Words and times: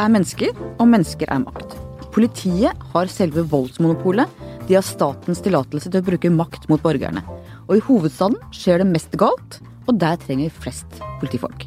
er 0.00 0.12
mennesker, 0.12 0.52
og 0.80 0.88
mennesker 0.88 1.28
er 1.28 1.42
makt. 1.42 1.74
Politiet 2.14 2.86
har 2.92 3.10
selve 3.12 3.44
voldsmonopolet. 3.50 4.30
De 4.68 4.76
har 4.76 4.86
statens 4.86 5.42
tillatelse 5.44 5.90
til 5.90 6.00
å 6.00 6.06
bruke 6.06 6.30
makt 6.32 6.68
mot 6.70 6.82
borgerne. 6.82 7.22
Og 7.68 7.76
i 7.76 7.84
hovedstaden 7.84 8.38
skjer 8.54 8.80
det 8.80 8.88
mest 8.90 9.12
galt, 9.20 9.60
og 9.86 9.98
der 10.00 10.16
trenger 10.22 10.48
vi 10.48 10.62
flest 10.64 11.02
politifolk. 11.20 11.66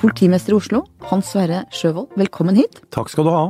Politimester 0.00 0.54
i 0.54 0.58
Oslo, 0.58 0.84
Hans 1.10 1.32
Sverre 1.32 1.64
Sjøvold, 1.74 2.12
velkommen 2.20 2.58
hit. 2.58 2.82
Takk 2.94 3.10
skal 3.12 3.26
du 3.26 3.32
ha. 3.34 3.48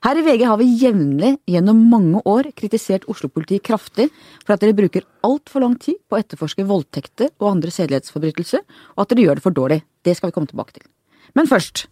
Her 0.00 0.16
i 0.16 0.24
VG 0.24 0.46
har 0.48 0.56
vi 0.56 0.70
jevnlig 0.80 1.34
gjennom 1.50 1.82
mange 1.90 2.22
år 2.24 2.48
kritisert 2.56 3.04
Oslo-politiet 3.12 3.66
kraftig 3.66 4.08
for 4.46 4.54
at 4.54 4.62
dere 4.62 4.76
bruker 4.78 5.04
altfor 5.26 5.66
lang 5.66 5.74
tid 5.76 5.98
på 6.08 6.16
å 6.16 6.22
etterforske 6.22 6.64
voldtekter 6.64 7.34
og 7.36 7.50
andre 7.50 7.74
sedelighetsforbrytelser, 7.74 8.64
og 8.96 9.04
at 9.04 9.12
dere 9.12 9.26
gjør 9.26 9.40
det 9.40 9.44
for 9.44 9.58
dårlig. 9.58 9.82
Det 10.06 10.16
skal 10.16 10.30
vi 10.30 10.38
komme 10.38 10.48
tilbake 10.48 10.78
til. 10.78 10.86
Men 11.36 11.50
først. 11.50 11.90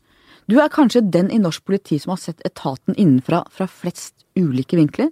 Du 0.49 0.57
er 0.57 0.71
kanskje 0.73 1.05
den 1.05 1.29
i 1.29 1.39
norsk 1.43 1.67
politi 1.69 1.99
som 2.01 2.15
har 2.15 2.21
sett 2.23 2.41
etaten 2.47 2.97
innenfra 2.97 3.43
fra 3.53 3.67
flest 3.69 4.25
ulike 4.39 4.79
vinkler. 4.79 5.11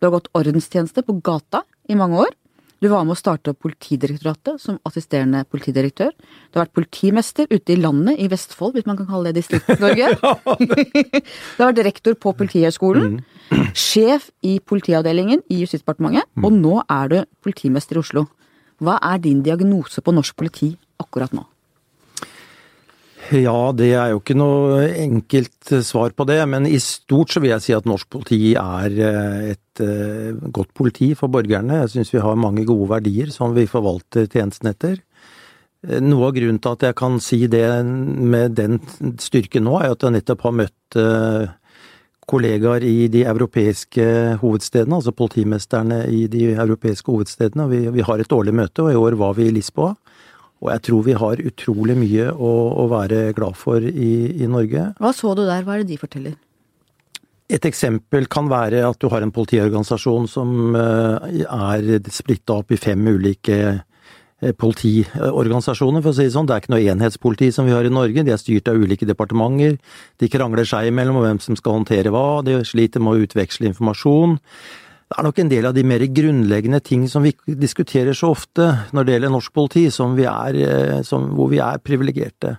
Du 0.00 0.06
har 0.06 0.14
gått 0.14 0.30
ordenstjeneste 0.38 1.04
på 1.04 1.18
gata 1.24 1.60
i 1.92 1.96
mange 1.98 2.22
år. 2.24 2.32
Du 2.80 2.86
var 2.88 3.02
med 3.04 3.16
å 3.16 3.18
starte 3.18 3.50
opp 3.50 3.58
Politidirektoratet 3.66 4.62
som 4.62 4.78
assisterende 4.86 5.42
politidirektør. 5.50 6.12
Du 6.14 6.56
har 6.56 6.64
vært 6.64 6.76
politimester 6.78 7.50
ute 7.50 7.74
i 7.74 7.78
landet, 7.80 8.20
i 8.22 8.28
Vestfold, 8.30 8.76
hvis 8.76 8.86
man 8.86 9.00
kan 9.00 9.08
kalle 9.10 9.32
det 9.32 9.42
Distrikts-Norge. 9.42 10.12
du 11.58 11.58
har 11.58 11.72
vært 11.72 11.82
rektor 11.88 12.16
på 12.22 12.32
Politihøgskolen. 12.38 13.18
Mm. 13.50 13.68
Sjef 13.74 14.30
i 14.46 14.56
politiavdelingen 14.62 15.42
i 15.50 15.60
Justisdepartementet. 15.64 16.30
Mm. 16.38 16.46
Og 16.46 16.58
nå 16.62 16.74
er 16.86 17.12
du 17.12 17.18
politimester 17.42 17.98
i 17.98 18.04
Oslo. 18.06 18.28
Hva 18.78 19.00
er 19.10 19.20
din 19.26 19.42
diagnose 19.42 20.00
på 20.00 20.14
norsk 20.14 20.38
politi 20.38 20.70
akkurat 21.02 21.34
nå? 21.34 21.48
Ja, 23.28 23.74
det 23.76 23.90
er 23.92 24.14
jo 24.14 24.22
ikke 24.22 24.36
noe 24.38 24.86
enkelt 24.96 25.72
svar 25.84 26.14
på 26.16 26.24
det, 26.28 26.38
men 26.48 26.64
i 26.64 26.78
stort 26.80 27.34
så 27.34 27.42
vil 27.44 27.52
jeg 27.52 27.64
si 27.66 27.74
at 27.76 27.88
norsk 27.88 28.08
politi 28.14 28.54
er 28.56 28.94
eh, 29.04 29.50
et 29.52 29.82
eh, 29.84 30.30
godt 30.54 30.72
politi 30.72 31.10
for 31.18 31.28
borgerne. 31.32 31.82
Jeg 31.82 31.92
syns 31.92 32.14
vi 32.14 32.22
har 32.24 32.40
mange 32.40 32.64
gode 32.68 32.88
verdier 32.88 33.28
som 33.34 33.52
vi 33.52 33.66
forvalter 33.68 34.30
tjenesten 34.32 34.70
etter. 34.72 34.96
Eh, 35.84 36.00
noe 36.00 36.30
av 36.30 36.38
grunnen 36.38 36.62
til 36.64 36.78
at 36.78 36.88
jeg 36.88 36.96
kan 36.96 37.20
si 37.20 37.42
det 37.52 37.66
med 37.84 38.56
den 38.56 38.80
styrken 39.20 39.68
nå, 39.68 39.76
er 39.82 39.92
at 39.92 40.08
jeg 40.08 40.16
nettopp 40.16 40.48
har 40.48 40.58
møtt 40.64 41.00
kollegaer 42.28 42.84
i 42.84 43.10
de 43.12 43.26
europeiske 43.28 44.08
hovedstedene, 44.40 45.02
altså 45.02 45.12
politimesterne 45.16 46.06
i 46.08 46.24
de 46.32 46.54
europeiske 46.54 47.12
hovedstedene. 47.12 47.68
Vi 47.92 48.08
har 48.08 48.24
et 48.24 48.32
årlig 48.32 48.56
møte, 48.56 48.86
og 48.86 48.92
i 48.92 49.00
år 49.00 49.20
var 49.20 49.36
vi 49.36 49.50
i 49.50 49.54
Lisboa. 49.60 49.92
Og 50.58 50.72
jeg 50.72 50.84
tror 50.88 51.06
vi 51.06 51.16
har 51.18 51.42
utrolig 51.50 51.94
mye 51.98 52.28
å, 52.34 52.52
å 52.82 52.86
være 52.90 53.32
glad 53.36 53.58
for 53.58 53.82
i, 53.82 54.12
i, 54.34 54.46
Norge. 54.50 54.90
Hva 54.98 55.14
så 55.14 55.34
du 55.38 55.44
der, 55.46 55.64
hva 55.66 55.76
er 55.76 55.84
det 55.84 55.92
de 55.92 56.00
forteller? 56.00 56.38
Et 57.48 57.64
eksempel 57.64 58.26
kan 58.28 58.50
være 58.50 58.82
at 58.84 58.98
du 59.00 59.06
har 59.12 59.24
en 59.24 59.32
politiorganisasjon 59.32 60.26
som 60.28 60.74
eh, 60.76 61.44
er 61.46 62.10
splitta 62.12 62.58
opp 62.58 62.74
i 62.74 62.80
fem 62.80 63.06
ulike 63.08 63.60
eh, 63.70 64.52
politiorganisasjoner, 64.52 66.02
for 66.04 66.12
å 66.12 66.18
si 66.18 66.26
det 66.26 66.34
sånn. 66.34 66.50
Det 66.50 66.56
er 66.56 66.64
ikke 66.64 66.74
noe 66.74 66.90
enhetspoliti 66.92 67.48
som 67.54 67.70
vi 67.70 67.76
har 67.76 67.88
i 67.88 67.94
Norge, 67.94 68.26
de 68.26 68.34
er 68.34 68.42
styrt 68.42 68.68
av 68.68 68.82
ulike 68.82 69.08
departementer. 69.08 69.78
De 70.20 70.28
krangler 70.32 70.68
seg 70.68 70.90
imellom 70.90 71.22
om 71.22 71.24
hvem 71.24 71.40
som 71.40 71.56
skal 71.56 71.78
håndtere 71.78 72.12
hva, 72.12 72.42
de 72.44 72.60
sliter 72.68 73.00
med 73.00 73.14
å 73.14 73.24
utveksle 73.24 73.70
informasjon. 73.70 74.36
Det 75.08 75.16
er 75.16 75.24
nok 75.24 75.38
en 75.40 75.48
del 75.48 75.64
av 75.64 75.72
de 75.72 75.82
mer 75.88 76.02
grunnleggende 76.12 76.82
ting 76.84 77.06
som 77.08 77.24
vi 77.24 77.32
diskuterer 77.56 78.12
så 78.16 78.34
ofte 78.34 78.66
når 78.92 79.06
det 79.06 79.14
gjelder 79.14 79.32
norsk 79.32 79.52
politi, 79.56 79.86
som 79.92 80.12
vi 80.18 80.26
er, 80.28 80.58
eh, 80.60 80.98
som, 81.06 81.30
hvor 81.32 81.48
vi 81.48 81.62
er 81.64 81.80
privilegerte. 81.80 82.58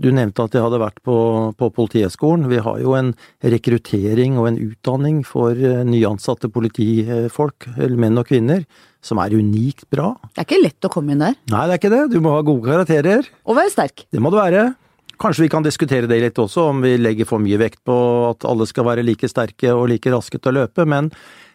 Du 0.00 0.08
nevnte 0.16 0.46
at 0.46 0.54
jeg 0.56 0.64
hadde 0.64 0.80
vært 0.80 1.02
på, 1.04 1.14
på 1.60 1.66
Politihøgskolen. 1.76 2.46
Vi 2.48 2.62
har 2.64 2.78
jo 2.80 2.94
en 2.96 3.10
rekruttering 3.44 4.38
og 4.40 4.48
en 4.48 4.60
utdanning 4.70 5.18
for 5.28 5.52
eh, 5.52 5.82
nyansatte 5.84 6.48
politifolk, 6.48 7.68
menn 7.76 8.16
og 8.16 8.30
kvinner, 8.30 8.64
som 9.04 9.20
er 9.20 9.36
unikt 9.36 9.84
bra. 9.92 10.14
Det 10.32 10.40
er 10.40 10.48
ikke 10.48 10.62
lett 10.64 10.88
å 10.88 10.92
komme 10.94 11.12
inn 11.12 11.26
der? 11.26 11.36
Nei, 11.52 11.66
det 11.68 11.76
er 11.76 11.82
ikke 11.82 11.92
det. 11.92 12.06
Du 12.14 12.16
må 12.24 12.32
ha 12.32 12.40
gode 12.46 12.64
karakterer. 12.64 13.28
Og 13.44 13.60
være 13.60 13.74
sterk. 13.76 14.06
Det 14.08 14.24
må 14.24 14.32
du 14.32 14.40
være. 14.40 14.70
Kanskje 15.20 15.44
vi 15.44 15.52
kan 15.52 15.68
diskutere 15.68 16.08
det 16.08 16.22
litt 16.22 16.40
også, 16.40 16.70
om 16.72 16.80
vi 16.80 16.94
legger 16.96 17.28
for 17.28 17.44
mye 17.44 17.60
vekt 17.60 17.82
på 17.84 18.00
at 18.30 18.48
alle 18.48 18.64
skal 18.64 18.88
være 18.88 19.04
like 19.04 19.28
sterke 19.28 19.76
og 19.76 19.90
like 19.92 20.16
raske 20.16 20.40
til 20.40 20.54
å 20.54 20.62
løpe, 20.62 20.88
men 20.88 21.12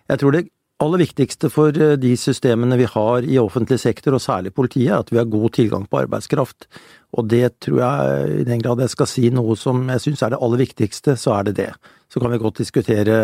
jeg 0.10 0.22
tror 0.22 0.36
det 0.36 0.48
aller 0.84 1.00
viktigste 1.06 1.50
for 1.54 1.76
eh, 1.80 1.96
de 2.00 2.12
systemene 2.20 2.78
vi 2.80 2.88
har 2.90 3.26
i 3.28 3.40
offentlig 3.40 3.78
sektor, 3.82 4.18
og 4.18 4.24
særlig 4.24 4.54
politiet, 4.56 4.92
er 4.92 5.04
at 5.04 5.12
vi 5.14 5.22
har 5.22 5.30
god 5.32 5.56
tilgang 5.56 5.86
på 5.88 6.02
arbeidskraft. 6.04 6.68
Og 7.16 7.30
det 7.32 7.62
tror 7.64 7.80
jeg, 7.80 8.42
i 8.42 8.48
den 8.48 8.64
grad 8.64 8.84
jeg 8.84 8.92
skal 8.92 9.08
si 9.08 9.30
noe 9.32 9.56
som 9.60 9.86
jeg 9.94 10.04
syns 10.04 10.26
er 10.26 10.36
det 10.36 10.42
aller 10.44 10.66
viktigste, 10.66 11.16
så 11.20 11.38
er 11.38 11.48
det 11.48 11.56
det. 11.62 11.70
Så 12.12 12.20
kan 12.20 12.34
vi 12.34 12.42
godt 12.42 12.60
diskutere 12.60 13.16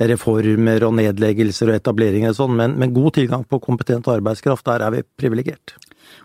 reformer 0.00 0.84
og 0.84 0.96
nedleggelser 0.98 1.70
og 1.70 1.78
etableringer 1.78 2.34
og 2.34 2.38
sånn, 2.42 2.54
men, 2.58 2.76
men 2.80 2.94
god 2.94 3.16
tilgang 3.16 3.46
på 3.48 3.62
kompetent 3.64 4.10
arbeidskraft, 4.10 4.66
der 4.68 4.84
er 4.84 4.94
vi 4.94 5.04
privilegert. 5.18 5.78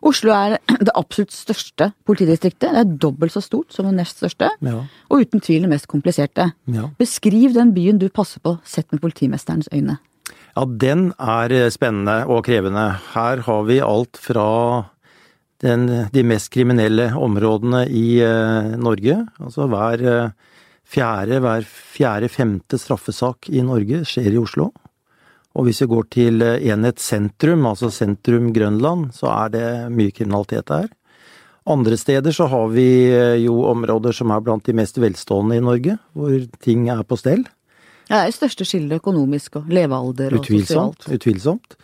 Oslo 0.06 0.34
er 0.36 0.58
det 0.88 0.96
absolutt 0.98 1.36
største 1.36 1.92
politidistriktet. 2.08 2.70
Det 2.70 2.84
er 2.84 2.98
dobbelt 3.08 3.36
så 3.36 3.44
stort 3.44 3.76
som 3.76 3.90
det 3.90 3.96
nest 4.00 4.22
største, 4.22 4.52
ja. 4.66 4.84
og 5.10 5.26
uten 5.26 5.44
tvil 5.44 5.66
det 5.66 5.74
mest 5.74 5.90
kompliserte. 5.92 6.52
Ja. 6.72 6.90
Beskriv 7.00 7.56
den 7.58 7.74
byen 7.76 8.02
du 8.02 8.10
passer 8.14 8.44
på, 8.44 8.58
sett 8.68 8.90
med 8.94 9.04
politimesterens 9.04 9.72
øyne. 9.74 10.00
Ja, 10.56 10.66
den 10.66 11.12
er 11.22 11.70
spennende 11.72 12.24
og 12.28 12.44
krevende. 12.48 12.92
Her 13.14 13.44
har 13.46 13.68
vi 13.70 13.80
alt 13.86 14.20
fra 14.20 14.48
den, 15.64 15.88
de 16.12 16.24
mest 16.24 16.52
kriminelle 16.54 17.12
områdene 17.20 17.86
i 17.88 18.20
uh, 18.24 18.76
Norge. 18.80 19.22
Altså 19.40 19.68
hver 19.72 20.04
uh, 20.04 20.52
fjerde, 20.90 21.40
hver 21.44 21.66
fjerde-femte 21.68 22.80
straffesak 22.82 23.50
i 23.52 23.64
Norge 23.66 24.04
skjer 24.08 24.34
i 24.34 24.42
Oslo. 24.42 24.72
Og 25.58 25.66
hvis 25.66 25.82
vi 25.84 25.90
går 25.90 26.08
til 26.14 26.46
eh, 26.46 26.62
enhet 26.70 27.02
sentrum, 27.02 27.66
altså 27.70 27.90
sentrum 27.94 28.52
Grønland, 28.54 29.10
så 29.18 29.32
er 29.34 29.54
det 29.56 29.68
mye 29.94 30.14
kriminalitet 30.14 30.70
der. 30.70 30.90
Andre 31.70 31.98
steder 32.00 32.34
så 32.34 32.48
har 32.50 32.70
vi 32.74 32.90
eh, 33.12 33.38
jo 33.44 33.64
områder 33.70 34.16
som 34.16 34.34
er 34.34 34.44
blant 34.46 34.66
de 34.66 34.76
mest 34.78 35.00
velstående 35.02 35.58
i 35.58 35.64
Norge, 35.64 35.98
hvor 36.18 36.36
ting 36.64 36.88
er 36.94 37.02
på 37.06 37.18
stell. 37.20 37.46
Ja, 38.10 38.24
det 38.24 38.30
er 38.30 38.36
største 38.38 38.66
skillet 38.66 39.02
økonomisk 39.02 39.60
og 39.60 39.70
levealder 39.74 40.34
og 40.34 40.44
utvilsomt, 40.44 41.04
sosialt. 41.04 41.18
Utvilsomt. 41.18 41.80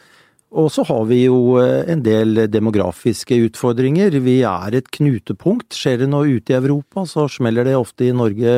Og 0.56 0.70
så 0.72 0.86
har 0.88 1.04
vi 1.10 1.24
jo 1.26 1.58
eh, 1.62 1.90
en 1.92 2.06
del 2.06 2.46
demografiske 2.54 3.38
utfordringer. 3.50 4.14
Vi 4.24 4.40
er 4.46 4.78
et 4.78 4.94
knutepunkt. 4.94 5.74
Skjer 5.74 6.04
det 6.04 6.12
noe 6.14 6.38
ute 6.38 6.54
i 6.54 6.60
Europa, 6.60 7.08
så 7.10 7.26
smeller 7.32 7.68
det 7.68 7.76
ofte 7.78 8.08
i 8.08 8.16
Norge 8.16 8.54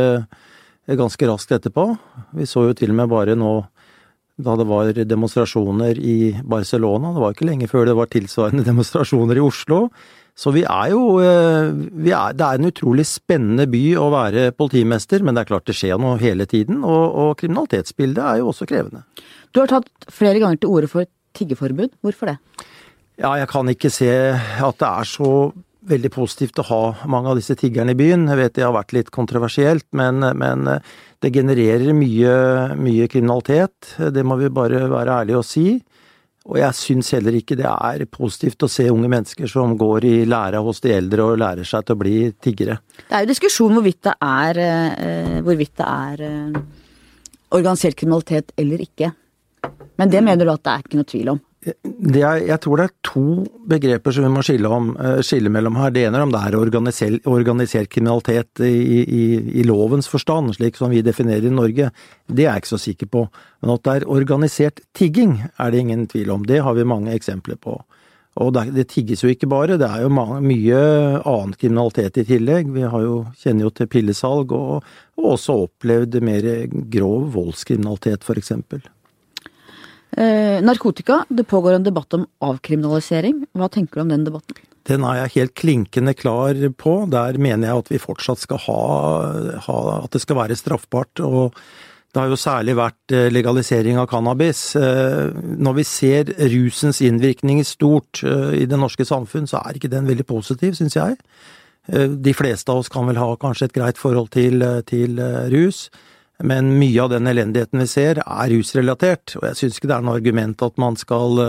ganske 0.88 1.28
raskt 1.28 1.52
etterpå. 1.52 1.90
Vi 2.38 2.46
så 2.48 2.68
jo 2.70 2.76
til 2.78 2.94
og 2.94 3.02
med 3.02 3.12
bare 3.12 3.36
nå 3.40 3.56
da 4.38 4.54
det 4.60 4.68
var 4.70 4.94
demonstrasjoner 4.94 5.98
i 5.98 6.18
Barcelona. 6.46 7.14
Det 7.14 7.24
var 7.24 7.34
ikke 7.34 7.50
lenge 7.50 7.70
før 7.72 7.88
det 7.90 7.98
var 7.98 8.10
tilsvarende 8.14 8.66
demonstrasjoner 8.70 9.40
i 9.40 9.44
Oslo. 9.44 9.88
Så 10.38 10.54
vi 10.54 10.62
er 10.70 10.92
jo 10.94 11.18
eh, 11.18 11.72
vi 11.98 12.12
er, 12.14 12.36
Det 12.38 12.46
er 12.46 12.60
en 12.60 12.70
utrolig 12.70 13.08
spennende 13.10 13.66
by 13.72 13.84
å 13.98 14.12
være 14.14 14.52
politimester, 14.54 15.26
men 15.26 15.34
det 15.34 15.44
er 15.44 15.50
klart 15.50 15.66
det 15.70 15.78
skjer 15.80 15.98
noe 16.02 16.20
hele 16.22 16.46
tiden. 16.46 16.84
Og, 16.86 17.06
og 17.24 17.32
kriminalitetsbildet 17.42 18.22
er 18.22 18.42
jo 18.44 18.52
også 18.52 18.70
krevende. 18.70 19.02
Du 19.50 19.64
har 19.64 19.72
tatt 19.72 19.90
flere 20.14 20.38
ganger 20.44 20.62
til 20.62 20.76
orde 20.76 20.92
for 20.92 21.10
tiggeforbud. 21.38 21.98
Hvorfor 22.06 22.30
det? 22.30 22.38
Ja, 23.18 23.32
jeg 23.42 23.50
kan 23.50 23.70
ikke 23.72 23.90
se 23.90 24.12
at 24.38 24.78
det 24.78 24.90
er 24.92 25.10
så 25.10 25.32
veldig 25.88 26.12
positivt 26.14 26.60
å 26.62 26.68
ha 26.68 26.82
mange 27.10 27.32
av 27.32 27.40
disse 27.40 27.56
tiggerne 27.60 27.96
i 27.96 28.00
byen. 28.00 28.28
Jeg 28.32 28.40
vet 28.42 28.56
det 28.58 28.66
har 28.66 28.76
vært 28.76 28.96
litt 28.96 29.12
kontroversielt, 29.16 29.88
men, 29.96 30.20
men 30.38 30.68
det 31.24 31.32
genererer 31.34 31.96
mye, 31.96 32.34
mye, 32.78 33.08
kriminalitet. 33.12 33.96
Det 34.14 34.26
må 34.28 34.38
vi 34.42 34.52
bare 34.54 34.86
være 34.92 35.22
ærlige 35.24 35.42
og 35.42 35.48
si. 35.48 35.68
Og 36.48 36.56
jeg 36.62 36.76
syns 36.80 37.10
heller 37.18 37.36
ikke 37.36 37.58
det 37.60 37.68
er 37.68 38.06
positivt 38.12 38.64
å 38.64 38.70
se 38.72 38.86
unge 38.88 39.10
mennesker 39.12 39.50
som 39.52 39.74
går 39.80 40.06
i 40.08 40.16
læra 40.30 40.62
hos 40.64 40.80
de 40.84 40.94
eldre 40.96 41.26
og 41.26 41.42
lærer 41.42 41.68
seg 41.68 41.84
til 41.88 41.98
å 41.98 42.00
bli 42.00 42.18
tiggere. 42.44 42.78
Det 43.02 43.18
er 43.18 43.26
jo 43.26 43.32
diskusjon 43.34 43.76
hvorvidt 43.76 44.00
det 44.08 44.14
er, 44.24 44.62
eh, 44.64 45.34
hvorvidt 45.44 45.76
det 45.82 45.88
er 45.88 46.24
eh, 46.30 46.62
organisert 47.58 48.00
kriminalitet 48.00 48.56
eller 48.56 48.86
ikke. 48.86 49.12
Men 50.00 50.14
det 50.14 50.24
mener 50.24 50.48
du 50.48 50.54
at 50.54 50.64
det 50.64 50.74
er 50.74 50.86
ikke 50.86 51.02
noe 51.02 51.12
tvil 51.12 51.34
om? 51.36 51.44
Er, 51.68 52.40
jeg 52.46 52.60
tror 52.64 52.80
det 52.80 52.86
er 52.88 52.94
to 53.06 53.24
begreper 53.68 54.14
som 54.16 54.24
vi 54.28 54.32
må 54.32 54.44
skille, 54.46 54.70
om, 54.72 54.92
eh, 55.02 55.20
skille 55.26 55.52
mellom 55.52 55.76
her. 55.80 55.92
Det 55.92 56.06
ene 56.08 56.20
er 56.20 56.26
om 56.26 56.32
det 56.32 56.42
er 56.46 56.58
organisert, 56.60 57.28
organisert 57.28 57.90
kriminalitet 57.90 58.64
i, 58.64 58.74
i, 59.04 59.24
i, 59.60 59.66
lovens 59.68 60.08
forstand, 60.08 60.56
slik 60.56 60.80
som 60.80 60.94
vi 60.94 61.04
definerer 61.06 61.50
i 61.50 61.54
Norge. 61.54 61.92
Det 62.28 62.46
er 62.46 62.54
jeg 62.54 62.64
ikke 62.64 62.74
så 62.76 62.82
sikker 62.86 63.12
på. 63.12 63.28
Men 63.62 63.76
at 63.76 63.84
det 63.84 63.96
er 63.96 64.10
organisert 64.18 64.82
tigging, 64.96 65.40
er 65.58 65.72
det 65.72 65.84
ingen 65.84 66.08
tvil 66.08 66.32
om. 66.38 66.48
Det 66.48 66.64
har 66.64 66.78
vi 66.78 66.88
mange 66.88 67.16
eksempler 67.16 67.60
på. 67.60 67.80
Og 68.38 68.52
det, 68.54 68.68
det 68.76 68.90
tigges 68.92 69.24
jo 69.24 69.32
ikke 69.34 69.50
bare, 69.50 69.80
det 69.82 69.88
er 69.88 70.04
jo 70.06 70.14
mange, 70.14 70.40
mye 70.46 70.78
annen 71.24 71.56
kriminalitet 71.58 72.20
i 72.22 72.28
tillegg. 72.28 72.70
Vi 72.76 72.86
jo, 72.86 73.24
kjenner 73.42 73.66
jo 73.66 73.74
til 73.74 73.90
pillesalg, 73.90 74.54
og, 74.54 74.86
og 75.18 75.32
også 75.34 75.58
opplevd 75.66 76.20
mer 76.22 76.46
grov 76.94 77.32
voldskriminalitet, 77.34 78.30
eksempel. 78.38 78.86
Eh, 80.12 80.62
narkotika. 80.64 81.26
Det 81.30 81.44
pågår 81.44 81.74
en 81.74 81.84
debatt 81.84 82.14
om 82.14 82.26
avkriminalisering. 82.40 83.44
Hva 83.54 83.68
tenker 83.70 84.00
du 84.00 84.02
om 84.02 84.14
den 84.14 84.24
debatten? 84.26 84.56
Den 84.88 85.04
er 85.04 85.20
jeg 85.20 85.34
helt 85.34 85.54
klinkende 85.60 86.14
klar 86.16 86.56
på. 86.80 86.94
Der 87.12 87.38
mener 87.38 87.68
jeg 87.68 87.84
at 87.84 87.92
vi 87.92 88.00
fortsatt 88.00 88.40
skal 88.40 88.62
ha, 88.70 88.80
ha 89.68 89.78
At 90.00 90.16
det 90.16 90.24
skal 90.24 90.40
være 90.40 90.56
straffbart. 90.56 91.20
og 91.20 91.54
det 92.14 92.22
har 92.22 92.30
jo 92.32 92.40
særlig 92.40 92.74
vært 92.80 93.12
eh, 93.12 93.30
legalisering 93.30 94.00
av 94.00 94.08
cannabis. 94.08 94.76
Eh, 94.76 95.28
når 95.36 95.74
vi 95.76 95.84
ser 95.84 96.34
rusens 96.56 97.02
innvirkning 97.02 97.60
i 97.60 97.68
stort 97.68 98.24
i 98.24 98.66
det 98.66 98.80
norske 98.80 99.06
samfunn, 99.06 99.46
så 99.46 99.60
er 99.60 99.76
ikke 99.76 99.92
den 99.92 100.08
veldig 100.08 100.26
positiv, 100.26 100.74
syns 100.74 100.96
jeg. 100.96 101.18
De 101.88 102.34
fleste 102.34 102.72
av 102.72 102.82
oss 102.82 102.90
kan 102.90 103.06
vel 103.08 103.16
ha 103.16 103.36
kanskje 103.40 103.70
et 103.70 103.74
greit 103.74 103.98
forhold 103.98 104.32
til, 104.34 104.60
til 104.84 105.22
rus. 105.54 105.90
Men 106.44 106.76
mye 106.78 107.02
av 107.02 107.10
den 107.16 107.28
elendigheten 107.28 107.82
vi 107.82 107.88
ser, 107.90 108.22
er 108.22 108.52
rusrelatert, 108.54 109.34
og 109.40 109.48
jeg 109.48 109.58
syns 109.58 109.80
ikke 109.80 109.90
det 109.90 109.96
er 109.96 110.06
noe 110.06 110.20
argument 110.20 110.62
at 110.62 110.76
man 110.78 110.98
skal 111.00 111.40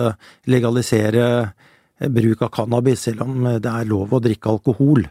legalisere 0.49 1.25
bruk 2.09 2.43
av 2.47 2.53
cannabis, 2.55 3.03
selv 3.09 3.27
om 3.27 3.49
det 3.61 3.69
er 3.69 3.89
lov 3.91 4.15
å 4.17 4.23
drikke 4.25 4.55
alkohol. 4.55 5.05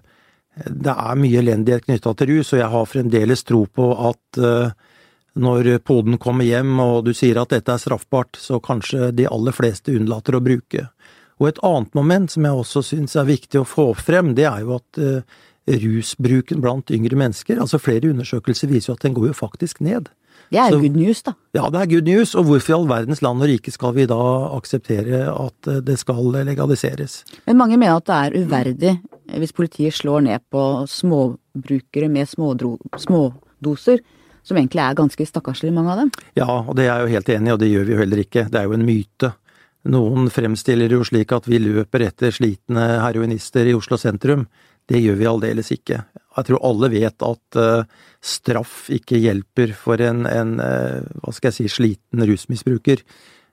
Det 0.57 0.93
er 0.93 1.19
mye 1.21 1.41
elendighet 1.43 1.85
knytta 1.85 2.13
til 2.17 2.31
rus, 2.31 2.53
og 2.55 2.61
jeg 2.63 2.71
har 2.73 2.89
fremdeles 2.89 3.45
tro 3.45 3.65
på 3.69 3.91
at 4.09 4.41
når 5.37 5.69
poden 5.85 6.17
kommer 6.17 6.47
hjem 6.47 6.79
og 6.81 7.03
du 7.05 7.13
sier 7.13 7.37
at 7.37 7.53
dette 7.53 7.75
er 7.75 7.81
straffbart, 7.81 8.39
så 8.41 8.57
kanskje 8.63 9.11
de 9.13 9.27
aller 9.29 9.53
fleste 9.53 9.93
unnlater 9.93 10.39
å 10.39 10.41
bruke. 10.41 10.87
Og 11.37 11.51
et 11.51 11.61
annet 11.61 11.93
moment 11.93 12.31
som 12.33 12.47
jeg 12.47 12.63
også 12.63 12.81
syns 12.87 13.13
er 13.13 13.29
viktig 13.29 13.61
å 13.61 13.67
få 13.67 13.91
frem, 13.93 14.33
det 14.33 14.47
er 14.49 14.63
jo 14.65 14.79
at 14.79 15.01
rusbruken 15.67 16.61
blant 16.63 16.91
yngre 16.95 17.17
mennesker, 17.19 17.59
altså 17.59 17.79
flere 17.81 18.13
undersøkelser 18.13 18.71
viser 18.71 18.93
jo 18.93 18.97
at 18.97 19.03
den 19.03 19.17
går 19.17 19.31
jo 19.31 19.37
faktisk 19.37 19.81
ned. 19.83 20.07
Det 20.47 20.59
er 20.61 20.71
så, 20.71 20.79
good 20.79 20.95
news, 20.95 21.21
da. 21.25 21.33
Ja, 21.57 21.67
det 21.73 21.79
er 21.81 21.89
good 21.91 22.07
news. 22.07 22.35
Og 22.39 22.45
hvorfor 22.47 22.71
i 22.71 22.75
all 22.77 22.87
verdens 22.87 23.21
land 23.25 23.43
og 23.43 23.49
rike 23.51 23.71
skal 23.73 23.95
vi 23.97 24.05
da 24.07 24.19
akseptere 24.55 25.25
at 25.33 25.67
eh, 25.67 25.81
det 25.83 25.97
skal 25.99 26.29
legaliseres? 26.47 27.23
Men 27.49 27.59
mange 27.59 27.79
mener 27.79 27.99
at 27.99 28.07
det 28.07 28.19
er 28.19 28.45
uverdig 28.45 28.93
hvis 29.41 29.51
politiet 29.51 29.97
slår 29.97 30.23
ned 30.23 30.45
på 30.51 30.61
småbrukere 30.87 32.07
med 32.07 32.29
smådoser 32.31 33.99
som 34.47 34.55
egentlig 34.55 34.79
er 34.79 34.95
ganske 34.95 35.27
stakkarslige, 35.27 35.75
mange 35.75 35.91
av 35.91 35.99
dem. 35.99 36.13
Ja, 36.39 36.47
og 36.47 36.77
det 36.79 36.85
er 36.85 36.93
jeg 36.93 37.03
jo 37.03 37.15
helt 37.17 37.33
enig 37.35 37.49
i, 37.49 37.55
og 37.57 37.59
det 37.59 37.71
gjør 37.73 37.83
vi 37.83 37.93
jo 37.93 37.99
heller 37.99 38.21
ikke. 38.23 38.45
Det 38.47 38.61
er 38.61 38.69
jo 38.69 38.77
en 38.77 38.87
myte. 38.87 39.33
Noen 39.91 40.31
fremstiller 40.31 40.95
jo 40.95 41.03
slik 41.07 41.33
at 41.35 41.47
vi 41.47 41.59
løper 41.59 42.05
etter 42.07 42.31
slitne 42.35 42.85
heroinister 43.03 43.67
i 43.67 43.75
Oslo 43.75 43.99
sentrum. 43.99 44.45
Det 44.87 45.01
gjør 45.03 45.17
vi 45.19 45.27
aldeles 45.27 45.71
ikke. 45.75 46.01
Jeg 46.37 46.47
tror 46.47 46.63
alle 46.63 46.89
vet 46.93 47.25
at 47.25 47.59
uh, 47.59 47.87
straff 48.23 48.85
ikke 48.93 49.19
hjelper 49.19 49.73
for 49.75 49.99
en, 50.03 50.23
en 50.29 50.53
uh, 50.61 51.01
hva 51.23 51.33
skal 51.35 51.51
jeg 51.51 51.57
si, 51.57 51.73
sliten 51.79 52.23
rusmisbruker. 52.29 53.03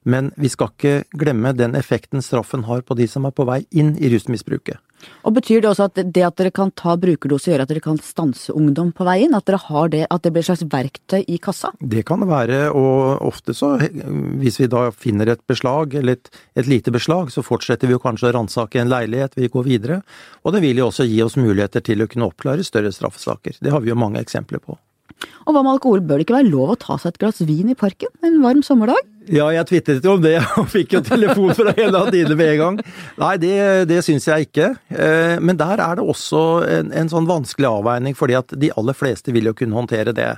Men 0.04 0.32
vi 0.36 0.50
skal 0.52 0.72
ikke 0.72 1.18
glemme 1.18 1.54
den 1.56 1.76
effekten 1.78 2.22
straffen 2.24 2.66
har 2.68 2.84
på 2.84 2.96
de 2.98 3.08
som 3.08 3.24
er 3.24 3.34
på 3.34 3.46
vei 3.48 3.62
inn 3.72 3.94
i 3.96 4.10
rusmisbruket. 4.12 4.80
Og 5.24 5.34
Betyr 5.36 5.60
det 5.60 5.68
også 5.70 5.88
at 5.88 5.98
det 6.14 6.22
at 6.24 6.36
dere 6.38 6.52
kan 6.54 6.70
ta 6.76 6.94
brukerdose 7.00 7.50
gjør 7.50 7.64
at 7.64 7.70
dere 7.72 7.82
kan 7.84 7.98
stanse 8.00 8.54
ungdom 8.56 8.92
på 8.96 9.06
veien? 9.08 9.34
At 9.36 9.46
dere 9.48 9.60
har 9.66 9.90
det, 9.92 10.04
at 10.08 10.24
det 10.24 10.32
blir 10.32 10.44
et 10.44 10.48
slags 10.48 10.64
verktøy 10.72 11.24
i 11.28 11.38
kassa? 11.42 11.72
Det 11.80 12.04
kan 12.08 12.22
det 12.24 12.30
være, 12.30 12.60
og 12.72 13.24
ofte 13.26 13.56
så, 13.56 13.74
hvis 14.40 14.60
vi 14.62 14.70
da 14.72 14.86
finner 14.96 15.34
et 15.34 15.44
beslag, 15.50 15.96
eller 16.00 16.18
et, 16.18 16.32
et 16.56 16.70
lite 16.70 16.94
beslag, 16.94 17.32
så 17.34 17.44
fortsetter 17.44 17.90
vi 17.90 17.96
jo 17.96 18.02
kanskje 18.02 18.30
å 18.30 18.34
ransake 18.38 18.80
en 18.80 18.92
leilighet, 18.92 19.36
vi 19.40 19.52
går 19.52 19.68
videre. 19.68 20.00
Og 20.44 20.56
det 20.56 20.64
vil 20.64 20.80
jo 20.80 20.88
også 20.90 21.08
gi 21.08 21.20
oss 21.24 21.38
muligheter 21.40 21.84
til 21.84 22.04
å 22.04 22.08
kunne 22.10 22.30
oppklare 22.30 22.64
større 22.66 22.92
straffesaker. 22.94 23.60
Det 23.60 23.72
har 23.74 23.84
vi 23.84 23.92
jo 23.92 24.00
mange 24.00 24.22
eksempler 24.24 24.62
på. 24.62 24.78
Og 25.44 25.52
hva 25.52 25.61
med 25.62 25.75
alkohol, 25.76 26.05
bør 26.05 26.20
det 26.20 26.26
ikke 26.26 26.38
være 26.38 26.52
lov 26.52 26.75
å 26.75 26.81
ta 26.81 26.96
seg 27.00 27.14
et 27.14 27.20
glass 27.22 27.43
vin 27.44 27.72
i 27.72 27.78
parken 27.78 28.12
en 28.25 28.40
varm 28.44 28.62
sommerdag? 28.64 29.02
Ja, 29.32 29.46
jeg 29.55 29.64
tvitret 29.70 30.05
jo 30.05 30.19
om 30.19 30.25
det, 30.25 30.37
og 30.61 30.69
fikk 30.72 30.99
jo 30.99 31.00
telefon 31.05 31.55
fra 31.56 31.72
en 31.81 31.96
av 31.96 32.11
dine 32.12 32.37
med 32.37 32.55
en 32.55 32.61
gang. 32.61 32.81
Nei, 33.20 33.34
det, 33.40 33.56
det 33.88 34.02
syns 34.05 34.26
jeg 34.28 34.49
ikke. 34.49 34.75
Eh, 34.93 35.37
men 35.40 35.58
der 35.61 35.81
er 35.81 35.99
det 35.99 36.05
også 36.05 36.43
en, 36.69 36.93
en, 36.93 37.11
sånn 37.12 37.28
vanskelig 37.28 37.70
avveining, 37.70 38.16
fordi 38.19 38.37
at 38.40 38.52
de 38.61 38.72
aller 38.76 38.96
fleste 38.96 39.32
vil 39.34 39.49
jo 39.50 39.56
kunne 39.56 39.78
håndtere 39.78 40.12
det. 40.16 40.32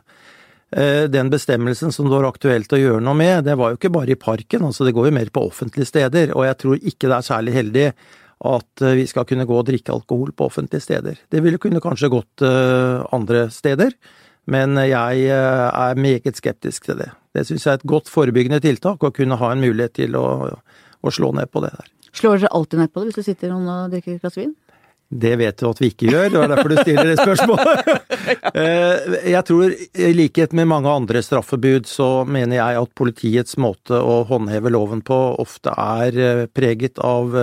Eh, 0.70 1.06
den 1.10 1.32
bestemmelsen 1.32 1.94
som 1.94 2.06
det 2.06 2.14
var 2.14 2.28
aktuelt 2.30 2.72
å 2.74 2.80
gjøre 2.80 3.02
noe 3.02 3.18
med, 3.18 3.46
det 3.48 3.56
var 3.58 3.72
jo 3.72 3.80
ikke 3.80 3.94
bare 3.96 4.14
i 4.14 4.20
parken, 4.20 4.68
altså 4.68 4.86
det 4.86 4.94
går 4.96 5.10
jo 5.10 5.16
mer 5.18 5.32
på 5.34 5.48
offentlige 5.48 5.90
steder. 5.90 6.36
Og 6.36 6.46
jeg 6.46 6.60
tror 6.62 6.78
ikke 6.78 7.10
det 7.10 7.18
er 7.18 7.26
særlig 7.26 7.56
heldig 7.56 7.88
at 8.46 8.84
eh, 8.84 8.98
vi 9.00 9.08
skal 9.10 9.26
kunne 9.26 9.48
gå 9.48 9.58
og 9.58 9.66
drikke 9.66 9.96
alkohol 9.96 10.30
på 10.36 10.46
offentlige 10.46 10.86
steder. 10.86 11.18
Det 11.32 11.42
ville 11.42 11.58
kunne 11.62 11.82
kanskje 11.82 12.12
gått 12.12 12.46
andre 12.46 13.48
steder. 13.50 13.98
Men 14.50 14.78
jeg 14.78 15.26
eh, 15.26 15.66
er 15.70 15.98
meget 15.98 16.38
skeptisk 16.38 16.86
til 16.86 17.00
det. 17.02 17.10
Det 17.34 17.46
syns 17.48 17.66
jeg 17.66 17.72
er 17.74 17.80
et 17.80 17.90
godt 17.90 18.10
forebyggende 18.12 18.62
tiltak, 18.62 19.02
å 19.02 19.14
kunne 19.14 19.38
ha 19.40 19.50
en 19.52 19.64
mulighet 19.64 19.96
til 19.98 20.14
å, 20.18 20.26
å 21.02 21.12
slå 21.12 21.32
ned 21.36 21.50
på 21.50 21.64
det 21.64 21.72
der. 21.74 21.90
Slår 22.16 22.38
dere 22.38 22.54
alltid 22.56 22.80
ned 22.80 22.92
på 22.92 23.02
det 23.02 23.10
hvis 23.10 23.18
du 23.18 23.26
sitter 23.26 23.52
noen 23.52 23.66
og 23.72 23.92
drikker 23.92 24.16
et 24.16 24.22
glass 24.22 24.38
vin? 24.38 24.54
Det 25.06 25.36
vet 25.38 25.60
du 25.60 25.68
at 25.68 25.78
vi 25.78 25.90
ikke 25.92 26.08
gjør, 26.10 26.30
det 26.32 26.38
er 26.40 26.50
derfor 26.50 26.72
du 26.72 26.78
stiller 26.80 27.12
det 27.12 27.20
spørsmålet. 27.22 27.82
Eh, 28.56 29.12
jeg 29.30 29.42
tror, 29.46 29.70
i 29.70 30.08
likhet 30.16 30.54
med 30.56 30.66
mange 30.70 30.90
andre 30.90 31.20
straffebud, 31.22 31.84
så 31.86 32.24
mener 32.26 32.56
jeg 32.56 32.78
at 32.80 32.94
politiets 32.98 33.54
måte 33.60 33.98
å 34.00 34.16
håndheve 34.26 34.72
loven 34.72 35.02
på 35.06 35.18
ofte 35.42 35.70
er 35.70 36.18
eh, 36.18 36.42
preget 36.50 36.98
av 37.04 37.36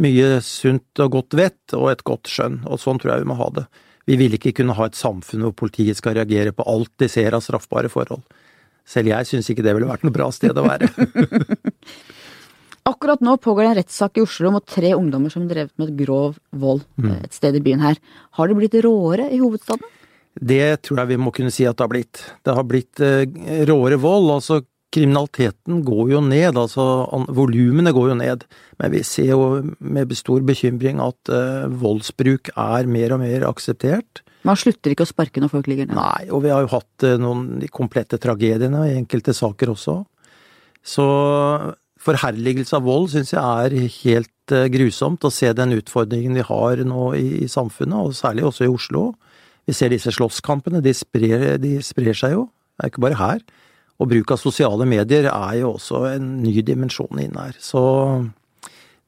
mye 0.00 0.28
sunt 0.44 1.02
og 1.02 1.16
godt 1.16 1.38
vett 1.40 1.74
og 1.78 1.88
et 1.90 2.04
godt 2.06 2.30
skjønn, 2.30 2.60
og 2.68 2.78
sånn 2.82 3.00
tror 3.00 3.14
jeg 3.14 3.24
vi 3.24 3.30
må 3.32 3.38
ha 3.40 3.48
det. 3.56 3.66
Vi 4.08 4.16
vil 4.20 4.36
ikke 4.36 4.54
kunne 4.56 4.76
ha 4.78 4.88
et 4.88 4.98
samfunn 4.98 5.44
hvor 5.44 5.56
politiet 5.66 5.98
skal 5.98 6.16
reagere 6.18 6.54
på 6.56 6.66
alt 6.68 6.92
de 7.00 7.08
ser 7.10 7.36
av 7.36 7.44
straffbare 7.44 7.90
forhold. 7.92 8.24
Selv 8.88 9.12
jeg 9.12 9.28
syns 9.28 9.50
ikke 9.52 9.64
det 9.66 9.74
ville 9.76 9.90
vært 9.90 10.06
noe 10.06 10.14
bra 10.14 10.30
sted 10.34 10.56
å 10.56 10.66
være. 10.66 10.88
Akkurat 12.90 13.20
nå 13.22 13.36
pågår 13.42 13.62
det 13.62 13.70
en 13.70 13.78
rettssak 13.82 14.18
i 14.18 14.24
Oslo 14.24 14.50
mot 14.54 14.64
tre 14.66 14.94
ungdommer 14.96 15.30
som 15.32 15.44
drevet 15.46 15.74
med 15.78 15.92
grov 15.98 16.38
vold 16.50 16.82
mm. 16.96 17.26
et 17.28 17.36
sted 17.36 17.58
i 17.58 17.62
byen 17.62 17.84
her. 17.84 18.00
Har 18.38 18.48
det 18.48 18.56
blitt 18.56 18.78
råere 18.82 19.28
i 19.30 19.38
hovedstaden? 19.42 19.84
Det 20.40 20.80
tror 20.86 21.02
jeg 21.02 21.10
vi 21.10 21.18
må 21.20 21.32
kunne 21.34 21.52
si 21.52 21.66
at 21.68 21.76
det 21.76 21.84
har 21.84 21.92
blitt. 21.92 22.22
Det 22.46 22.54
har 22.56 22.66
blitt 22.66 23.02
uh, 23.04 23.22
råere 23.68 23.98
vold. 24.00 24.30
Altså 24.38 24.62
kriminaliteten 24.94 25.82
går 25.86 26.10
jo 26.14 26.20
ned, 26.24 26.58
altså 26.58 26.84
volumene 27.34 27.92
går 27.94 28.10
jo 28.10 28.16
ned. 28.18 28.46
Men 28.80 28.92
vi 28.94 29.02
ser 29.06 29.32
jo 29.32 29.44
med 29.78 30.14
stor 30.18 30.42
bekymring 30.46 31.02
at 31.04 31.30
uh, 31.30 31.70
voldsbruk 31.70 32.52
er 32.56 32.90
mer 32.90 33.14
og 33.14 33.22
mer 33.22 33.46
akseptert. 33.48 34.24
Man 34.46 34.58
slutter 34.58 34.94
ikke 34.94 35.04
å 35.06 35.10
sparke 35.10 35.42
når 35.42 35.52
folk 35.52 35.68
ligger 35.70 35.90
ned? 35.90 35.98
Nei, 35.98 36.30
og 36.32 36.42
vi 36.46 36.52
har 36.52 36.64
jo 36.64 36.72
hatt 36.74 37.06
uh, 37.06 37.18
noen 37.22 37.62
komplette 37.74 38.18
tragediene 38.22 38.88
i 38.88 38.96
enkelte 38.98 39.36
saker 39.36 39.74
også. 39.76 40.00
Så 40.82 41.06
forherligelse 42.00 42.78
av 42.78 42.86
vold 42.88 43.10
syns 43.12 43.34
jeg 43.36 43.40
er 43.40 43.90
helt 44.00 44.56
uh, 44.56 44.66
grusomt, 44.72 45.22
å 45.22 45.34
se 45.34 45.52
den 45.54 45.76
utfordringen 45.78 46.34
vi 46.40 46.46
har 46.50 46.82
nå 46.82 47.12
i, 47.14 47.28
i, 47.44 47.50
samfunnet, 47.52 48.10
og 48.10 48.18
særlig 48.18 48.48
også 48.48 48.66
i 48.66 48.74
Oslo. 48.74 49.10
Vi 49.68 49.76
ser 49.76 49.94
disse 49.94 50.10
slåsskampene, 50.16 50.82
de 50.82 50.96
sprer, 50.96 51.52
de 51.62 51.76
sprer 51.84 52.16
seg 52.16 52.34
jo. 52.34 52.48
Det 52.74 52.88
er 52.88 52.94
ikke 52.94 53.06
bare 53.06 53.20
her. 53.20 53.42
Og 54.00 54.08
bruk 54.08 54.32
av 54.32 54.40
sosiale 54.40 54.86
medier 54.88 55.28
er 55.28 55.56
jo 55.60 55.74
også 55.74 56.06
en 56.14 56.38
ny 56.40 56.54
dimensjon 56.64 57.20
inn 57.20 57.36
her. 57.36 57.56
Så 57.60 57.82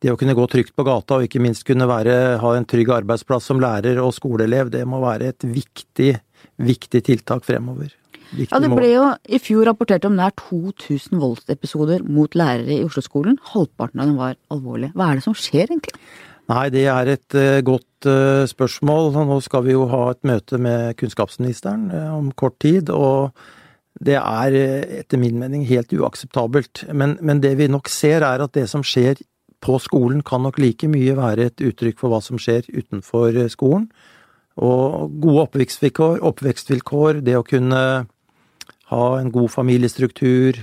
det 0.02 0.12
å 0.12 0.18
kunne 0.20 0.36
gå 0.36 0.44
trygt 0.50 0.74
på 0.76 0.84
gata, 0.84 1.16
og 1.16 1.28
ikke 1.28 1.40
minst 1.42 1.64
kunne 1.68 1.88
være, 1.88 2.36
ha 2.42 2.52
en 2.58 2.68
trygg 2.68 2.90
arbeidsplass 2.98 3.48
som 3.48 3.62
lærer 3.62 4.00
og 4.02 4.12
skoleelev, 4.16 4.72
det 4.74 4.82
må 4.88 5.00
være 5.04 5.30
et 5.32 5.46
viktig, 5.46 6.12
viktig 6.60 7.02
tiltak 7.06 7.46
fremover. 7.46 7.94
Viktig 8.32 8.50
ja, 8.50 8.60
Det 8.64 8.72
ble 8.72 8.90
jo 8.90 9.06
i 9.28 9.40
fjor 9.42 9.68
rapportert 9.68 10.08
om 10.08 10.16
nær 10.16 10.34
2000 10.40 11.20
voldsepisoder 11.20 12.04
mot 12.08 12.34
lærere 12.36 12.80
i 12.80 12.84
Oslo-skolen. 12.84 13.38
Halvparten 13.52 14.02
av 14.02 14.10
dem 14.10 14.20
var 14.20 14.36
alvorlige. 14.52 14.92
Hva 14.96 15.10
er 15.10 15.20
det 15.20 15.26
som 15.28 15.36
skjer, 15.36 15.68
egentlig? 15.68 15.96
Nei, 16.50 16.66
det 16.74 16.86
er 16.90 17.08
et 17.12 17.38
uh, 17.38 17.62
godt 17.64 18.08
uh, 18.08 18.44
spørsmål. 18.50 19.12
Nå 19.28 19.38
skal 19.44 19.66
vi 19.68 19.76
jo 19.76 19.86
ha 19.92 20.04
et 20.10 20.22
møte 20.26 20.58
med 20.60 20.96
kunnskapsministeren 21.00 21.86
uh, 21.92 22.08
om 22.16 22.32
kort 22.34 22.58
tid. 22.64 22.90
og 22.90 23.30
det 24.00 24.16
er 24.16 24.56
etter 25.02 25.20
min 25.20 25.36
mening 25.40 25.66
helt 25.68 25.92
uakseptabelt. 25.92 26.86
Men, 26.92 27.18
men, 27.20 27.42
det 27.44 27.56
vi 27.60 27.68
nok 27.70 27.90
ser 27.92 28.24
er 28.24 28.42
at 28.44 28.54
det 28.56 28.68
som 28.70 28.84
skjer 28.86 29.20
på 29.62 29.76
skolen 29.82 30.22
kan 30.26 30.42
nok 30.42 30.58
like 30.58 30.88
mye 30.90 31.14
være 31.18 31.50
et 31.50 31.62
uttrykk 31.62 32.00
for 32.00 32.12
hva 32.12 32.22
som 32.24 32.40
skjer 32.40 32.66
utenfor 32.72 33.36
skolen. 33.52 33.86
Og 34.60 35.12
gode 35.22 35.46
oppvekstvilkår, 35.46 36.20
oppvekstvilkår 36.28 37.22
det 37.24 37.36
å 37.38 37.46
kunne 37.46 37.82
ha 38.92 39.04
en 39.18 39.30
god 39.32 39.52
familiestruktur, 39.52 40.58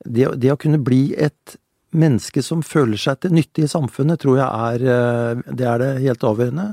det, 0.00 0.30
det, 0.40 0.50
å 0.50 0.58
kunne 0.58 0.80
bli 0.82 1.12
et 1.14 1.58
menneske 1.94 2.42
som 2.42 2.64
føler 2.64 2.98
seg 2.98 3.20
til 3.20 3.34
nytte 3.36 3.66
i 3.66 3.70
samfunnet, 3.70 4.22
tror 4.22 4.40
jeg 4.40 4.48
er 4.48 5.44
det, 5.46 5.66
er 5.66 5.82
det 5.82 5.92
helt 6.06 6.26
avgjørende. 6.26 6.66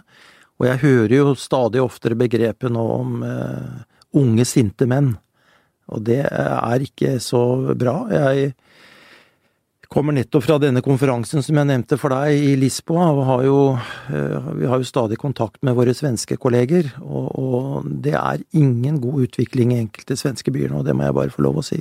Og 0.57 0.65
jeg 0.65 0.81
hører 0.81 1.15
jo 1.19 1.35
stadig 1.37 1.81
oftere 1.83 2.17
begrepet 2.17 2.73
nå 2.73 2.83
om 2.95 3.21
uh, 3.21 3.81
unge, 4.17 4.45
sinte 4.47 4.87
menn. 4.89 5.11
Og 5.93 6.03
det 6.07 6.23
er 6.27 6.83
ikke 6.83 7.15
så 7.23 7.41
bra. 7.79 7.99
Jeg 8.11 8.53
kommer 9.87 10.15
nettopp 10.15 10.43
fra 10.43 10.57
denne 10.59 10.83
konferansen 10.83 11.43
som 11.43 11.57
jeg 11.57 11.69
nevnte 11.69 11.97
for 11.99 12.11
deg 12.11 12.35
i 12.49 12.55
Lisboa, 12.59 13.07
og 13.13 13.21
har 13.29 13.45
jo, 13.47 13.59
eh, 14.11 14.49
vi 14.59 14.67
har 14.67 14.81
jo 14.81 14.87
stadig 14.87 15.19
kontakt 15.21 15.61
med 15.63 15.77
våre 15.77 15.95
svenske 15.95 16.37
kolleger. 16.37 16.91
Og, 17.01 17.29
og 17.39 17.87
det 18.03 18.15
er 18.19 18.43
ingen 18.51 18.99
god 19.03 19.29
utvikling 19.29 19.73
i 19.73 19.81
enkelte 19.85 20.19
svenske 20.19 20.51
byer 20.51 20.73
nå, 20.73 20.83
det 20.83 20.95
må 20.95 21.07
jeg 21.07 21.17
bare 21.21 21.33
få 21.33 21.45
lov 21.47 21.61
å 21.61 21.65
si. 21.65 21.79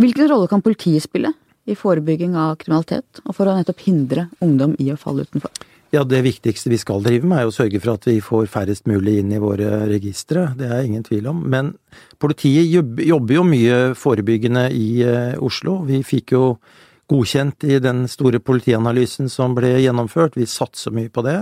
Hvilken 0.00 0.30
rolle 0.30 0.48
kan 0.48 0.62
politiet 0.64 1.04
spille 1.04 1.32
i 1.68 1.76
forebygging 1.76 2.36
av 2.40 2.54
kriminalitet, 2.60 3.20
og 3.24 3.36
for 3.36 3.48
å 3.48 3.56
nettopp 3.56 3.82
hindre 3.84 4.28
ungdom 4.44 4.76
i 4.80 4.88
å 4.92 5.00
falle 5.00 5.26
utenfor? 5.28 5.69
Ja, 5.90 6.04
Det 6.04 6.20
viktigste 6.22 6.70
vi 6.70 6.78
skal 6.78 7.02
drive 7.02 7.26
med, 7.26 7.40
er 7.40 7.48
å 7.50 7.54
sørge 7.54 7.80
for 7.82 7.96
at 7.96 8.04
vi 8.06 8.20
får 8.22 8.46
færrest 8.52 8.86
mulig 8.86 9.16
inn 9.18 9.32
i 9.34 9.40
våre 9.42 9.88
registre. 9.90 10.52
Det 10.54 10.68
er 10.70 10.84
ingen 10.86 11.02
tvil 11.02 11.26
om. 11.26 11.42
Men 11.50 11.72
politiet 12.22 12.70
jobber 12.70 13.34
jo 13.34 13.42
mye 13.42 13.80
forebyggende 13.98 14.68
i 14.70 15.02
eh, 15.02 15.34
Oslo. 15.42 15.80
Vi 15.88 15.98
fikk 16.06 16.36
jo 16.36 16.44
godkjent 17.10 17.66
i 17.66 17.80
den 17.82 18.04
store 18.06 18.38
politianalysen 18.38 19.26
som 19.32 19.56
ble 19.58 19.72
gjennomført. 19.82 20.38
Vi 20.38 20.46
satser 20.46 20.94
mye 20.94 21.10
på 21.10 21.26
det. 21.26 21.40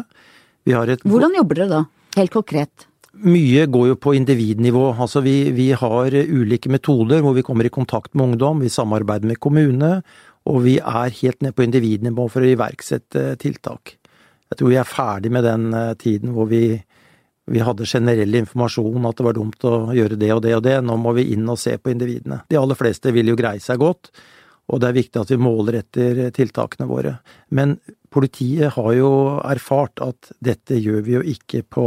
Hvordan 0.64 1.36
jobber 1.36 1.60
dere 1.60 1.68
da, 1.74 1.82
helt 2.16 2.32
konkret? 2.32 2.88
Mye 3.28 3.66
går 3.68 3.86
jo 3.90 4.00
på 4.00 4.16
individnivå. 4.16 4.94
Altså 4.96 5.20
vi, 5.24 5.50
vi, 5.52 5.70
har 5.76 6.14
ulike 6.14 6.72
metoder 6.72 7.20
hvor 7.24 7.36
vi 7.36 7.44
kommer 7.44 7.68
i 7.68 7.72
kontakt 7.72 8.14
med 8.14 8.32
ungdom, 8.32 8.64
vi 8.64 8.72
samarbeider 8.72 9.28
med 9.28 9.40
kommune, 9.44 9.98
og 10.48 10.60
vi 10.64 10.78
er 10.80 11.16
helt 11.20 11.42
ned 11.44 11.56
på 11.56 11.68
individnivå 11.68 12.28
for 12.32 12.44
å 12.44 12.52
iverksette 12.52 13.34
tiltak. 13.42 13.98
Jeg 14.48 14.60
tror 14.60 14.72
vi 14.72 14.78
er 14.80 14.88
ferdig 14.88 15.32
med 15.34 15.44
den 15.46 15.68
eh, 15.76 15.94
tiden 16.00 16.32
hvor 16.36 16.48
vi, 16.50 16.62
vi 17.52 17.62
hadde 17.64 17.88
generell 17.88 18.40
informasjon 18.40 19.08
at 19.08 19.20
det 19.20 19.26
var 19.26 19.36
dumt 19.36 19.68
å 19.68 19.76
gjøre 19.96 20.18
det 20.20 20.32
og 20.34 20.42
det 20.46 20.56
og 20.56 20.64
det. 20.64 20.78
Nå 20.84 20.96
må 21.00 21.14
vi 21.18 21.28
inn 21.34 21.48
og 21.48 21.60
se 21.60 21.76
på 21.78 21.92
individene. 21.92 22.42
De 22.48 22.60
aller 22.60 22.78
fleste 22.78 23.12
vil 23.14 23.32
jo 23.32 23.38
greie 23.38 23.62
seg 23.62 23.80
godt, 23.82 24.10
og 24.68 24.80
det 24.80 24.90
er 24.90 24.98
viktig 24.98 25.20
at 25.20 25.32
vi 25.32 25.40
måler 25.40 25.80
etter 25.82 26.26
tiltakene 26.36 26.88
våre. 26.88 27.18
Men 27.56 27.78
politiet 28.12 28.74
har 28.76 28.90
jo 28.96 29.12
erfart 29.44 30.00
at 30.04 30.32
dette 30.44 30.80
gjør 30.80 31.04
vi 31.04 31.16
jo 31.18 31.22
ikke 31.36 31.62
på 31.68 31.86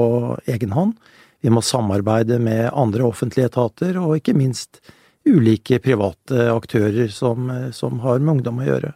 egen 0.50 0.74
hånd. 0.78 0.96
Vi 1.42 1.50
må 1.50 1.64
samarbeide 1.66 2.38
med 2.42 2.70
andre 2.78 3.06
offentlige 3.08 3.50
etater, 3.50 3.98
og 3.98 4.20
ikke 4.20 4.38
minst 4.38 4.84
ulike 5.26 5.80
private 5.82 6.50
aktører 6.54 7.10
som, 7.14 7.50
som 7.74 8.02
har 8.06 8.22
med 8.22 8.38
ungdom 8.38 8.62
å 8.62 8.68
gjøre. 8.68 8.92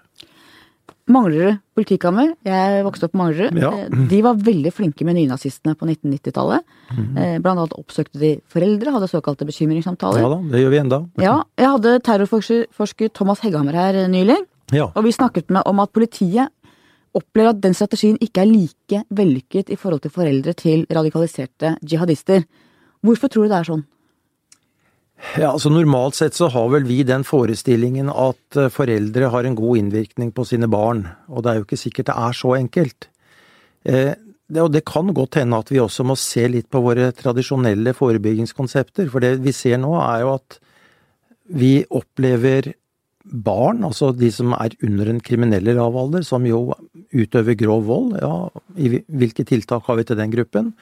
Manglerud 1.11 1.59
politikammer, 1.77 2.31
jeg 2.47 2.81
vokste 2.85 3.05
opp 3.05 3.13
på 3.13 3.19
Manglerud, 3.19 3.57
ja. 3.61 3.69
Eh, 3.85 3.97
de 4.09 4.21
var 4.25 4.39
veldig 4.41 4.71
flinke 4.73 5.05
med 5.05 5.19
nynazistene 5.19 5.75
på 5.77 5.85
1990-tallet. 5.85 6.65
Mm. 6.89 7.15
Blant 7.43 7.59
annet 7.59 7.75
oppsøkte 7.77 8.21
de 8.21 8.31
foreldre, 8.49 8.93
hadde 8.95 9.11
såkalte 9.11 9.45
bekymringssamtaler. 9.45 10.23
Ja 10.23 10.31
da, 10.33 10.39
det 10.49 10.63
gjør 10.63 10.73
vi 10.73 10.81
enda. 10.81 11.01
Ja, 11.21 11.35
jeg 11.61 11.71
hadde 11.75 11.95
terrorforsker 12.07 13.13
Thomas 13.13 13.43
Hegghammer 13.45 13.77
her 13.77 14.01
nylig, 14.09 14.39
ja. 14.73 14.89
og 14.89 15.05
vi 15.05 15.13
snakket 15.13 15.53
med 15.53 15.67
om 15.69 15.83
at 15.83 15.93
politiet 15.93 16.49
opplever 17.15 17.53
at 17.53 17.61
den 17.63 17.75
strategien 17.77 18.17
ikke 18.23 18.43
er 18.43 18.49
like 18.49 19.03
vellykket 19.15 19.71
i 19.71 19.77
forhold 19.79 20.03
til 20.03 20.13
foreldre 20.15 20.55
til 20.57 20.87
radikaliserte 20.91 21.77
jihadister. 21.85 22.43
Hvorfor 23.05 23.31
tror 23.31 23.45
du 23.45 23.53
det 23.53 23.59
er 23.61 23.69
sånn? 23.69 23.85
Ja, 25.35 25.53
altså 25.53 25.71
Normalt 25.71 26.17
sett 26.17 26.35
så 26.35 26.49
har 26.51 26.69
vel 26.73 26.85
vi 26.87 26.99
den 27.07 27.23
forestillingen 27.27 28.11
at 28.11 28.59
eh, 28.59 28.71
foreldre 28.71 29.31
har 29.33 29.47
en 29.47 29.57
god 29.57 29.79
innvirkning 29.79 30.31
på 30.35 30.45
sine 30.47 30.67
barn, 30.71 31.05
og 31.31 31.43
det 31.43 31.51
er 31.51 31.59
jo 31.59 31.65
ikke 31.65 31.79
sikkert 31.79 32.09
det 32.11 32.17
er 32.27 32.37
så 32.37 32.53
enkelt. 32.57 33.07
Eh, 33.87 34.13
det, 34.45 34.61
og 34.61 34.71
det 34.75 34.83
kan 34.85 35.09
godt 35.15 35.39
hende 35.39 35.57
at 35.57 35.71
vi 35.71 35.81
også 35.81 36.05
må 36.05 36.17
se 36.19 36.45
litt 36.51 36.69
på 36.69 36.83
våre 36.85 37.09
tradisjonelle 37.17 37.95
forebyggingskonsepter, 37.97 39.09
for 39.09 39.23
det 39.23 39.37
vi 39.43 39.55
ser 39.55 39.79
nå 39.81 39.95
er 40.03 40.25
jo 40.25 40.33
at 40.35 40.59
vi 41.55 41.73
opplever 41.93 42.73
barn, 43.25 43.81
altså 43.87 44.11
de 44.13 44.29
som 44.33 44.53
er 44.53 44.75
under 44.85 45.09
en 45.09 45.21
kriminell 45.23 45.65
lavalder, 45.71 46.25
som 46.25 46.45
jo 46.45 46.67
utøver 47.15 47.57
grov 47.57 47.87
vold, 47.87 48.19
ja, 48.21 48.35
i 48.77 48.99
hvilke 49.01 49.45
tiltak 49.47 49.87
har 49.87 49.97
vi 49.97 50.05
til 50.05 50.19
den 50.19 50.33
gruppen? 50.33 50.75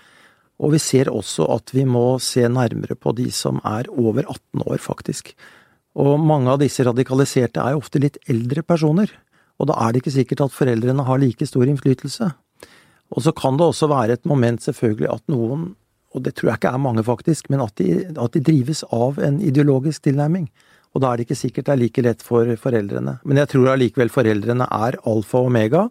Og 0.62 0.76
vi 0.76 0.80
ser 0.82 1.10
også 1.12 1.48
at 1.56 1.74
vi 1.74 1.86
må 1.90 2.20
se 2.22 2.46
nærmere 2.50 2.96
på 2.96 3.14
de 3.18 3.30
som 3.34 3.60
er 3.66 3.90
over 3.90 4.24
18 4.28 4.66
år, 4.68 4.80
faktisk. 4.82 5.34
Og 5.98 6.18
mange 6.22 6.50
av 6.50 6.62
disse 6.62 6.86
radikaliserte 6.86 7.62
er 7.62 7.74
jo 7.74 7.84
ofte 7.84 8.02
litt 8.02 8.18
eldre 8.30 8.64
personer, 8.66 9.12
og 9.62 9.70
da 9.70 9.78
er 9.82 9.94
det 9.94 10.02
ikke 10.02 10.16
sikkert 10.16 10.48
at 10.48 10.56
foreldrene 10.56 11.06
har 11.06 11.22
like 11.22 11.46
stor 11.48 11.68
innflytelse. 11.70 12.32
Og 13.14 13.22
så 13.22 13.34
kan 13.38 13.60
det 13.60 13.68
også 13.68 13.90
være 13.92 14.18
et 14.18 14.30
moment, 14.30 14.62
selvfølgelig, 14.64 15.10
at 15.14 15.24
noen, 15.30 15.74
og 16.14 16.24
det 16.26 16.36
tror 16.38 16.52
jeg 16.52 16.62
ikke 16.62 16.74
er 16.74 16.82
mange 16.82 17.04
faktisk, 17.06 17.50
men 17.54 17.62
at 17.62 17.76
de, 17.78 18.02
at 18.10 18.34
de 18.34 18.42
drives 18.42 18.84
av 18.94 19.20
en 19.22 19.40
ideologisk 19.42 20.08
tilnærming. 20.08 20.48
Og 20.94 21.02
da 21.02 21.10
er 21.10 21.20
det 21.20 21.28
ikke 21.28 21.40
sikkert 21.40 21.70
det 21.70 21.74
er 21.74 21.82
like 21.82 22.06
lett 22.06 22.26
for 22.26 22.50
foreldrene. 22.62 23.18
Men 23.26 23.42
jeg 23.42 23.50
tror 23.54 23.72
allikevel 23.74 24.14
foreldrene 24.14 24.68
er 24.70 24.98
alfa 25.10 25.42
og 25.42 25.50
omega 25.50 25.88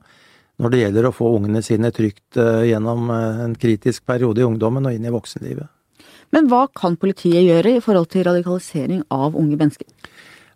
når 0.62 0.70
det 0.70 0.82
gjelder 0.84 1.08
å 1.08 1.14
få 1.14 1.30
ungene 1.38 1.62
sine 1.64 1.90
trygt 1.94 2.38
eh, 2.38 2.68
gjennom 2.70 3.10
eh, 3.10 3.44
en 3.48 3.54
kritisk 3.58 4.06
periode 4.06 4.42
i 4.42 4.46
ungdommen 4.46 4.86
og 4.86 4.94
inn 4.94 5.08
i 5.08 5.12
voksenlivet. 5.12 5.66
Men 6.32 6.46
hva 6.48 6.64
kan 6.72 6.94
politiet 6.96 7.42
gjøre 7.42 7.76
i 7.76 7.82
forhold 7.84 8.08
til 8.12 8.24
radikalisering 8.28 9.02
av 9.12 9.34
unge 9.36 9.58
mennesker? 9.58 9.88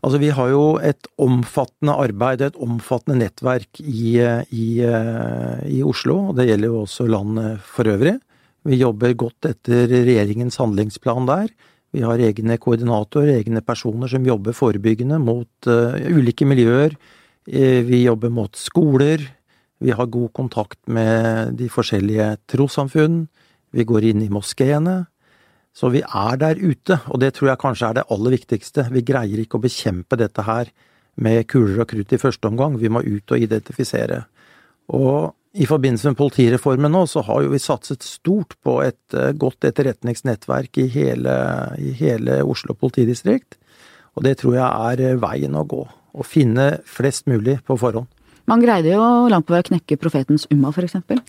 Altså, 0.07 0.21
vi 0.23 0.31
har 0.31 0.53
jo 0.53 0.65
et 0.79 1.09
omfattende 1.19 1.97
arbeid, 1.99 2.45
et 2.45 2.59
omfattende 2.63 3.19
nettverk 3.25 3.81
i, 3.83 4.15
i, 4.23 4.67
eh, 4.87 5.65
i 5.75 5.83
Oslo, 5.83 6.21
og 6.31 6.39
det 6.39 6.47
gjelder 6.53 6.71
jo 6.71 6.83
også 6.85 7.09
landet 7.11 7.67
for 7.67 7.91
øvrig. 7.91 8.15
Vi 8.67 8.79
jobber 8.79 9.17
godt 9.19 9.51
etter 9.51 9.91
regjeringens 9.91 10.61
handlingsplan 10.63 11.27
der. 11.27 11.51
Vi 11.95 12.05
har 12.05 12.23
egne 12.23 12.59
koordinatorer, 12.63 13.41
egne 13.41 13.63
personer 13.65 14.11
som 14.11 14.27
jobber 14.27 14.55
forebyggende 14.55 15.21
mot 15.23 15.69
uh, 15.71 15.95
ulike 16.11 16.45
miljøer. 16.49 16.97
Vi 17.47 18.01
jobber 18.03 18.33
mot 18.35 18.59
skoler. 18.59 19.23
Vi 19.83 19.93
har 19.93 20.09
god 20.09 20.33
kontakt 20.33 20.81
med 20.89 21.57
de 21.59 21.69
forskjellige 21.69 22.31
trossamfunn. 22.49 23.27
Vi 23.77 23.85
går 23.85 24.11
inn 24.13 24.25
i 24.25 24.33
moskeene. 24.33 25.05
Så 25.77 25.91
vi 25.93 26.01
er 26.01 26.39
der 26.41 26.57
ute, 26.57 27.03
og 27.13 27.21
det 27.21 27.35
tror 27.37 27.51
jeg 27.51 27.61
kanskje 27.61 27.89
er 27.91 27.99
det 27.99 28.07
aller 28.15 28.33
viktigste. 28.33 28.87
Vi 28.95 29.05
greier 29.05 29.43
ikke 29.43 29.59
å 29.59 29.65
bekjempe 29.67 30.17
dette 30.17 30.47
her 30.47 30.71
med 31.21 31.45
kuler 31.51 31.83
og 31.85 31.91
krutt 31.91 32.15
i 32.17 32.21
første 32.21 32.49
omgang, 32.49 32.79
vi 32.81 32.93
må 32.93 33.03
ut 33.05 33.33
og 33.33 33.41
identifisere. 33.41 34.23
Og 34.97 35.35
i 35.57 35.69
forbindelse 35.69 36.13
med 36.13 36.19
politireformen 36.19 36.93
nå, 36.93 37.05
så 37.09 37.23
har 37.29 37.45
jo 37.45 37.53
vi 37.53 37.61
satset 37.61 38.05
stort 38.05 38.57
på 38.65 38.79
et 38.85 39.17
uh, 39.17 39.33
godt 39.37 39.69
etterretningsnettverk 39.69 40.81
i 40.83 40.89
hele, 40.93 41.37
i 41.81 41.93
hele, 41.97 42.43
Oslo 42.45 42.77
politidistrikt. 42.77 43.57
Og 44.17 44.25
det 44.25 44.37
tror 44.41 44.59
jeg 44.59 45.07
er 45.09 45.21
veien 45.21 45.57
å 45.57 45.65
gå. 45.69 45.83
Å 46.17 46.25
finne 46.25 46.77
flest 46.89 47.29
mulig 47.29 47.59
på 47.69 47.77
forhånd. 47.81 48.09
Man 48.47 48.63
greide 48.63 48.95
jo 48.95 49.27
langt 49.33 49.47
på 49.49 49.57
vei 49.57 49.65
å 49.65 49.69
knekke 49.71 49.99
profetens 49.99 50.47
umma, 50.55 50.71
eksempel. 50.71 51.21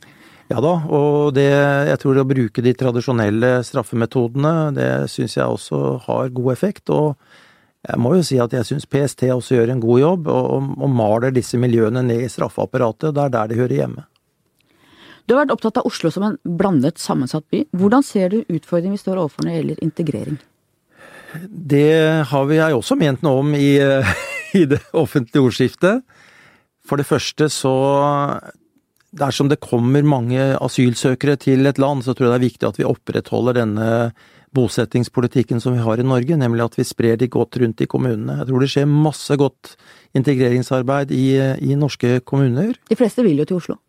Ja 0.48 0.62
da, 0.64 0.74
og 0.88 1.34
det, 1.36 1.50
jeg 1.90 2.00
tror 2.00 2.16
det 2.16 2.24
å 2.24 2.30
bruke 2.30 2.64
de 2.64 2.72
tradisjonelle 2.78 3.50
straffemetodene, 3.68 4.54
det 4.78 4.92
syns 5.12 5.36
jeg 5.36 5.44
også 5.44 5.82
har 6.06 6.32
god 6.32 6.52
effekt. 6.54 6.90
og 6.90 7.18
jeg 7.88 8.00
må 8.04 8.14
jo 8.18 8.24
si 8.26 8.38
at 8.42 8.52
jeg 8.52 8.68
syns 8.68 8.88
PST 8.90 9.28
også 9.32 9.56
gjør 9.56 9.74
en 9.74 9.82
god 9.84 10.00
jobb, 10.02 10.30
og, 10.32 10.70
og 10.76 10.92
maler 10.92 11.36
disse 11.36 11.60
miljøene 11.60 12.04
ned 12.04 12.26
i 12.26 12.32
straffeapparatet. 12.32 13.14
Det 13.16 13.24
er 13.24 13.34
der 13.36 13.52
de 13.52 13.60
hører 13.60 13.76
hjemme. 13.82 14.06
Du 15.28 15.36
har 15.36 15.44
vært 15.44 15.54
opptatt 15.58 15.80
av 15.82 15.88
Oslo 15.88 16.12
som 16.12 16.24
en 16.24 16.38
blandet, 16.60 17.00
sammensatt 17.04 17.44
by. 17.52 17.66
Hvordan 17.76 18.04
ser 18.04 18.32
du 18.32 18.42
utfordringen 18.48 18.96
vi 18.96 19.02
står 19.02 19.20
overfor 19.20 19.44
når 19.44 19.52
det 19.52 19.58
gjelder 19.58 19.82
integrering? 19.84 20.38
Det 21.48 21.88
har 22.30 22.46
vi 22.48 22.60
jeg 22.60 22.76
også 22.76 22.96
ment 23.00 23.24
noe 23.26 23.42
om 23.44 23.56
i, 23.56 23.74
i 24.60 24.64
det 24.72 24.80
offentlige 24.96 25.44
ordskiftet. 25.44 26.06
For 26.88 27.00
det 27.00 27.08
første 27.10 27.50
så 27.52 27.76
Dersom 29.18 29.48
det 29.50 29.62
kommer 29.64 30.04
mange 30.04 30.42
asylsøkere 30.60 31.38
til 31.40 31.66
et 31.66 31.80
land, 31.80 32.04
så 32.04 32.14
tror 32.14 32.28
jeg 32.28 32.34
det 32.34 32.38
er 32.38 32.44
viktig 32.44 32.68
at 32.68 32.78
vi 32.78 32.86
opprettholder 32.86 33.56
denne 33.56 33.88
bosettingspolitikken 34.54 35.62
som 35.64 35.78
vi 35.78 35.82
har 35.82 36.00
i 36.00 36.06
Norge, 36.06 36.38
nemlig 36.38 36.66
at 36.66 36.76
vi 36.78 36.86
sprer 36.86 37.16
de 37.18 37.30
godt 37.32 37.56
rundt 37.62 37.82
i 37.82 37.88
kommunene. 37.90 38.36
Jeg 38.42 38.50
tror 38.50 38.64
det 38.64 38.70
skjer 38.74 38.90
masse 38.92 39.38
godt 39.40 39.74
integreringsarbeid 40.20 41.16
i, 41.16 41.26
i 41.72 41.80
norske 41.80 42.20
kommuner. 42.28 42.76
De 42.92 43.00
fleste 43.00 43.26
vil 43.26 43.40
jo 43.42 43.48
til 43.48 43.62
Oslo? 43.62 43.80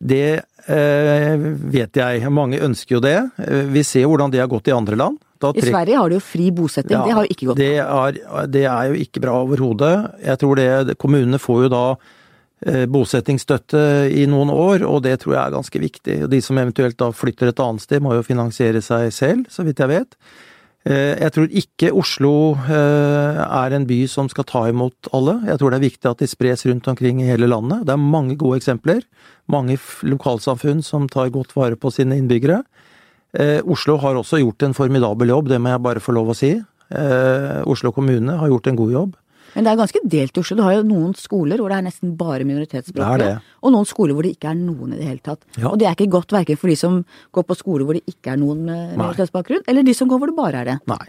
Det 0.00 0.40
eh, 0.40 1.48
vet 1.76 2.00
jeg. 2.00 2.32
Mange 2.32 2.60
ønsker 2.64 2.96
jo 2.96 3.04
det. 3.04 3.18
Eh, 3.44 3.66
vi 3.70 3.84
ser 3.86 4.08
hvordan 4.08 4.32
det 4.32 4.40
har 4.40 4.50
gått 4.50 4.72
i 4.72 4.76
andre 4.76 4.98
land. 4.98 5.20
I 5.40 5.64
Sverige 5.64 6.00
har 6.00 6.10
de 6.10 6.18
jo 6.18 6.22
fri 6.24 6.50
bosetting, 6.54 6.96
ja, 6.96 7.04
det 7.06 7.16
har 7.16 7.26
jo 7.26 7.34
ikke 7.34 7.50
gått 7.50 7.60
det 7.60 7.74
er, 7.80 8.46
det 8.52 8.64
er 8.68 8.90
jo 8.90 8.98
ikke 9.04 9.22
bra 9.24 9.38
overhodet. 9.44 9.94
Jeg 10.26 10.40
tror 10.42 10.60
det 10.60 10.98
Kommunene 11.00 11.40
får 11.40 11.64
jo 11.64 11.72
da 11.72 11.84
eh, 12.66 12.84
bosettingsstøtte 12.90 13.82
i 14.12 14.26
noen 14.30 14.52
år, 14.52 14.84
og 14.84 15.02
det 15.06 15.16
tror 15.22 15.36
jeg 15.36 15.42
er 15.42 15.56
ganske 15.56 15.82
viktig. 15.86 16.20
De 16.30 16.42
som 16.44 16.60
eventuelt 16.60 16.98
da 17.00 17.10
flytter 17.14 17.52
et 17.52 17.64
annet 17.64 17.86
sted, 17.86 18.04
må 18.04 18.14
jo 18.18 18.26
finansiere 18.26 18.84
seg 18.84 19.08
selv, 19.16 19.48
så 19.52 19.64
vidt 19.66 19.80
jeg 19.80 19.94
vet. 19.94 20.16
Eh, 20.88 21.12
jeg 21.20 21.32
tror 21.34 21.56
ikke 21.60 21.90
Oslo 21.92 22.32
eh, 22.56 23.40
er 23.44 23.74
en 23.76 23.84
by 23.88 23.98
som 24.08 24.30
skal 24.32 24.46
ta 24.48 24.62
imot 24.70 25.10
alle. 25.16 25.36
Jeg 25.50 25.60
tror 25.60 25.72
det 25.72 25.80
er 25.80 25.88
viktig 25.88 26.08
at 26.08 26.22
de 26.22 26.28
spres 26.30 26.64
rundt 26.68 26.88
omkring 26.88 27.20
i 27.20 27.28
hele 27.28 27.50
landet. 27.50 27.84
Det 27.84 27.92
er 27.92 28.00
mange 28.00 28.38
gode 28.40 28.62
eksempler. 28.62 29.04
Mange 29.50 29.76
lokalsamfunn 30.06 30.80
som 30.84 31.08
tar 31.10 31.32
godt 31.34 31.52
vare 31.56 31.76
på 31.76 31.92
sine 31.92 32.16
innbyggere. 32.16 32.62
Eh, 33.32 33.60
Oslo 33.62 33.96
har 34.02 34.18
også 34.18 34.40
gjort 34.42 34.66
en 34.66 34.74
formidabel 34.74 35.30
jobb, 35.30 35.48
det 35.52 35.60
må 35.62 35.74
jeg 35.74 35.82
bare 35.84 36.02
få 36.02 36.16
lov 36.16 36.32
å 36.32 36.38
si. 36.38 36.56
Oslo 37.70 37.92
kommune 37.94 38.34
har 38.34 38.48
gjort 38.50 38.66
en 38.66 38.78
god 38.80 38.90
jobb. 38.90 39.10
Men 39.54 39.66
det 39.66 39.72
er 39.72 39.80
ganske 39.80 40.02
delt 40.16 40.36
i 40.36 40.42
Oslo. 40.42 40.56
Du 40.58 40.64
har 40.64 40.76
jo 40.78 40.86
noen 40.86 41.14
skoler 41.18 41.60
hvor 41.60 41.72
det 41.72 41.78
er 41.80 41.86
nesten 41.88 42.16
bare 42.18 42.46
minoritetsspråklige. 42.48 43.38
Og 43.60 43.74
noen 43.74 43.88
skoler 43.88 44.16
hvor 44.16 44.26
det 44.26 44.34
ikke 44.36 44.50
er 44.52 44.58
noen 44.58 44.94
i 44.94 45.00
det 45.00 45.08
hele 45.08 45.24
tatt. 45.24 45.42
Ja. 45.56 45.70
Og 45.72 45.78
det 45.80 45.88
er 45.88 45.96
ikke 45.96 46.10
godt 46.12 46.34
verken 46.34 46.60
for 46.60 46.72
de 46.72 46.76
som 46.78 47.00
går 47.34 47.46
på 47.48 47.56
skole 47.58 47.86
hvor 47.86 47.98
det 47.98 48.04
ikke 48.10 48.34
er 48.34 48.40
noen 48.40 48.66
med 48.68 48.98
minoritetsbakgrunn, 48.98 49.64
eller 49.70 49.86
de 49.86 49.96
som 49.96 50.10
går 50.10 50.22
hvor 50.22 50.30
det 50.32 50.36
bare 50.38 50.62
er 50.62 50.70
det. 50.72 50.76
Nei. 50.90 51.02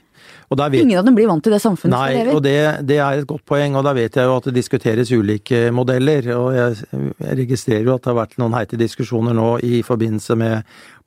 Og 0.53 0.57
der 0.59 0.69
vet 0.69 0.83
Ingen 0.83 0.99
av 0.99 1.07
dem 1.07 1.15
blir 1.17 1.29
vant 1.29 1.41
til 1.43 1.53
det 1.55 1.61
samfunnet 1.63 1.95
Nei, 1.95 2.11
som 2.11 2.19
lever. 2.19 2.35
og 2.37 2.43
det, 2.45 2.85
det 2.89 2.97
er 3.01 3.21
et 3.21 3.27
godt 3.29 3.45
poeng, 3.49 3.77
og 3.79 3.85
da 3.87 3.93
vet 3.97 4.17
jeg 4.19 4.29
jo 4.29 4.35
at 4.37 4.49
det 4.49 4.55
diskuteres 4.57 5.11
ulike 5.11 5.61
modeller. 5.73 6.27
Og 6.37 6.49
jeg, 6.55 6.87
jeg 6.91 7.37
registrerer 7.41 7.89
jo 7.89 7.95
at 7.95 8.03
det 8.05 8.11
har 8.11 8.19
vært 8.19 8.37
noen 8.41 8.57
heite 8.57 8.79
diskusjoner 8.79 9.37
nå 9.37 9.55
i 9.65 9.81
forbindelse 9.85 10.37
med 10.37 10.61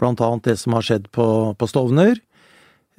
annet 0.05 0.49
det 0.51 0.57
som 0.61 0.75
har 0.77 0.85
skjedd 0.85 1.11
på, 1.15 1.27
på 1.59 1.69
Stovner. 1.71 2.19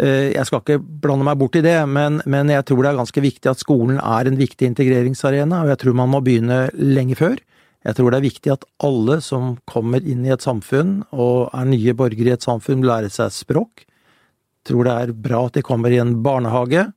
Eh, 0.01 0.33
Jeg 0.35 0.45
skal 0.49 0.61
ikke 0.61 0.79
blande 0.83 1.23
meg 1.27 1.37
bort 1.39 1.55
i 1.55 1.63
det, 1.63 1.77
men, 1.87 2.21
men 2.27 2.51
jeg 2.51 2.65
tror 2.67 2.83
det 2.83 2.91
er 2.91 2.99
ganske 2.99 3.23
viktig 3.23 3.51
at 3.51 3.61
skolen 3.61 3.99
er 4.01 4.27
en 4.27 4.39
viktig 4.39 4.67
integreringsarena, 4.73 5.63
og 5.63 5.71
jeg 5.71 5.81
tror 5.83 5.95
man 6.01 6.11
må 6.11 6.21
begynne 6.25 6.65
lenge 6.75 7.15
før. 7.19 7.37
Jeg 7.85 7.95
tror 7.99 8.11
det 8.11 8.17
er 8.17 8.25
viktig 8.25 8.51
at 8.51 8.65
alle 8.83 9.19
som 9.21 9.55
kommer 9.69 10.01
inn 10.03 10.25
i 10.25 10.33
et 10.33 10.43
samfunn 10.43 11.03
og 11.13 11.51
er 11.53 11.67
nye 11.69 11.93
borgere 11.93 12.33
i 12.33 12.35
et 12.35 12.43
samfunn, 12.45 12.83
lærer 12.83 13.13
seg 13.13 13.31
språk. 13.31 13.85
Jeg 13.85 14.71
tror 14.71 14.87
det 14.87 14.95
er 14.97 15.13
bra 15.27 15.43
at 15.45 15.59
de 15.59 15.63
kommer 15.65 15.93
i 15.93 15.99
en 16.01 16.15
barnehage 16.25 16.87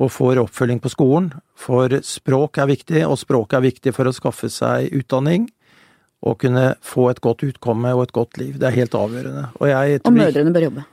og 0.00 0.12
får 0.14 0.38
oppfølging 0.40 0.78
på 0.80 0.92
skolen, 0.94 1.32
for 1.58 1.92
språk 2.06 2.60
er 2.62 2.70
viktig, 2.70 3.02
og 3.04 3.18
språk 3.20 3.52
er 3.58 3.66
viktig 3.66 3.92
for 3.92 4.08
å 4.08 4.14
skaffe 4.16 4.48
seg 4.48 4.94
utdanning 4.96 5.50
og 6.24 6.38
kunne 6.40 6.76
få 6.84 7.10
et 7.10 7.20
godt 7.24 7.42
utkomme 7.44 7.90
og 7.96 8.06
et 8.06 8.14
godt 8.16 8.38
liv. 8.40 8.54
Det 8.60 8.70
er 8.70 8.78
helt 8.78 8.96
avgjørende. 8.96 9.44
Og, 9.58 9.68
Og 10.06 10.16
mødrene 10.16 10.54
bør 10.54 10.66
jobbe. 10.70 10.86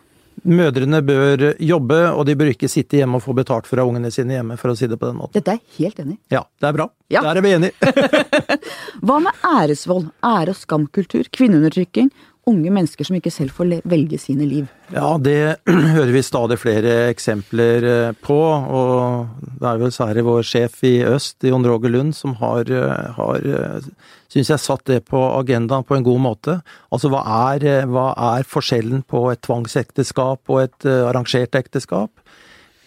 Mødrene 0.45 1.01
bør 1.01 1.43
jobbe, 1.63 1.97
og 2.13 2.25
de 2.27 2.35
bør 2.37 2.51
ikke 2.53 2.69
sitte 2.69 2.99
hjemme 2.99 3.17
og 3.17 3.23
få 3.25 3.33
betalt 3.37 3.67
for 3.67 3.79
å 3.79 3.85
ha 3.85 3.89
ungene 3.91 4.11
sine 4.13 4.37
hjemme, 4.37 4.57
for 4.61 4.71
å 4.71 4.77
si 4.77 4.87
det 4.87 4.99
på 5.01 5.09
den 5.09 5.17
måten. 5.19 5.33
Dette 5.39 5.55
er 5.55 5.59
jeg 5.59 5.87
helt 5.87 6.01
enig 6.03 6.17
i. 6.17 6.19
Ja, 6.35 6.43
det 6.61 6.69
er 6.69 6.77
bra. 6.77 6.87
Ja. 7.13 7.23
Der 7.25 7.39
er 7.39 7.45
vi 7.45 7.53
enige. 7.57 7.91
Hva 9.07 9.19
med 9.23 9.45
æresvold, 9.49 10.11
ære- 10.21 10.53
og 10.53 10.59
skamkultur, 10.61 11.29
kvinneundertrykking, 11.33 12.11
unge 12.47 12.71
mennesker 12.73 13.07
som 13.07 13.17
ikke 13.17 13.33
selv 13.33 13.55
får 13.55 13.77
velge 13.87 14.19
sine 14.21 14.47
liv? 14.47 14.67
Ja, 14.93 15.15
det 15.21 15.59
hører 15.97 16.13
vi 16.15 16.23
stadig 16.25 16.59
flere 16.61 16.95
eksempler 17.11 17.87
eh, 17.91 18.11
på, 18.23 18.37
og 18.37 19.49
det 19.59 19.71
er 19.71 19.81
vel 19.83 19.95
særlig 19.95 20.27
vår 20.27 20.45
sjef 20.47 20.79
i 20.87 20.95
øst, 21.07 21.41
Jon 21.47 21.67
Roger 21.67 21.93
Lund, 21.93 22.15
som 22.15 22.37
har, 22.41 22.69
eh, 22.71 23.11
har 23.17 23.49
syns 24.31 24.51
jeg 24.51 24.63
satt 24.63 24.85
det 24.89 25.01
på 25.07 25.19
agendaen 25.37 25.85
på 25.87 25.97
en 25.97 26.05
god 26.05 26.21
måte. 26.23 26.59
Altså 26.93 27.11
hva 27.11 27.23
er, 27.53 27.65
eh, 27.65 27.87
hva 27.87 28.11
er 28.37 28.47
forskjellen 28.47 29.03
på 29.07 29.27
et 29.31 29.41
tvangsekteskap 29.45 30.41
og 30.51 30.63
et 30.65 30.85
eh, 30.87 31.05
arrangert 31.07 31.55
ekteskap? 31.55 32.11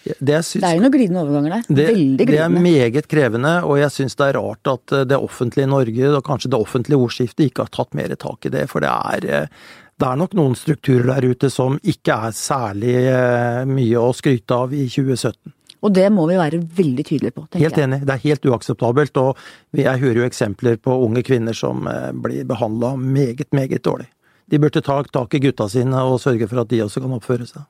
Det 0.05 0.39
syns 0.47 0.63
Det 0.63 0.69
er 0.71 0.79
jo 0.79 0.83
noen 0.85 0.95
glidende 0.95 1.23
overganger 1.27 1.55
der. 1.59 1.67
Det, 1.69 1.87
Veldig 1.91 2.27
det 2.31 2.41
er 2.41 2.55
meget 2.55 3.09
krevende, 3.11 3.53
og 3.69 3.77
jeg 3.83 3.93
syns 3.93 4.17
det 4.17 4.31
er 4.31 4.39
rart 4.41 4.73
at 4.73 4.97
eh, 4.97 5.07
det 5.11 5.19
offentlige 5.21 5.69
Norge, 5.69 6.11
og 6.17 6.25
kanskje 6.25 6.53
det 6.55 6.61
offentlige 6.61 7.01
ordskiftet, 7.05 7.51
ikke 7.51 7.67
har 7.67 7.73
tatt 7.75 7.97
mer 7.99 8.15
tak 8.17 8.49
i 8.49 8.53
det. 8.55 8.67
For 8.71 8.85
det 8.85 8.91
er, 8.91 9.27
eh, 9.29 9.81
det 10.01 10.09
er 10.09 10.21
nok 10.21 10.37
noen 10.39 10.57
strukturer 10.57 11.05
der 11.13 11.29
ute 11.29 11.51
som 11.53 11.77
ikke 11.85 12.17
er 12.31 12.37
særlig 12.37 12.95
eh, 13.11 13.65
mye 13.69 14.01
å 14.01 14.13
skryte 14.17 14.57
av 14.57 14.73
i 14.73 14.87
2017. 14.89 15.53
Og 15.81 15.93
det 15.97 16.07
må 16.13 16.27
vi 16.29 16.37
være 16.37 16.61
veldig 16.61 17.05
tydelige 17.09 17.33
på, 17.37 17.45
tenker 17.49 17.65
Helt 17.65 17.79
jeg. 17.81 17.89
enig, 17.89 18.01
det 18.05 18.17
er 18.17 18.25
helt 18.25 18.49
uakseptabelt. 18.53 19.21
Og 19.21 19.77
jeg 19.81 20.03
hører 20.03 20.23
jo 20.23 20.27
eksempler 20.29 20.81
på 20.81 20.97
unge 21.07 21.25
kvinner 21.25 21.57
som 21.57 21.89
blir 22.21 22.45
behandla 22.49 22.93
meget, 23.01 23.49
meget 23.57 23.81
dårlig. 23.85 24.11
De 24.53 24.61
burde 24.61 24.83
ta 24.85 24.99
tak 25.09 25.37
i 25.39 25.41
gutta 25.41 25.71
sine 25.73 26.03
og 26.05 26.21
sørge 26.21 26.49
for 26.51 26.61
at 26.61 26.69
de 26.69 26.83
også 26.85 27.01
kan 27.01 27.17
oppføre 27.17 27.49
seg. 27.49 27.65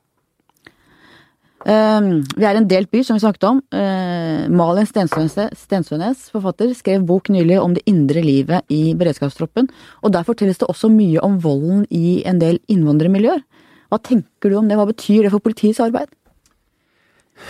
Ehm, 1.69 2.21
vi 2.33 2.45
er 2.47 2.57
en 2.57 2.67
delt 2.69 2.89
by, 2.93 3.03
som 3.05 3.17
vi 3.17 3.23
snakket 3.23 3.45
om. 3.49 3.59
Uh, 3.73 4.47
Malin 4.49 4.87
Stensønes, 4.89 6.23
forfatter, 6.33 6.71
skrev 6.77 7.05
bok 7.05 7.29
nylig 7.33 7.59
om 7.61 7.75
det 7.77 7.85
indre 7.89 8.23
livet 8.25 8.65
i 8.73 8.95
beredskapstroppen. 8.97 9.69
Og 10.01 10.15
der 10.15 10.25
fortelles 10.27 10.61
det 10.61 10.69
også 10.71 10.89
mye 10.93 11.21
om 11.21 11.37
volden 11.43 11.85
i 11.93 12.21
en 12.25 12.41
del 12.41 12.59
innvandrermiljøer. 12.71 13.43
Hva 13.91 13.99
tenker 14.01 14.49
du 14.49 14.57
om 14.57 14.71
det, 14.71 14.79
hva 14.79 14.87
betyr 14.89 15.27
det 15.27 15.33
for 15.33 15.43
politiets 15.43 15.83
arbeid? 15.83 16.09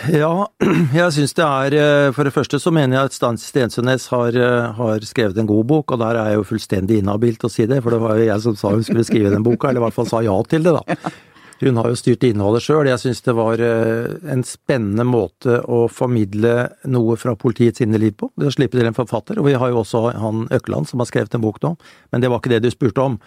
Ja, 0.08 0.48
jeg 1.00 1.12
syns 1.14 1.34
det 1.36 1.44
er 1.44 1.74
eh, 1.76 2.10
For 2.16 2.24
det 2.24 2.32
første 2.32 2.56
så 2.62 2.70
mener 2.72 2.96
jeg 2.96 3.10
at 3.10 3.42
Stensønes 3.42 4.06
har, 4.08 4.38
eh, 4.40 4.70
har 4.78 5.04
skrevet 5.04 5.36
en 5.38 5.48
god 5.50 5.66
bok, 5.68 5.92
og 5.92 6.00
der 6.00 6.16
er 6.16 6.30
jeg 6.32 6.40
jo 6.40 6.46
fullstendig 6.48 7.02
inhabil 7.02 7.36
til 7.36 7.50
å 7.50 7.52
si 7.52 7.66
det, 7.68 7.82
for 7.84 7.94
det 7.94 8.00
var 8.02 8.16
jo 8.16 8.30
jeg 8.30 8.44
som 8.46 8.56
sa 8.56 8.72
hun 8.72 8.86
skulle 8.86 9.04
skrive 9.06 9.34
den 9.34 9.44
boka, 9.44 9.68
eller 9.68 9.82
i 9.82 9.86
hvert 9.86 9.98
fall 9.98 10.08
sa 10.08 10.22
ja 10.24 10.38
til 10.48 10.64
det, 10.64 10.74
da. 10.80 11.12
Hun 11.62 11.78
har 11.78 11.92
jo 11.92 11.98
styrt 11.98 12.24
innholdet 12.26 12.64
sjøl. 12.64 12.88
Jeg 12.90 12.98
syns 12.98 13.22
det 13.22 13.34
var 13.38 13.60
eh, 13.62 14.14
en 14.34 14.42
spennende 14.46 15.06
måte 15.06 15.60
å 15.62 15.84
formidle 15.86 16.72
noe 16.90 17.14
fra 17.20 17.36
politiets 17.38 17.84
inneliv 17.84 18.16
på. 18.18 18.32
Det 18.34 18.48
å 18.50 18.54
slippe 18.54 18.80
til 18.80 18.88
en 18.88 18.96
forfatter. 18.96 19.38
Og 19.38 19.46
vi 19.46 19.54
har 19.58 19.70
jo 19.70 19.82
også 19.84 20.08
han 20.18 20.48
Økland 20.54 20.90
som 20.90 21.02
har 21.02 21.10
skrevet 21.10 21.38
en 21.38 21.44
bok 21.44 21.62
nå, 21.62 21.76
men 22.10 22.24
det 22.24 22.32
var 22.32 22.42
ikke 22.42 22.56
det 22.56 22.64
du 22.64 22.72
spurte 22.74 23.06
om. 23.06 23.20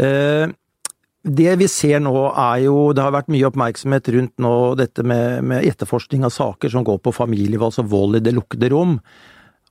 Eh, 0.00 0.48
det 1.26 1.56
vi 1.58 1.66
ser 1.68 2.00
nå 2.00 2.14
er 2.30 2.64
jo, 2.64 2.92
det 2.94 3.02
har 3.02 3.14
vært 3.14 3.32
mye 3.34 3.48
oppmerksomhet 3.48 4.08
rundt 4.14 4.36
nå 4.40 4.52
dette 4.78 5.02
med, 5.02 5.42
med 5.44 5.66
etterforskning 5.66 6.24
av 6.24 6.32
saker 6.32 6.70
som 6.72 6.86
går 6.86 7.00
på 7.02 7.12
familievold, 7.16 7.72
altså 7.72 7.84
vold 7.90 8.20
i 8.20 8.22
det 8.24 8.36
lukkede 8.36 8.70
rom. 8.72 9.00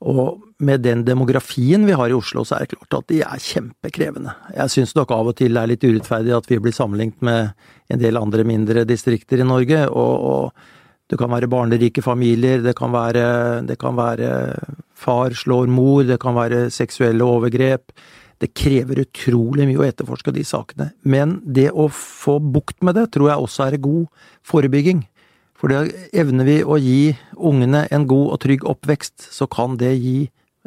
Og 0.04 0.42
med 0.60 0.82
den 0.84 1.06
demografien 1.06 1.86
vi 1.88 1.96
har 1.96 2.12
i 2.12 2.16
Oslo, 2.16 2.44
så 2.44 2.58
er 2.58 2.66
det 2.66 2.76
klart 2.76 2.98
at 2.98 3.08
de 3.08 3.22
er 3.24 3.40
kjempekrevende. 3.40 4.34
Jeg 4.52 4.74
syns 4.74 4.92
nok 4.98 5.14
av 5.16 5.32
og 5.32 5.38
til 5.38 5.56
det 5.56 5.62
er 5.62 5.72
litt 5.72 5.86
urettferdig 5.86 6.36
at 6.36 6.50
vi 6.50 6.60
blir 6.60 6.76
sammenlignet 6.76 7.24
med 7.24 7.72
en 7.92 8.00
del 8.00 8.18
andre 8.18 8.44
mindre 8.46 8.84
distrikter 8.88 9.42
i 9.42 9.46
Norge. 9.46 9.84
Og, 9.88 10.26
og 10.30 11.10
det 11.10 11.18
kan 11.20 11.30
være 11.30 11.50
barnerike 11.50 12.02
familier, 12.02 12.62
det 12.64 12.74
kan 12.78 12.92
være, 12.94 13.26
det 13.66 13.78
kan 13.78 13.96
være 13.98 14.30
far 14.96 15.34
slår 15.36 15.70
mor, 15.70 16.04
det 16.08 16.18
kan 16.22 16.34
være 16.36 16.66
seksuelle 16.74 17.26
overgrep. 17.26 17.92
Det 18.42 18.52
krever 18.52 19.00
utrolig 19.06 19.64
mye 19.68 19.80
å 19.80 19.86
etterforske 19.86 20.34
de 20.34 20.42
sakene. 20.44 20.90
Men 21.08 21.38
det 21.46 21.70
å 21.72 21.86
få 21.92 22.36
bukt 22.42 22.82
med 22.84 22.98
det, 22.98 23.08
tror 23.14 23.30
jeg 23.30 23.44
også 23.46 23.68
er 23.68 23.78
god 23.84 24.26
forebygging. 24.44 25.06
For 25.56 25.72
det 25.72 26.10
evner 26.12 26.44
vi 26.44 26.58
å 26.60 26.76
gi 26.76 27.14
ungene 27.36 27.86
en 27.88 28.04
god 28.08 28.34
og 28.34 28.40
trygg 28.44 28.66
oppvekst, 28.68 29.30
så 29.32 29.48
kan 29.48 29.78
det 29.80 29.94
gi 29.96 30.18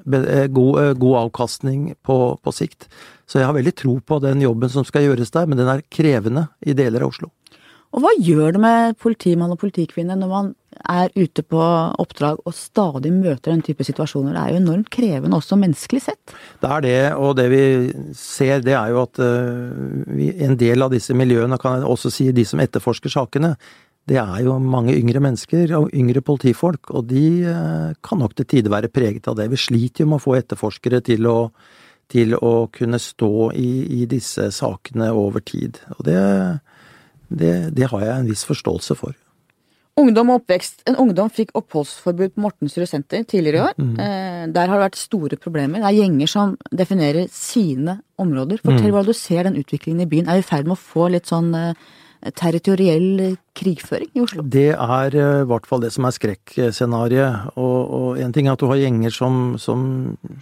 god, 0.05 0.79
eh, 0.81 0.93
god 0.99 1.17
avkastning 1.25 1.93
på, 2.05 2.19
på 2.43 2.53
sikt. 2.55 2.87
Så 3.29 3.41
jeg 3.41 3.49
har 3.49 3.57
veldig 3.57 3.75
tro 3.77 3.97
på 3.99 4.21
den 4.23 4.41
jobben 4.41 4.71
som 4.73 4.85
skal 4.87 5.05
gjøres 5.05 5.33
der, 5.35 5.49
men 5.49 5.59
den 5.59 5.69
er 5.71 5.85
krevende 5.93 6.47
i 6.65 6.77
deler 6.77 7.05
av 7.05 7.13
Oslo. 7.13 7.31
Og 7.89 8.03
hva 8.03 8.11
gjør 8.21 8.53
det 8.53 8.61
med 8.61 8.97
politimann 9.01 9.53
og 9.53 9.61
politikvinne 9.63 10.17
når 10.19 10.29
man 10.29 10.49
er 10.89 11.09
ute 11.17 11.41
på 11.41 11.59
oppdrag 11.59 12.37
og 12.45 12.53
stadig 12.53 13.09
møter 13.15 13.49
den 13.49 13.63
type 13.65 13.85
situasjoner? 13.85 14.35
Det 14.35 14.43
er 14.43 14.53
jo 14.53 14.59
enormt 14.61 14.91
krevende 14.93 15.39
også 15.39 15.57
menneskelig 15.57 16.03
sett. 16.05 16.35
Det 16.61 16.69
er 16.69 16.85
det, 16.85 16.99
og 17.17 17.33
det 17.39 17.47
vi 17.49 17.63
ser 18.17 18.61
det 18.65 18.75
er 18.77 18.93
jo 18.93 19.01
at 19.07 19.21
uh, 19.23 19.73
vi, 20.13 20.29
en 20.45 20.57
del 20.61 20.85
av 20.85 20.93
disse 20.93 21.17
miljøene, 21.17 21.57
kan 21.61 21.79
jeg 21.79 21.89
også 21.89 22.13
si 22.13 22.29
de 22.35 22.45
som 22.45 22.61
etterforsker 22.61 23.13
sakene, 23.15 23.55
det 24.09 24.17
er 24.17 24.41
jo 24.41 24.55
mange 24.61 24.95
yngre 24.97 25.21
mennesker 25.21 25.75
og 25.77 25.91
yngre 25.93 26.23
politifolk, 26.25 26.89
og 26.97 27.05
de 27.11 27.25
eh, 27.45 27.91
kan 28.05 28.21
nok 28.21 28.33
til 28.37 28.47
tider 28.49 28.73
være 28.73 28.89
preget 28.93 29.29
av 29.29 29.37
det. 29.37 29.49
Vi 29.51 29.59
sliter 29.61 30.03
jo 30.03 30.09
med 30.09 30.19
å 30.19 30.23
få 30.23 30.35
etterforskere 30.39 31.01
til 31.05 31.29
å, 31.29 31.37
til 32.09 32.33
å 32.35 32.53
kunne 32.73 32.99
stå 33.01 33.51
i, 33.53 33.71
i 34.01 34.07
disse 34.09 34.49
sakene 34.55 35.11
over 35.13 35.45
tid. 35.45 35.81
Og 35.99 36.05
det, 36.09 36.21
det, 37.29 37.53
det 37.77 37.89
har 37.91 38.05
jeg 38.07 38.15
en 38.15 38.31
viss 38.31 38.45
forståelse 38.49 38.97
for. 38.97 39.13
Ungdom 39.99 40.31
og 40.31 40.41
oppvekst. 40.41 40.85
En 40.87 40.97
ungdom 41.03 41.29
fikk 41.33 41.51
oppholdsforbud 41.59 42.33
på 42.33 42.41
Mortensrud 42.41 42.87
senter 42.87 43.25
tidligere 43.27 43.59
i 43.59 43.65
år. 43.67 43.79
Mm. 43.83 44.53
der 44.55 44.69
har 44.71 44.77
det 44.77 44.85
vært 44.85 44.99
store 45.01 45.37
problemer. 45.37 45.83
Det 45.83 45.89
er 45.89 45.97
gjenger 45.97 46.31
som 46.31 46.53
definerer 46.71 47.27
sine 47.35 47.99
områder. 48.17 48.61
Fortell 48.63 48.93
hvordan 48.93 49.09
du 49.11 49.17
ser 49.17 49.49
den 49.49 49.59
utviklingen 49.59 50.05
i 50.05 50.09
byen. 50.09 50.29
Er 50.31 50.39
i 50.39 50.45
ferd 50.45 50.69
med 50.69 50.77
å 50.77 50.79
få 50.79 51.09
litt 51.11 51.27
sånn 51.27 51.51
eh, 51.57 51.89
territoriell 52.35 53.37
krigføring 53.55 54.09
i 54.13 54.23
Oslo? 54.23 54.43
Det 54.43 54.71
er 54.73 55.15
eh, 55.15 55.43
i 55.43 55.47
hvert 55.49 55.69
fall 55.69 55.83
det 55.83 55.91
som 55.95 56.07
er 56.07 56.15
skrekkscenarioet. 56.15 57.53
Og, 57.59 58.19
en 58.19 58.35
ting 58.35 58.49
er 58.49 58.57
at 58.57 58.63
du 58.63 58.67
har 58.71 58.81
gjenger 58.81 59.13
som, 59.15 59.55
som 59.61 59.85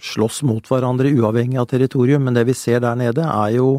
slåss 0.02 0.42
mot 0.48 0.66
hverandre 0.66 1.12
uavhengig 1.14 1.60
av 1.60 1.70
territorium, 1.70 2.26
men 2.26 2.38
det 2.38 2.48
vi 2.48 2.56
ser 2.58 2.82
der 2.84 2.98
nede 2.98 3.26
er 3.26 3.54
jo, 3.56 3.70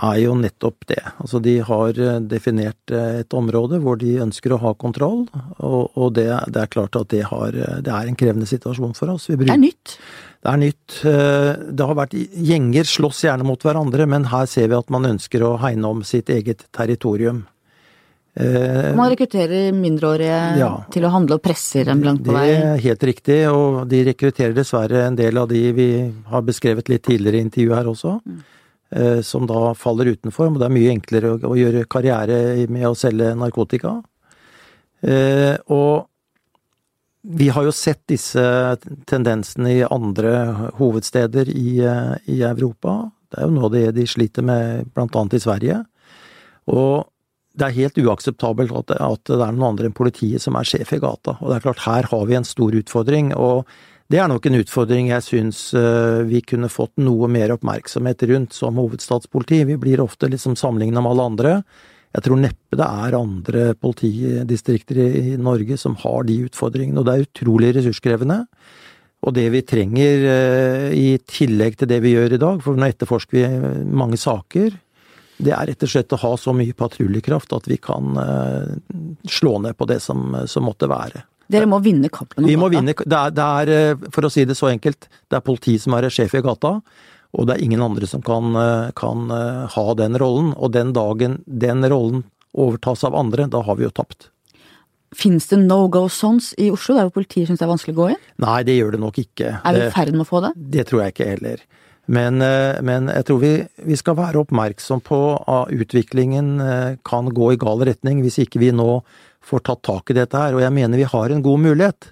er 0.00 0.16
jo 0.22 0.38
nettopp 0.40 0.88
det. 0.88 1.02
Altså 1.20 1.42
de 1.44 1.58
har 1.66 2.00
eh, 2.00 2.22
definert 2.30 2.94
eh, 2.94 3.20
et 3.24 3.36
område 3.36 3.82
hvor 3.84 4.00
de 4.00 4.16
ønsker 4.24 4.56
å 4.56 4.62
ha 4.64 4.74
kontroll, 4.80 5.26
og, 5.58 5.92
og 5.92 6.16
det, 6.16 6.30
det 6.48 6.64
er 6.64 6.72
klart 6.72 6.96
at 6.96 7.12
det, 7.12 7.26
har, 7.28 7.52
det 7.52 7.94
er 7.94 8.08
en 8.08 8.18
krevende 8.18 8.48
situasjon 8.48 8.96
for 8.96 9.12
oss. 9.12 9.28
Vi 9.28 9.36
Det 9.44 9.52
er 9.52 9.64
nytt. 9.68 9.98
Det 10.40 10.48
er 10.52 10.60
nytt. 10.60 11.04
Eh, 11.04 11.72
Det 11.76 11.86
har 11.86 11.94
vært 11.98 12.14
Gjenger 12.16 12.84
slåss 12.88 13.24
gjerne 13.26 13.44
mot 13.44 13.60
hverandre, 13.60 14.06
men 14.08 14.24
her 14.24 14.46
ser 14.46 14.68
vi 14.68 14.74
at 14.78 14.88
man 14.90 15.04
ønsker 15.04 15.42
å 15.44 15.58
hegne 15.60 15.84
om 15.84 16.02
sitt 16.02 16.30
eget 16.32 16.64
territorium. 16.72 17.46
Eh, 18.36 18.94
Man 18.96 19.10
rekrutterer 19.10 19.72
mindreårige 19.74 20.58
Ja. 20.58 20.84
til 20.90 21.02
å 21.02 21.10
handle 21.10 21.34
og 21.34 21.42
presser 21.42 21.84
dem 21.84 22.00
langt 22.02 22.22
på 22.24 22.32
vei? 22.32 22.46
Det 22.46 22.62
er 22.62 22.78
helt 22.78 23.00
riktig, 23.02 23.52
og 23.52 23.88
de 23.88 24.04
rekrutterer 24.04 24.54
dessverre 24.54 25.06
en 25.08 25.16
del 25.16 25.36
av 25.36 25.48
de 25.48 25.72
vi 25.72 26.12
har 26.30 26.42
beskrevet 26.42 26.88
litt 26.88 27.02
tidligere 27.02 27.36
i 27.36 27.44
intervjuet 27.44 27.76
her 27.76 27.84
også, 27.90 28.20
eh, 28.92 29.20
som 29.20 29.46
da 29.46 29.74
faller 29.74 30.06
utenfor. 30.16 30.48
Men 30.50 30.58
det 30.58 30.66
er 30.70 30.78
mye 30.78 30.94
enklere 30.96 31.38
å, 31.40 31.54
gjøre 31.54 31.86
karriere 31.86 32.68
med 32.68 32.84
å 32.84 32.96
selge 32.96 33.34
narkotika. 33.36 34.02
Og 35.68 36.06
vi 37.22 37.48
har 37.52 37.66
jo 37.66 37.72
sett 37.74 38.02
disse 38.08 38.42
tendensene 39.10 39.72
i 39.74 39.84
andre 39.84 40.70
hovedsteder 40.78 41.50
i, 41.52 41.80
i 42.24 42.40
Europa. 42.40 43.10
Det 43.30 43.40
er 43.40 43.48
jo 43.48 43.56
noe 43.58 43.70
de, 43.74 43.86
de 43.94 44.06
sliter 44.08 44.46
med, 44.46 44.88
blant 44.94 45.16
annet 45.16 45.36
i 45.36 45.42
Sverige. 45.44 45.82
Og 46.72 47.04
det 47.60 47.66
er 47.66 47.76
helt 47.76 48.00
uakseptabelt 48.00 48.72
at 48.72 48.94
at 48.96 49.24
det 49.28 49.36
er 49.36 49.52
noen 49.52 49.72
andre 49.72 49.90
enn 49.90 49.96
politiet 49.96 50.42
som 50.42 50.56
er 50.56 50.68
sjef 50.68 50.94
i 50.96 51.00
gata. 51.02 51.36
Og 51.40 51.50
det 51.50 51.58
er 51.58 51.66
klart, 51.66 51.84
her 51.84 52.08
har 52.08 52.26
vi 52.26 52.38
en 52.38 52.48
stor 52.48 52.74
utfordring. 52.78 53.34
og 53.36 53.66
det 54.10 54.18
er 54.18 54.26
nok 54.26 54.46
en 54.48 54.58
utfordring 54.58 55.12
jeg 55.12 55.22
syns 55.22 55.58
eh, 55.78 56.24
vi 56.26 56.40
kunne 56.42 56.66
fått 56.72 56.96
noe 56.98 57.28
mer 57.30 57.52
oppmerksomhet 57.54 58.24
rundt 58.26 58.56
som 58.56 58.80
hovedstadspoliti. 58.80 59.62
Vi 59.68 59.76
blir 59.78 60.02
ofte 60.02 60.26
liksom 60.26 60.56
sammenligna 60.58 60.98
med 60.98 61.12
alle 61.12 61.26
andre. 61.30 61.52
Jeg 62.10 62.26
tror 62.26 62.40
neppe 62.42 62.78
det 62.78 62.86
er 62.86 63.16
andre 63.18 63.64
politidistrikter 63.78 64.98
i 64.98 65.36
Norge 65.38 65.76
som 65.78 65.94
har 66.02 66.24
de 66.26 66.40
utfordringene, 66.48 66.98
og 66.98 67.06
det 67.06 67.14
er 67.14 67.26
utrolig 67.28 67.74
ressurskrevende. 67.76 68.42
Og 69.20 69.34
det 69.36 69.46
vi 69.52 69.60
trenger 69.68 70.26
eh, 70.32 70.86
i 70.96 71.08
tillegg 71.28 71.76
til 71.78 71.90
det 71.90 72.00
vi 72.02 72.14
gjør 72.16 72.34
i 72.34 72.40
dag, 72.40 72.62
for 72.64 72.78
nå 72.78 72.88
etterforsker 72.88 73.36
vi 73.36 73.82
mange 74.00 74.18
saker, 74.18 74.78
det 75.40 75.52
er 75.56 75.70
rett 75.70 75.84
og 75.84 75.90
slett 75.92 76.14
å 76.16 76.20
ha 76.20 76.30
så 76.40 76.52
mye 76.56 76.76
patruljekraft 76.76 77.52
at 77.56 77.68
vi 77.68 77.78
kan 77.80 78.16
eh, 78.20 78.72
slå 79.28 79.58
ned 79.64 79.76
på 79.76 79.88
det 79.88 80.00
som, 80.04 80.34
som 80.50 80.66
måtte 80.66 80.88
være. 80.90 81.24
Dere 81.50 81.66
må 81.66 81.80
vinne 81.82 82.10
kampen 82.12 82.46
Vi 82.46 82.56
må 82.58 82.68
vinne, 82.70 82.94
det 82.94 83.16
er, 83.16 83.32
det 83.34 83.46
er, 83.46 83.72
eh, 83.76 84.10
for 84.14 84.26
å 84.26 84.32
si 84.32 84.46
det 84.48 84.56
så 84.58 84.70
enkelt, 84.70 85.08
det 85.30 85.38
er 85.38 85.46
politi 85.46 85.76
som 85.82 85.96
er 85.96 86.10
sjef 86.12 86.36
i 86.38 86.44
gata. 86.44 86.78
Og 87.36 87.46
det 87.46 87.56
er 87.56 87.64
ingen 87.64 87.82
andre 87.84 88.08
som 88.10 88.22
kan, 88.26 88.54
eh, 88.58 88.90
kan 88.98 89.30
eh, 89.30 89.66
ha 89.70 89.86
den 89.94 90.18
rollen. 90.18 90.52
Og 90.56 90.72
den 90.74 90.92
dagen 90.96 91.40
den 91.46 91.86
rollen 91.86 92.24
overtas 92.56 93.04
av 93.06 93.14
andre, 93.14 93.46
da 93.46 93.62
har 93.62 93.78
vi 93.78 93.86
jo 93.86 93.94
tapt. 93.94 94.30
Fins 95.14 95.46
det 95.50 95.58
no 95.62 95.88
go 95.90 96.08
sons 96.08 96.52
i 96.58 96.70
Oslo, 96.70 96.94
der 96.94 97.08
hvor 97.08 97.18
politiet 97.18 97.48
syns 97.48 97.58
det 97.58 97.66
er 97.66 97.72
vanskelig 97.72 97.94
å 97.96 98.00
gå 98.00 98.08
inn? 98.14 98.24
Nei, 98.42 98.60
det 98.66 98.76
gjør 98.78 98.94
det 98.94 99.00
nok 99.02 99.18
ikke. 99.22 99.56
Er 99.58 99.76
vi 99.76 99.86
i 99.88 99.94
ferd 99.94 100.12
med 100.14 100.22
å 100.22 100.28
få 100.28 100.42
det? 100.44 100.52
Det 100.74 100.86
tror 100.86 101.02
jeg 101.02 101.14
ikke 101.14 101.30
heller. 101.32 101.64
Men, 102.10 102.42
men 102.82 103.06
jeg 103.06 103.26
tror 103.26 103.38
vi, 103.38 103.50
vi, 103.86 103.96
skal 103.98 104.16
være 104.18 104.40
oppmerksom 104.40 105.02
på 105.06 105.18
at 105.50 105.70
utviklingen 105.70 106.56
kan 107.06 107.28
gå 107.30 107.52
i 107.54 107.58
gal 107.60 107.84
retning 107.86 108.22
hvis 108.24 108.40
ikke 108.42 108.62
vi 108.62 108.72
nå 108.74 108.88
får 109.46 109.62
tatt 109.66 109.82
tak 109.86 110.10
i 110.10 110.16
dette 110.18 110.38
her, 110.38 110.56
og 110.56 110.64
jeg 110.64 110.74
mener 110.74 110.98
vi 110.98 111.06
har 111.10 111.30
en 111.30 111.44
god 111.44 111.62
mulighet. 111.62 112.10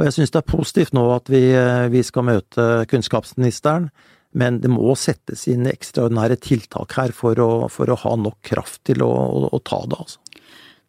Og 0.00 0.06
jeg 0.06 0.16
syns 0.16 0.32
det 0.32 0.40
er 0.40 0.48
positivt 0.48 0.94
nå 0.96 1.02
at 1.12 1.28
vi, 1.28 1.42
eh, 1.52 1.88
vi 1.92 2.00
skal 2.06 2.24
møte 2.24 2.66
kunnskapsministeren, 2.88 3.90
men 4.32 4.60
det 4.62 4.70
må 4.70 4.94
settes 4.98 5.46
inn 5.50 5.66
ekstraordinære 5.70 6.38
tiltak 6.42 6.94
her 6.98 7.14
for 7.16 7.38
å, 7.42 7.50
for 7.72 7.90
å 7.90 7.98
ha 8.04 8.16
nok 8.18 8.38
kraft 8.46 8.84
til 8.88 9.02
å, 9.06 9.10
å, 9.10 9.48
å 9.50 9.62
ta 9.66 9.82
det, 9.86 9.98
altså. 9.98 10.20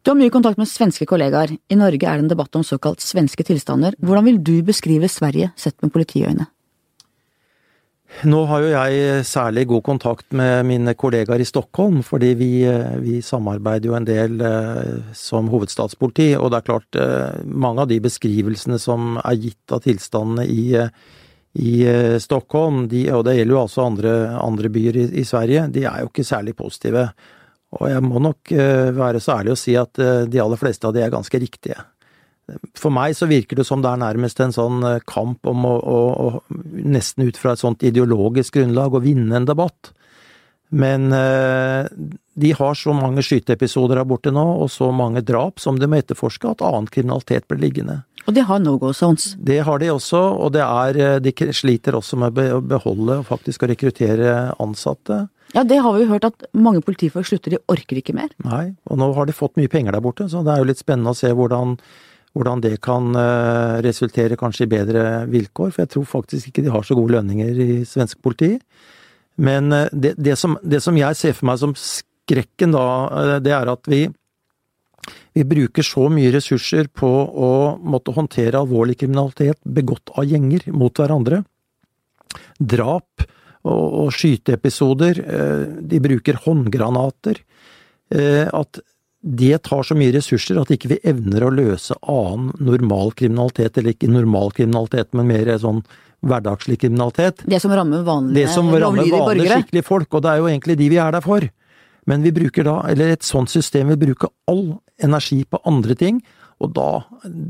Du 0.02 0.10
har 0.10 0.18
mye 0.18 0.32
kontakt 0.34 0.58
med 0.58 0.66
svenske 0.66 1.06
kollegaer. 1.06 1.52
I 1.70 1.76
Norge 1.78 2.08
er 2.10 2.18
det 2.18 2.24
en 2.24 2.32
debatt 2.32 2.56
om 2.58 2.64
såkalt 2.66 2.98
svenske 3.04 3.44
tilstander. 3.46 3.94
Hvordan 4.02 4.26
vil 4.26 4.40
du 4.42 4.56
beskrive 4.66 5.06
Sverige 5.06 5.52
sett 5.54 5.76
med 5.78 5.92
politiøyne? 5.94 6.48
Nå 8.28 8.42
har 8.50 8.64
jo 8.64 8.72
jeg 8.74 9.22
særlig 9.24 9.64
god 9.70 9.82
kontakt 9.86 10.34
med 10.36 10.66
mine 10.68 10.92
kollegaer 10.98 11.40
i 11.42 11.46
Stockholm, 11.48 12.02
fordi 12.06 12.32
vi, 12.38 12.50
vi, 13.02 13.20
samarbeider 13.24 13.88
jo 13.88 13.96
en 13.96 14.06
del 14.06 14.42
eh, 14.46 15.14
som 15.16 15.48
hovedstadspoliti. 15.50 16.32
Og 16.36 16.50
det 16.52 16.60
er 16.60 16.66
klart, 16.66 16.98
eh, 16.98 17.40
mange 17.46 17.86
av 17.86 17.90
de 17.90 17.98
beskrivelsene 18.04 18.78
som 18.82 19.16
er 19.22 19.38
gitt 19.46 19.74
av 19.74 19.86
tilstandene 19.86 20.44
i, 20.50 20.66
i 21.60 21.72
eh, 21.88 22.16
Stockholm, 22.22 22.86
de, 22.88 23.04
og 23.12 23.26
det 23.28 23.36
gjelder 23.36 23.56
jo 23.56 23.62
altså 23.62 23.86
andre, 23.86 24.12
andre 24.40 24.72
byer 24.72 25.00
i, 25.02 25.06
i, 25.20 25.24
Sverige, 25.28 25.66
de 25.74 25.86
er 25.88 26.02
jo 26.02 26.12
ikke 26.12 26.26
særlig 26.26 26.56
positive. 26.58 27.08
Og 27.80 27.88
jeg 27.88 28.04
må 28.04 28.20
nok 28.20 28.50
være 28.52 29.20
så 29.24 29.38
ærlig 29.38 29.54
å 29.54 29.56
si 29.56 29.72
at 29.80 29.96
de 30.28 30.40
aller 30.42 30.60
fleste 30.60 30.84
av 30.84 30.92
de 30.92 31.00
er 31.00 31.12
ganske 31.14 31.38
riktige. 31.40 31.78
For 32.76 32.92
meg 32.92 33.14
så 33.16 33.28
virker 33.30 33.58
det 33.58 33.66
som 33.68 33.82
det 33.82 33.90
er 33.92 34.00
nærmest 34.02 34.40
en 34.42 34.54
sånn 34.54 34.82
eh, 34.88 35.02
kamp 35.08 35.46
om 35.48 35.66
å, 35.68 35.74
å, 35.78 35.98
å 36.26 36.30
nesten 36.72 37.28
ut 37.28 37.38
fra 37.38 37.54
et 37.54 37.62
sånt 37.62 37.84
ideologisk 37.86 38.58
grunnlag 38.58 38.96
å 38.96 39.02
vinne 39.04 39.38
en 39.38 39.48
debatt. 39.48 39.92
Men 40.72 41.12
eh, 41.12 41.88
de 42.34 42.52
har 42.56 42.78
så 42.78 42.94
mange 42.96 43.24
skyteepisoder 43.24 44.00
her 44.00 44.08
borte 44.08 44.32
nå, 44.32 44.44
og 44.64 44.70
så 44.72 44.88
mange 44.94 45.20
drap 45.26 45.60
som 45.60 45.76
de 45.78 45.88
må 45.90 46.00
etterforske, 46.00 46.54
at 46.54 46.64
annen 46.64 46.88
kriminalitet 46.92 47.44
blir 47.50 47.60
liggende. 47.60 47.98
Og 48.22 48.36
de 48.36 48.44
har 48.46 48.60
no 48.62 48.76
go 48.78 48.92
zones? 48.94 49.32
Det 49.36 49.58
har 49.66 49.82
de 49.82 49.90
også, 49.92 50.20
og 50.44 50.54
det 50.54 50.62
er, 50.64 51.00
eh, 51.02 51.18
de 51.20 51.52
sliter 51.52 51.98
også 51.98 52.18
med 52.22 52.38
å 52.38 52.62
beholde 52.64 53.20
og 53.20 53.28
faktisk 53.28 53.64
å 53.64 53.70
rekruttere 53.72 54.54
ansatte. 54.62 55.26
Ja, 55.52 55.64
det 55.68 55.82
har 55.84 55.92
vi 55.92 56.06
jo 56.06 56.12
hørt 56.14 56.24
at 56.24 56.46
mange 56.54 56.80
politifolk 56.80 57.28
slutter, 57.28 57.52
de 57.52 57.60
orker 57.68 58.00
ikke 58.00 58.16
mer. 58.16 58.30
Nei, 58.46 58.72
og 58.88 58.96
nå 58.96 59.10
har 59.12 59.28
de 59.28 59.36
fått 59.36 59.58
mye 59.60 59.68
penger 59.68 59.92
der 59.92 60.00
borte, 60.00 60.30
så 60.30 60.40
det 60.40 60.54
er 60.54 60.62
jo 60.62 60.70
litt 60.70 60.80
spennende 60.80 61.12
å 61.12 61.18
se 61.18 61.28
hvordan 61.28 61.76
hvordan 62.32 62.62
det 62.64 62.78
kan 62.80 63.12
eh, 63.12 63.82
resultere 63.84 64.38
kanskje 64.40 64.64
i 64.64 64.72
bedre 64.72 65.02
vilkår, 65.28 65.72
for 65.72 65.82
jeg 65.82 65.92
tror 65.92 66.08
faktisk 66.08 66.48
ikke 66.48 66.64
de 66.64 66.72
har 66.72 66.86
så 66.86 66.96
gode 66.96 67.12
lønninger 67.12 67.58
i 67.60 67.72
svensk 67.84 68.22
politi. 68.24 68.54
Men 69.36 69.72
eh, 69.72 69.88
det, 69.92 70.14
det, 70.18 70.36
som, 70.36 70.58
det 70.62 70.82
som, 70.84 70.98
jeg 70.98 71.18
ser 71.18 71.36
for 71.36 71.50
meg 71.50 71.60
som 71.62 71.76
skrekken 71.78 72.74
da, 72.76 72.86
eh, 73.22 73.38
det 73.44 73.54
er 73.56 73.70
at 73.72 73.88
vi, 73.90 74.04
vi 75.36 75.46
bruker 75.48 75.86
så 75.86 76.08
mye 76.12 76.32
ressurser 76.34 76.90
på 76.92 77.08
å 77.08 77.52
måtte 77.80 78.14
håndtere 78.16 78.60
alvorlig 78.60 79.00
kriminalitet 79.02 79.60
begått 79.64 80.12
av 80.16 80.28
gjenger 80.28 80.68
mot 80.76 80.98
hverandre. 80.98 81.42
Drap 82.58 83.26
og, 83.62 83.86
og 84.04 84.14
skyteepisoder. 84.14 85.20
De 85.86 85.98
bruker 86.02 86.38
håndgranater. 86.44 87.38
At 88.12 88.80
det 89.22 89.58
tar 89.68 89.86
så 89.86 89.94
mye 89.94 90.12
ressurser 90.16 90.58
at 90.58 90.72
ikke 90.74 90.90
vi 90.90 90.98
evner 91.06 91.46
å 91.46 91.52
løse 91.54 91.94
annen 92.10 92.50
normal 92.58 93.12
kriminalitet, 93.14 93.78
eller 93.78 93.94
ikke 93.94 94.10
normal 94.10 94.50
kriminalitet, 94.56 95.12
men 95.14 95.30
mer 95.30 95.52
sånn 95.62 95.84
hverdagslig 96.22 96.78
kriminalitet. 96.82 97.42
Det 97.44 97.58
som 97.62 97.72
rammer 97.74 98.04
vanlige, 98.06 98.42
det 98.42 98.54
som 98.54 98.68
rammer 98.70 99.08
vanlige, 99.10 99.50
skikkelige 99.50 99.86
folk, 99.86 100.08
og 100.14 100.22
det 100.24 100.30
er 100.32 100.42
jo 100.42 100.52
egentlig 100.52 100.78
de 100.78 100.92
vi 100.92 101.00
er 101.02 101.16
der 101.16 101.24
for. 101.24 101.48
Men 102.10 102.22
vi 102.26 102.32
bruker 102.34 102.66
da, 102.66 102.76
eller 102.90 103.14
et 103.14 103.26
sånt 103.26 103.50
system 103.50 103.92
vil 103.92 104.00
bruke 104.00 104.30
all 104.50 104.64
energi 105.02 105.42
på 105.46 105.60
andre 105.68 105.96
ting, 105.98 106.22
og 106.62 106.70
da, 106.76 106.88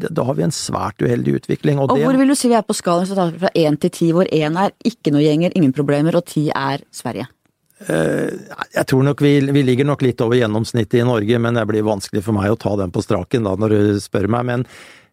da 0.08 0.24
har 0.24 0.38
vi 0.38 0.46
en 0.46 0.54
svært 0.56 1.02
uheldig 1.04 1.36
utvikling. 1.42 1.80
Og, 1.80 1.90
og 1.90 1.98
det, 1.98 2.06
hvor 2.06 2.16
vil 2.20 2.32
du 2.32 2.36
si 2.38 2.48
vi 2.48 2.56
er 2.56 2.64
på 2.64 2.76
skalaen 2.76 3.36
fra 3.36 3.52
én 3.52 3.76
til 3.80 3.92
ti, 3.92 4.08
hvor 4.16 4.28
én 4.32 4.56
er 4.56 4.72
ikke 4.88 5.12
noe 5.12 5.24
gjenger, 5.24 5.52
ingen 5.58 5.74
problemer, 5.76 6.16
og 6.16 6.24
ti 6.32 6.46
er 6.48 6.84
Sverige? 6.94 7.28
Eh, 7.90 8.30
jeg 8.76 8.86
tror 8.88 9.04
nok 9.04 9.20
vi, 9.24 9.34
vi, 9.52 9.64
ligger 9.66 9.88
nok 9.88 10.04
litt 10.06 10.20
over 10.24 10.38
gjennomsnittet 10.38 11.00
i 11.00 11.06
Norge, 11.06 11.38
men 11.42 11.58
det 11.58 11.66
blir 11.68 11.84
vanskelig 11.86 12.24
for 12.24 12.36
meg 12.36 12.54
å 12.54 12.58
ta 12.60 12.74
den 12.80 12.94
på 12.94 13.04
straken 13.04 13.48
da, 13.48 13.54
når 13.58 13.76
du 13.76 14.02
spør 14.02 14.30
meg. 14.32 14.48
Men 14.48 14.66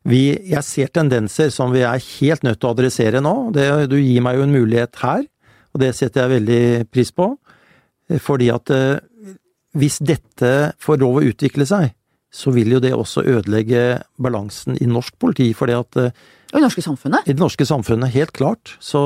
vi, 0.08 0.24
jeg 0.48 0.64
ser 0.64 0.92
tendenser 0.96 1.52
som 1.52 1.74
vi 1.74 1.84
er 1.84 2.00
helt 2.20 2.46
nødt 2.46 2.62
til 2.62 2.70
å 2.70 2.74
adressere 2.76 3.22
nå. 3.24 3.36
Det, 3.56 3.68
du 3.92 3.98
gir 4.00 4.24
meg 4.24 4.40
jo 4.40 4.46
en 4.46 4.56
mulighet 4.56 5.02
her, 5.04 5.26
og 5.76 5.84
det 5.84 5.94
setter 5.98 6.24
jeg 6.24 6.36
veldig 6.38 6.90
pris 6.94 7.12
på. 7.12 7.34
Fordi 8.24 8.48
at 8.54 8.72
eh, 8.74 9.02
hvis 9.78 10.00
dette 10.02 10.54
får 10.82 11.02
lov 11.04 11.20
å 11.20 11.26
utvikle 11.30 11.68
seg, 11.70 11.92
så 12.30 12.54
vil 12.54 12.76
jo 12.76 12.82
det 12.84 12.94
også 12.94 13.26
ødelegge 13.26 14.02
balansen 14.22 14.78
i 14.80 14.90
norsk 14.90 15.18
politi. 15.20 15.54
fordi 15.54 15.78
at 15.78 15.98
eh, 15.98 16.28
og 16.50 16.58
i 16.58 16.62
det 16.64 16.66
norske 16.66 16.82
samfunnet? 16.82 17.28
I 17.30 17.34
det 17.36 17.44
norske 17.44 17.66
samfunnet, 17.70 18.10
helt 18.10 18.32
klart. 18.34 18.72
Så 18.82 19.00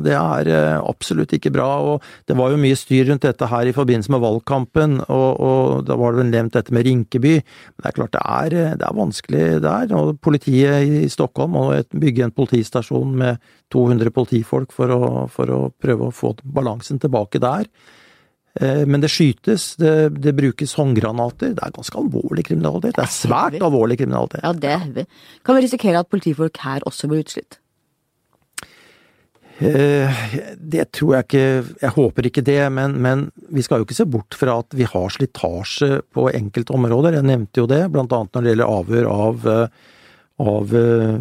det 0.00 0.14
er 0.16 0.48
eh, 0.48 0.76
absolutt 0.80 1.34
ikke 1.36 1.52
bra. 1.52 1.66
Og 1.84 2.06
det 2.24 2.36
var 2.38 2.54
jo 2.54 2.60
mye 2.60 2.78
styr 2.78 3.10
rundt 3.10 3.26
dette 3.26 3.48
her 3.50 3.68
i 3.68 3.74
forbindelse 3.76 4.14
med 4.14 4.22
valgkampen, 4.22 4.94
og, 5.04 5.28
og 5.36 5.82
da 5.84 5.98
var 6.00 6.14
det 6.14 6.22
vel 6.22 6.30
nevnt 6.30 6.56
dette 6.56 6.72
med 6.72 6.88
Rinkeby. 6.88 7.34
Men 7.36 7.84
det 7.84 7.90
er 7.90 7.98
klart 7.98 8.16
det 8.16 8.22
er, 8.24 8.56
eh, 8.56 8.78
det 8.80 8.88
er 8.88 8.96
vanskelig 8.96 9.44
der. 9.66 9.92
Og 9.98 10.16
politiet 10.24 10.96
i 11.02 11.04
Stockholm 11.12 11.52
må 11.58 11.66
bygge 11.92 12.30
en 12.30 12.34
politistasjon 12.40 13.12
med 13.20 13.44
200 13.76 14.14
politifolk 14.16 14.72
for 14.72 14.96
å, 14.96 15.02
for 15.28 15.52
å 15.52 15.60
prøve 15.76 16.08
å 16.08 16.16
få 16.16 16.32
balansen 16.40 17.02
tilbake 17.02 17.44
der. 17.44 17.68
Eh, 18.60 18.86
men 18.88 19.02
det 19.04 19.10
skytes, 19.12 19.74
det, 19.80 19.92
det, 20.22 20.32
brukes 20.36 20.74
håndgranater. 20.78 21.52
Det 21.56 21.62
er 21.62 21.76
ganske 21.76 22.00
alvorlig 22.00 22.46
kriminalitet. 22.48 22.96
Det 22.96 23.04
er 23.04 23.12
svært 23.12 23.60
alvorlig 23.60 24.00
kriminalitet. 24.00 24.42
Ja, 24.44 24.54
det 24.56 24.72
er 24.72 24.82
heavy. 24.86 25.06
Kan 25.44 25.58
vi 25.58 25.66
risikere 25.66 26.00
at 26.00 26.12
politifolk 26.12 26.60
her 26.64 26.86
også 26.88 27.10
blir 27.10 27.24
utslitt? 27.26 27.60
Eh, 29.56 30.24
det 30.60 30.90
tror 30.92 31.14
jeg 31.14 31.24
ikke 31.24 31.44
Jeg 31.80 31.92
håper 31.94 32.26
ikke 32.28 32.42
det, 32.44 32.60
men, 32.76 32.98
men, 33.00 33.22
vi 33.48 33.62
skal 33.64 33.80
jo 33.80 33.86
ikke 33.86 33.96
se 33.96 34.04
bort 34.04 34.36
fra 34.36 34.58
at 34.60 34.76
vi 34.76 34.84
har 34.84 35.12
slitasje 35.12 36.02
på 36.12 36.28
enkelte 36.28 36.76
områder. 36.76 37.16
Jeg 37.16 37.28
nevnte 37.28 37.62
jo 37.62 37.68
det, 37.70 37.86
blant 37.92 38.12
annet 38.12 38.36
når 38.36 38.44
det 38.44 38.52
gjelder 38.52 38.74
avhør 38.80 39.08
av 39.12 39.46
eh, 39.52 39.84
av 40.42 40.74
eh, 40.76 41.16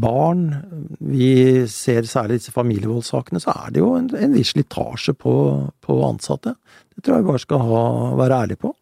barn. 0.00 0.46
Vi 1.00 1.66
ser 1.68 2.08
særlig 2.08 2.40
disse 2.40 2.54
familievoldssakene, 2.54 3.40
så 3.42 3.52
er 3.52 3.74
det 3.74 3.82
jo 3.82 3.92
en, 3.98 4.08
en 4.16 4.36
viss 4.36 4.54
slitasje 4.54 5.12
på, 5.18 5.34
på, 5.84 5.98
ansatte. 6.06 6.56
Det 6.94 7.04
tror 7.04 7.18
jeg 7.18 7.26
vi 7.26 7.30
bare 7.32 7.44
skal 7.44 7.64
ha, 7.68 7.82
være 8.22 8.40
ærlige 8.46 8.62
på. 8.64 8.72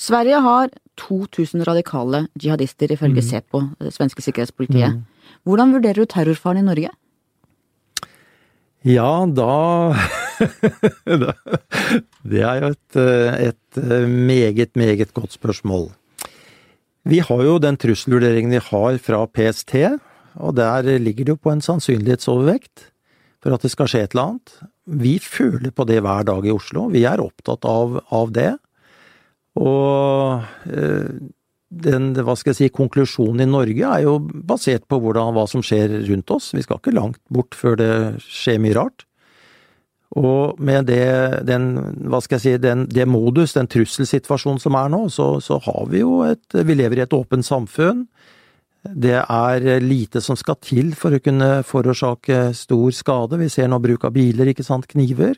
Sverige 0.00 0.40
har 0.40 0.72
2000 1.00 1.66
radikale 1.68 2.26
jihadister, 2.40 2.92
ifølge 2.92 3.20
mm. 3.20 3.28
SEPO, 3.28 3.62
det 3.84 3.92
svenske 3.92 4.24
sikkerhetspolitiet. 4.24 4.96
Mm. 4.96 5.36
Hvordan 5.44 5.76
vurderer 5.76 6.00
du 6.00 6.08
terrorfaren 6.08 6.62
i 6.62 6.64
Norge? 6.64 6.92
Ja, 8.88 9.26
da 9.28 9.92
Det 12.30 12.40
er 12.40 12.62
jo 12.62 12.70
et, 12.72 12.96
et 12.96 13.80
meget, 14.08 14.72
meget 14.72 15.12
godt 15.12 15.36
spørsmål. 15.36 15.90
Vi 17.08 17.22
har 17.24 17.42
jo 17.46 17.58
den 17.62 17.78
trusselvurderingen 17.80 18.52
vi 18.52 18.60
har 18.60 18.98
fra 19.00 19.24
PST, 19.26 19.74
og 20.40 20.56
der 20.58 20.86
ligger 21.00 21.26
det 21.26 21.34
jo 21.34 21.40
på 21.40 21.52
en 21.54 21.64
sannsynlighetsovervekt 21.64 22.90
for 23.40 23.56
at 23.56 23.64
det 23.64 23.72
skal 23.72 23.88
skje 23.88 24.04
et 24.04 24.14
eller 24.14 24.34
annet. 24.34 24.54
Vi 25.00 25.16
føler 25.22 25.72
på 25.72 25.86
det 25.88 26.00
hver 26.04 26.26
dag 26.28 26.44
i 26.44 26.52
Oslo. 26.52 26.88
Vi 26.92 27.06
er 27.08 27.22
opptatt 27.24 27.64
av, 27.68 28.00
av 28.12 28.32
det. 28.36 28.52
Og 29.60 30.44
øh, 30.68 31.20
den, 31.70 32.10
hva 32.18 32.34
skal 32.36 32.52
jeg 32.52 32.58
si, 32.58 32.70
konklusjonen 32.74 33.46
i 33.46 33.50
Norge 33.50 33.92
er 33.96 34.04
jo 34.04 34.18
basert 34.20 34.84
på 34.90 35.00
hvordan, 35.00 35.32
hva 35.36 35.46
som 35.50 35.64
skjer 35.64 36.02
rundt 36.08 36.32
oss. 36.34 36.50
Vi 36.56 36.64
skal 36.66 36.82
ikke 36.82 36.96
langt 36.96 37.22
bort 37.32 37.56
før 37.56 37.78
det 37.80 37.92
skjer 38.26 38.60
mye 38.62 38.76
rart. 38.76 39.06
Og 40.18 40.58
med 40.58 40.88
det, 40.90 41.44
den, 41.46 41.68
hva 42.10 42.18
skal 42.22 42.40
jeg 42.40 42.42
si, 42.42 42.54
den, 42.62 42.88
det 42.90 43.06
modus, 43.06 43.54
den 43.54 43.70
trusselsituasjonen 43.70 44.58
som 44.58 44.74
er 44.74 44.88
nå, 44.90 45.04
så, 45.14 45.36
så 45.44 45.60
har 45.62 45.84
vi 45.92 46.02
jo 46.02 46.24
et 46.26 46.56
Vi 46.66 46.74
lever 46.74 46.98
i 46.98 47.04
et 47.04 47.14
åpent 47.14 47.46
samfunn. 47.46 48.08
Det 48.82 49.20
er 49.20 49.68
lite 49.84 50.22
som 50.24 50.38
skal 50.40 50.56
til 50.64 50.94
for 50.98 51.14
å 51.14 51.22
kunne 51.22 51.60
forårsake 51.68 52.48
stor 52.58 52.90
skade. 52.96 53.38
Vi 53.38 53.50
ser 53.52 53.70
nå 53.70 53.78
bruk 53.78 54.08
av 54.08 54.16
biler, 54.16 54.50
ikke 54.50 54.66
sant, 54.66 54.88
kniver. 54.90 55.36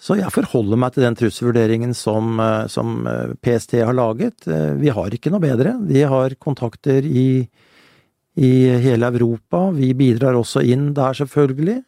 Så 0.00 0.16
jeg 0.16 0.32
forholder 0.32 0.80
meg 0.80 0.94
til 0.94 1.04
den 1.04 1.18
trusselvurderingen 1.20 1.92
som, 1.94 2.40
som 2.72 3.04
PST 3.44 3.76
har 3.84 3.92
laget. 3.92 4.48
Vi 4.80 4.88
har 4.96 5.12
ikke 5.12 5.30
noe 5.30 5.44
bedre. 5.44 5.76
De 5.84 6.06
har 6.08 6.34
kontakter 6.40 7.04
i, 7.04 7.44
i 8.40 8.52
hele 8.80 9.10
Europa. 9.12 9.66
Vi 9.76 9.92
bidrar 9.94 10.40
også 10.40 10.64
inn 10.64 10.94
der, 10.96 11.20
selvfølgelig. 11.20 11.82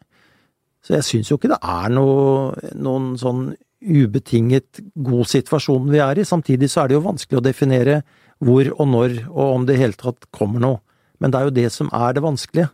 Så 0.83 0.97
jeg 0.97 1.07
syns 1.07 1.31
jo 1.31 1.37
ikke 1.39 1.53
det 1.53 1.61
er 1.61 1.93
noe, 1.95 2.51
noen 2.75 3.13
sånn 3.19 3.53
ubetinget 3.83 4.81
god 4.95 5.29
situasjon 5.31 5.87
vi 5.91 6.01
er 6.03 6.19
i. 6.19 6.27
Samtidig 6.27 6.69
så 6.71 6.83
er 6.83 6.91
det 6.91 6.97
jo 6.97 7.05
vanskelig 7.07 7.39
å 7.39 7.45
definere 7.45 8.01
hvor 8.43 8.67
og 8.73 8.89
når, 8.91 9.17
og 9.31 9.57
om 9.59 9.67
det 9.67 9.77
i 9.77 9.83
hele 9.83 9.99
tatt 9.99 10.27
kommer 10.35 10.63
noe. 10.63 10.81
Men 11.23 11.31
det 11.31 11.39
er 11.39 11.47
jo 11.47 11.55
det 11.55 11.69
som 11.71 11.91
er 11.95 12.15
det 12.15 12.23
vanskelige. 12.25 12.69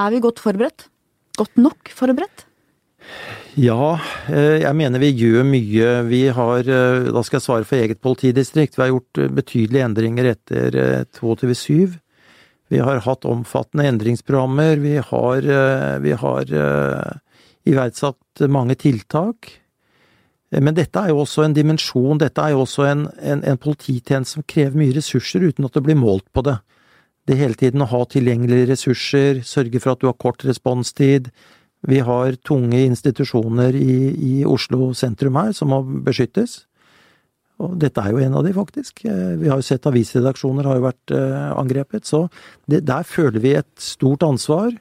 Er 0.00 0.10
vi 0.10 0.22
godt 0.24 0.40
forberedt? 0.42 0.88
Godt 1.36 1.58
nok 1.60 1.90
forberedt? 1.92 2.46
Ja, 3.60 3.98
eh, 4.32 4.62
jeg 4.64 4.74
mener 4.74 5.02
vi 5.02 5.12
gjør 5.12 5.44
mye. 5.46 5.90
Vi 6.08 6.22
har, 6.34 6.58
eh, 6.66 7.10
da 7.12 7.22
skal 7.22 7.38
jeg 7.38 7.44
svare 7.44 7.68
for 7.68 7.76
eget 7.76 8.00
politidistrikt, 8.00 8.76
vi 8.76 8.82
har 8.82 8.90
gjort 8.90 9.18
eh, 9.18 9.28
betydelige 9.28 9.84
endringer 9.84 10.30
etter 10.32 11.06
22.7. 11.14 12.00
Vi 12.72 12.80
har 12.80 13.02
hatt 13.04 13.26
omfattende 13.28 13.86
endringsprogrammer. 13.88 14.76
Vi 14.80 14.96
har, 14.96 15.36
eh, 15.36 15.98
vi 16.00 16.12
har 16.12 16.52
uh, 16.52 17.12
iverksatt 17.68 18.46
mange 18.48 18.74
tiltak. 18.74 19.50
Eh, 20.50 20.60
men 20.60 20.74
dette 20.74 21.00
er 21.00 21.12
jo 21.12 21.22
også 21.24 21.44
en 21.44 21.56
dimensjon, 21.56 22.20
dette 22.20 22.40
er 22.40 22.54
jo 22.54 22.62
også 22.64 22.86
en, 22.88 23.08
en, 23.20 23.42
en 23.44 23.60
polititjeneste 23.60 24.38
som 24.38 24.46
krever 24.48 24.80
mye 24.80 24.96
ressurser 24.96 25.44
uten 25.44 25.68
at 25.68 25.76
det 25.76 25.84
blir 25.84 25.98
målt 26.00 26.26
på 26.32 26.44
det. 26.46 26.58
Det 27.28 27.38
hele 27.40 27.56
tiden 27.56 27.84
å 27.84 27.88
ha 27.88 28.02
tilgjengelige 28.04 28.68
ressurser, 28.74 29.40
sørge 29.48 29.80
for 29.80 29.94
at 29.94 30.02
du 30.02 30.10
har 30.10 30.18
kort 30.20 30.44
responstid. 30.44 31.30
Vi 31.84 32.00
har 32.04 32.36
tunge 32.44 32.80
institusjoner 32.84 33.76
i, 33.76 33.96
i 34.12 34.34
Oslo 34.48 34.92
sentrum 34.96 35.36
her 35.40 35.52
som 35.56 35.72
må 35.72 35.82
beskyttes. 36.04 36.64
Og 37.62 37.76
dette 37.78 38.02
er 38.02 38.10
jo 38.10 38.22
en 38.22 38.34
av 38.34 38.46
de, 38.46 38.52
faktisk. 38.54 39.04
Eh, 39.06 39.34
vi 39.38 39.50
har 39.50 39.60
jo 39.60 39.66
sett 39.66 39.86
avisredaksjoner 39.86 40.66
har 40.66 40.80
jo 40.80 40.88
vært 40.88 41.12
uh, 41.14 41.52
angrepet. 41.60 42.06
Så 42.08 42.26
det, 42.70 42.82
der 42.88 43.06
føler 43.06 43.42
vi 43.42 43.54
et 43.60 43.70
stort 43.80 44.26
ansvar. 44.26 44.72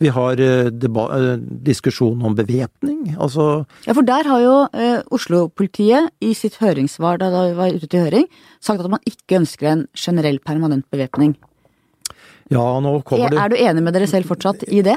Vi 0.00 0.12
har 0.14 0.38
uh, 0.38 1.34
diskusjon 1.66 2.22
om 2.22 2.36
bevæpning. 2.38 3.16
Altså 3.18 3.66
Ja, 3.88 3.96
for 3.96 4.06
der 4.06 4.30
har 4.30 4.44
jo 4.44 4.54
eh, 4.72 5.02
Oslo-politiet 5.10 6.14
i 6.22 6.32
sitt 6.38 6.60
høringssvar 6.62 7.18
da 7.20 7.32
vi 7.34 7.58
var 7.58 7.74
ute 7.74 7.90
til 7.90 8.06
høring, 8.06 8.30
sagt 8.62 8.84
at 8.84 8.90
man 8.92 9.02
ikke 9.10 9.42
ønsker 9.42 9.72
en 9.74 9.86
generell 9.98 10.38
permanent 10.38 10.86
bevæpning. 10.90 11.34
Ja, 12.50 12.78
nå 12.82 13.00
kommer 13.06 13.30
det 13.30 13.38
Er 13.38 13.50
du 13.50 13.58
enig 13.58 13.82
med 13.82 13.94
dere 13.94 14.08
selv 14.10 14.30
fortsatt 14.30 14.64
i 14.70 14.82
det? 14.82 14.96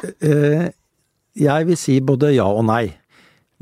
Jeg 1.33 1.65
vil 1.65 1.77
si 1.77 1.97
både 2.01 2.31
ja 2.35 2.45
og 2.45 2.65
nei. 2.65 2.93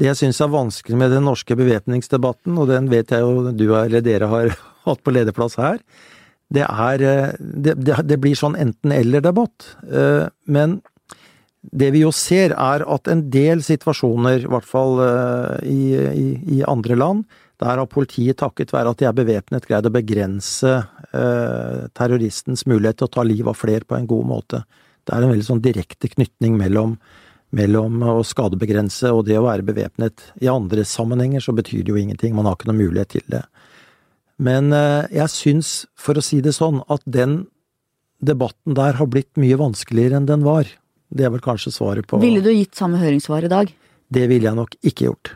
Det 0.02 0.08
jeg 0.08 0.18
syns 0.18 0.40
er 0.42 0.50
vanskelig 0.50 0.98
med 0.98 1.12
den 1.14 1.28
norske 1.30 1.54
bevæpningsdebatten, 1.54 2.56
og 2.58 2.72
den 2.72 2.88
vet 2.90 3.12
jeg 3.14 3.22
jo 3.22 3.52
du 3.54 3.68
eller 3.78 4.02
dere 4.02 4.30
har 4.32 4.56
hatt 4.88 5.04
på 5.06 5.14
lederplass 5.14 5.60
her, 5.62 5.78
det 6.52 6.66
er 6.66 7.04
eh, 7.06 7.36
Det, 7.38 7.76
det, 7.78 8.18
blir 8.18 8.34
sånn 8.36 8.58
enten-eller-debatt. 8.58 9.68
Eh, 9.86 10.26
men 10.50 10.82
det 11.62 11.92
vi 11.94 12.02
jo 12.02 12.10
ser, 12.16 12.56
er 12.58 12.82
at 12.82 13.08
en 13.14 13.28
del 13.30 13.62
situasjoner, 13.62 14.42
i 14.42 14.50
hvert 14.50 14.68
fall 14.68 14.98
eh, 15.06 15.70
i, 15.70 16.34
i, 16.58 16.60
andre 16.66 16.98
land, 16.98 17.24
der 17.62 17.78
har 17.78 17.86
politiet 17.86 18.42
takket 18.42 18.74
være 18.74 18.96
at 18.96 19.00
de 19.00 19.06
er 19.06 19.16
bevæpnet, 19.16 19.70
greid 19.70 19.86
å 19.86 19.94
begrense 19.94 20.80
terroristens 21.12 22.64
mulighet 22.66 22.98
til 22.98 23.06
å 23.06 23.12
ta 23.12 23.26
liv 23.28 23.46
av 23.52 23.58
flere 23.60 23.86
på 23.86 23.98
en 23.98 24.08
god 24.10 24.30
måte. 24.30 24.62
Det 25.06 25.14
er 25.14 25.26
en 25.26 25.34
veldig 25.34 25.46
sånn 25.46 25.62
direkte 25.62 26.10
knytning 26.10 26.56
mellom 26.58 26.96
mellom 27.56 28.02
å 28.08 28.20
skadebegrense 28.26 29.12
og 29.12 29.26
det 29.28 29.38
å 29.40 29.46
være 29.46 29.66
bevæpnet. 29.68 30.24
I 30.44 30.50
andre 30.52 30.86
sammenhenger 30.88 31.44
så 31.44 31.56
betyr 31.56 31.84
det 31.84 31.94
jo 31.94 32.00
ingenting, 32.00 32.36
man 32.36 32.48
har 32.48 32.58
ikke 32.58 32.72
noen 32.72 32.84
mulighet 32.86 33.16
til 33.18 33.26
det. 33.32 33.44
Men 34.42 34.72
eh, 34.74 35.10
jeg 35.14 35.34
syns, 35.34 35.72
for 36.00 36.18
å 36.18 36.24
si 36.26 36.40
det 36.42 36.56
sånn, 36.58 36.82
at 36.90 37.04
den 37.06 37.44
debatten 38.22 38.78
der 38.78 38.98
har 39.00 39.10
blitt 39.10 39.38
mye 39.42 39.60
vanskeligere 39.60 40.20
enn 40.22 40.30
den 40.30 40.46
var. 40.46 40.70
Det 41.12 41.28
er 41.28 41.34
vel 41.34 41.44
kanskje 41.44 41.74
svaret 41.76 42.08
på 42.08 42.22
Ville 42.22 42.44
du 42.44 42.52
gitt 42.54 42.78
samme 42.78 43.02
høringssvar 43.02 43.46
i 43.46 43.52
dag? 43.52 43.72
Det 44.12 44.26
ville 44.32 44.48
jeg 44.48 44.58
nok 44.58 44.78
ikke 44.80 45.10
gjort. 45.10 45.36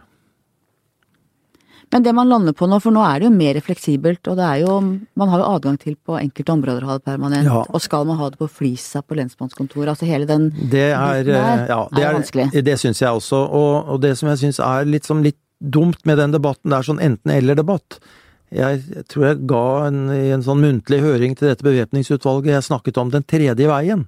Men 1.96 2.04
det 2.04 2.12
man 2.12 2.28
lander 2.28 2.52
på 2.52 2.68
nå, 2.68 2.76
for 2.84 2.92
nå 2.92 3.00
er 3.08 3.22
det 3.22 3.30
jo 3.30 3.32
mer 3.32 3.56
fleksibelt, 3.64 4.28
og 4.28 4.36
det 4.36 4.44
er 4.44 4.64
jo 4.66 4.74
Man 5.16 5.30
har 5.32 5.40
jo 5.40 5.46
adgang 5.48 5.78
til 5.80 5.96
på 5.96 6.18
enkelte 6.20 6.52
områder 6.52 6.84
å 6.84 6.90
ha 6.90 6.98
det 7.00 7.06
permanent, 7.08 7.48
Ja. 7.48 7.62
og 7.70 7.80
skal 7.82 8.04
man 8.10 8.18
ha 8.20 8.28
det 8.34 8.40
på 8.42 8.50
Flisa 8.52 9.00
på 9.02 9.16
lensmannskontoret, 9.16 9.94
altså 9.94 10.10
hele 10.10 10.28
den 10.28 10.50
Det 10.52 10.90
er, 10.92 11.24
biten 11.24 11.32
der 11.32 11.64
eh, 11.64 11.70
ja, 11.72 11.80
det 11.96 12.04
er 12.04 12.18
vanskelig. 12.18 12.66
Det 12.68 12.76
syns 12.82 13.00
jeg 13.00 13.10
også. 13.22 13.40
Og, 13.48 13.88
og 13.96 14.02
det 14.04 14.12
som 14.20 14.28
jeg 14.34 14.42
syns 14.44 14.60
er 14.60 14.84
litt, 14.92 15.08
som 15.08 15.24
litt 15.24 15.40
dumt 15.64 16.04
med 16.06 16.20
den 16.20 16.36
debatten, 16.36 16.70
det 16.74 16.82
er 16.82 16.90
sånn 16.90 17.00
enten-eller-debatt. 17.00 18.00
Jeg 18.52 19.06
tror 19.08 19.26
jeg 19.30 19.48
ga 19.48 19.64
en, 19.88 20.02
i 20.12 20.34
en 20.36 20.44
sånn 20.44 20.60
muntlig 20.62 21.00
høring 21.00 21.40
til 21.40 21.48
dette 21.48 21.64
bevæpningsutvalget, 21.64 22.58
jeg 22.58 22.68
snakket 22.68 23.00
om 23.00 23.10
den 23.16 23.24
tredje 23.24 23.72
veien. 23.72 24.04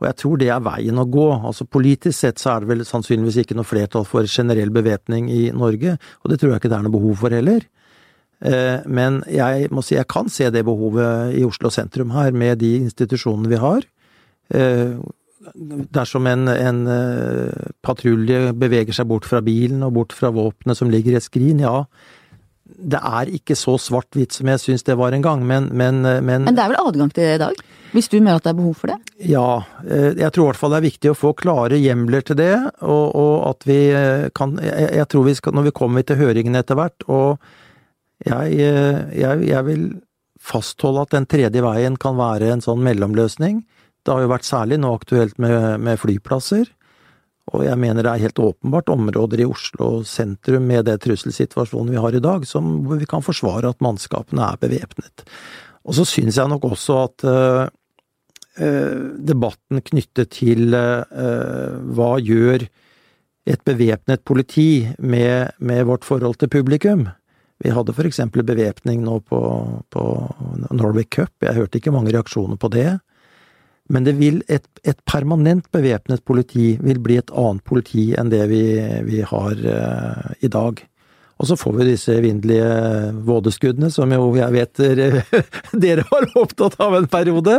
Og 0.00 0.08
jeg 0.08 0.18
tror 0.20 0.40
det 0.40 0.50
er 0.50 0.64
veien 0.64 0.98
å 0.98 1.06
gå. 1.06 1.28
Altså 1.46 1.66
Politisk 1.70 2.18
sett 2.18 2.42
så 2.42 2.54
er 2.54 2.64
det 2.64 2.72
vel 2.72 2.84
sannsynligvis 2.88 3.40
ikke 3.44 3.56
noe 3.58 3.68
flertall 3.68 4.06
for 4.08 4.26
generell 4.30 4.72
bevæpning 4.74 5.30
i 5.32 5.48
Norge, 5.54 5.96
og 6.22 6.30
det 6.32 6.40
tror 6.40 6.54
jeg 6.54 6.62
ikke 6.64 6.72
det 6.72 6.78
er 6.78 6.86
noe 6.86 6.96
behov 6.96 7.18
for 7.22 7.34
heller. 7.34 7.66
Eh, 8.44 8.78
Men 8.86 9.22
jeg 9.30 9.70
må 9.70 9.84
si 9.84 9.94
jeg 9.94 10.08
kan 10.10 10.28
se 10.28 10.50
det 10.50 10.64
behovet 10.66 11.36
i 11.38 11.44
Oslo 11.46 11.70
sentrum 11.70 12.10
her, 12.16 12.32
med 12.32 12.58
de 12.64 12.76
institusjonene 12.84 13.52
vi 13.52 13.60
har. 13.62 13.86
Eh, 14.50 14.96
Dersom 15.92 16.24
en, 16.26 16.48
en 16.48 16.78
eh, 16.88 17.64
patrulje 17.84 18.54
beveger 18.56 18.96
seg 18.96 19.10
bort 19.10 19.26
fra 19.28 19.42
bilen 19.44 19.82
og 19.84 19.92
bort 19.98 20.14
fra 20.16 20.30
våpenet 20.32 20.78
som 20.78 20.88
ligger 20.88 21.12
i 21.12 21.18
et 21.18 21.26
skrin, 21.26 21.60
ja. 21.60 21.84
Det 22.64 22.96
er 22.96 23.28
ikke 23.36 23.52
så 23.52 23.76
svart-hvitt 23.76 24.32
som 24.32 24.48
jeg 24.48 24.62
syns 24.62 24.86
det 24.88 24.96
var 24.96 25.12
en 25.12 25.24
gang, 25.24 25.44
men, 25.44 25.68
men, 25.76 26.00
men 26.00 26.48
Men 26.48 26.56
det 26.56 26.64
er 26.64 26.72
vel 26.72 26.80
adgang 26.80 27.12
til 27.12 27.26
det 27.28 27.34
i 27.36 27.42
dag? 27.44 27.60
Hvis 27.94 28.10
du 28.10 28.16
mener 28.18 28.40
at 28.40 28.46
det 28.46 28.50
er 28.50 28.58
behov 28.58 28.74
for 28.80 28.90
det? 28.90 28.96
Ja, 29.30 29.62
eh, 29.86 30.16
jeg 30.18 30.32
tror 30.34 30.48
i 30.48 30.50
hvert 30.50 30.58
fall 30.58 30.72
det 30.74 30.78
er 30.80 30.88
viktig 30.88 31.10
å 31.12 31.18
få 31.18 31.30
klare 31.38 31.78
hjemler 31.78 32.24
til 32.26 32.38
det, 32.40 32.54
og, 32.82 33.04
og 33.14 33.34
at 33.52 33.66
vi 33.68 33.76
eh, 33.94 34.24
kan 34.34 34.56
jeg, 34.58 35.06
tror 35.12 35.28
vi 35.28 35.36
skal, 35.38 35.54
når 35.54 35.68
vi 35.68 35.76
kommer 35.78 36.06
til 36.06 36.18
høringen 36.18 36.58
etter 36.58 36.78
hvert, 36.78 37.06
og 37.06 37.38
jeg, 38.26 38.56
eh, 38.58 38.98
jeg, 39.14 39.44
jeg 39.46 39.66
vil 39.68 39.84
fastholde 40.42 41.04
at 41.06 41.14
den 41.14 41.28
tredje 41.30 41.62
veien 41.62 41.98
kan 42.00 42.18
være 42.18 42.50
en 42.50 42.64
sånn 42.64 42.82
mellomløsning. 42.84 43.62
Det 44.04 44.12
har 44.12 44.24
jo 44.24 44.32
vært 44.32 44.48
særlig 44.48 44.80
nå 44.82 44.90
aktuelt 44.98 45.38
med, 45.40 45.78
med 45.86 46.02
flyplasser, 46.02 46.66
og 47.54 47.62
jeg 47.62 47.78
mener 47.78 48.02
det 48.02 48.10
er 48.10 48.24
helt 48.24 48.42
åpenbart 48.42 48.90
områder 48.90 49.44
i 49.44 49.46
Oslo 49.46 50.00
sentrum 50.08 50.66
med 50.66 50.88
det 50.88 50.96
trusselsituasjonen 51.04 51.94
vi 51.94 52.02
har 52.02 52.16
i 52.16 52.24
dag, 52.24 52.42
som, 52.48 52.74
vi 52.90 53.06
kan 53.06 53.22
forsvare 53.22 53.70
at 53.70 53.84
mannskapene 53.84 54.50
er 54.50 54.60
bevæpnet. 54.64 55.26
Og 55.84 55.94
så 55.94 56.08
syns 56.08 56.40
jeg 56.40 56.50
nok 56.50 56.64
også 56.72 57.00
at 57.04 57.26
debatten 58.54 59.82
knyttet 59.82 60.30
til 60.36 60.74
eh, 60.78 61.74
hva 61.96 62.14
gjør 62.22 62.66
et 63.44 63.64
bevæpnet 63.66 64.22
politi 64.24 64.86
med, 64.98 65.56
med 65.58 65.84
vårt 65.88 66.06
forhold 66.06 66.38
til 66.40 66.52
publikum. 66.52 67.08
Vi 67.62 67.72
hadde 67.72 67.94
for 67.94 68.06
eksempel 68.08 68.44
bevæpning 68.46 69.02
nå 69.04 69.18
på, 69.28 69.40
på 69.90 70.04
Norway 70.70 71.04
Cup, 71.04 71.32
jeg 71.42 71.56
hørte 71.58 71.78
ikke 71.78 71.92
mange 71.94 72.14
reaksjoner 72.14 72.58
på 72.60 72.70
det. 72.72 72.88
Men 73.92 74.06
det 74.06 74.14
vil 74.16 74.40
et, 74.48 74.64
et 74.84 75.00
permanent 75.04 75.66
bevæpnet 75.72 76.24
politi 76.24 76.74
vil 76.80 77.02
bli 77.04 77.18
et 77.20 77.32
annet 77.36 77.64
politi 77.68 78.06
enn 78.16 78.30
det 78.32 78.46
vi, 78.48 78.64
vi 79.04 79.20
har 79.28 79.60
uh, 79.60 80.30
i 80.40 80.48
dag. 80.48 80.80
Og 81.42 81.48
så 81.50 81.56
får 81.58 81.72
vi 81.76 81.86
disse 81.88 82.14
evinnelige 82.14 82.68
vådeskuddene, 83.26 83.90
som 83.90 84.12
jo 84.14 84.28
jeg 84.38 84.54
vet 84.54 84.82
dere, 85.84 86.04
var 86.10 86.28
opptatt 86.38 86.76
av 86.82 86.94
en 87.00 87.08
periode. 87.10 87.56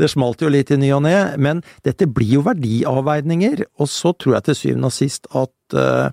Det 0.00 0.08
smalt 0.08 0.40
jo 0.42 0.52
litt 0.52 0.72
i 0.72 0.80
ny 0.80 0.94
og 0.96 1.04
ne, 1.04 1.16
men 1.36 1.60
dette 1.86 2.08
blir 2.08 2.38
jo 2.38 2.46
verdiavveininger, 2.46 3.66
og 3.78 3.92
så 3.92 4.14
tror 4.16 4.38
jeg 4.38 4.48
til 4.48 4.58
syvende 4.62 4.90
og 4.90 4.96
sist 4.96 5.28
at 5.36 5.76
eh, 5.76 6.08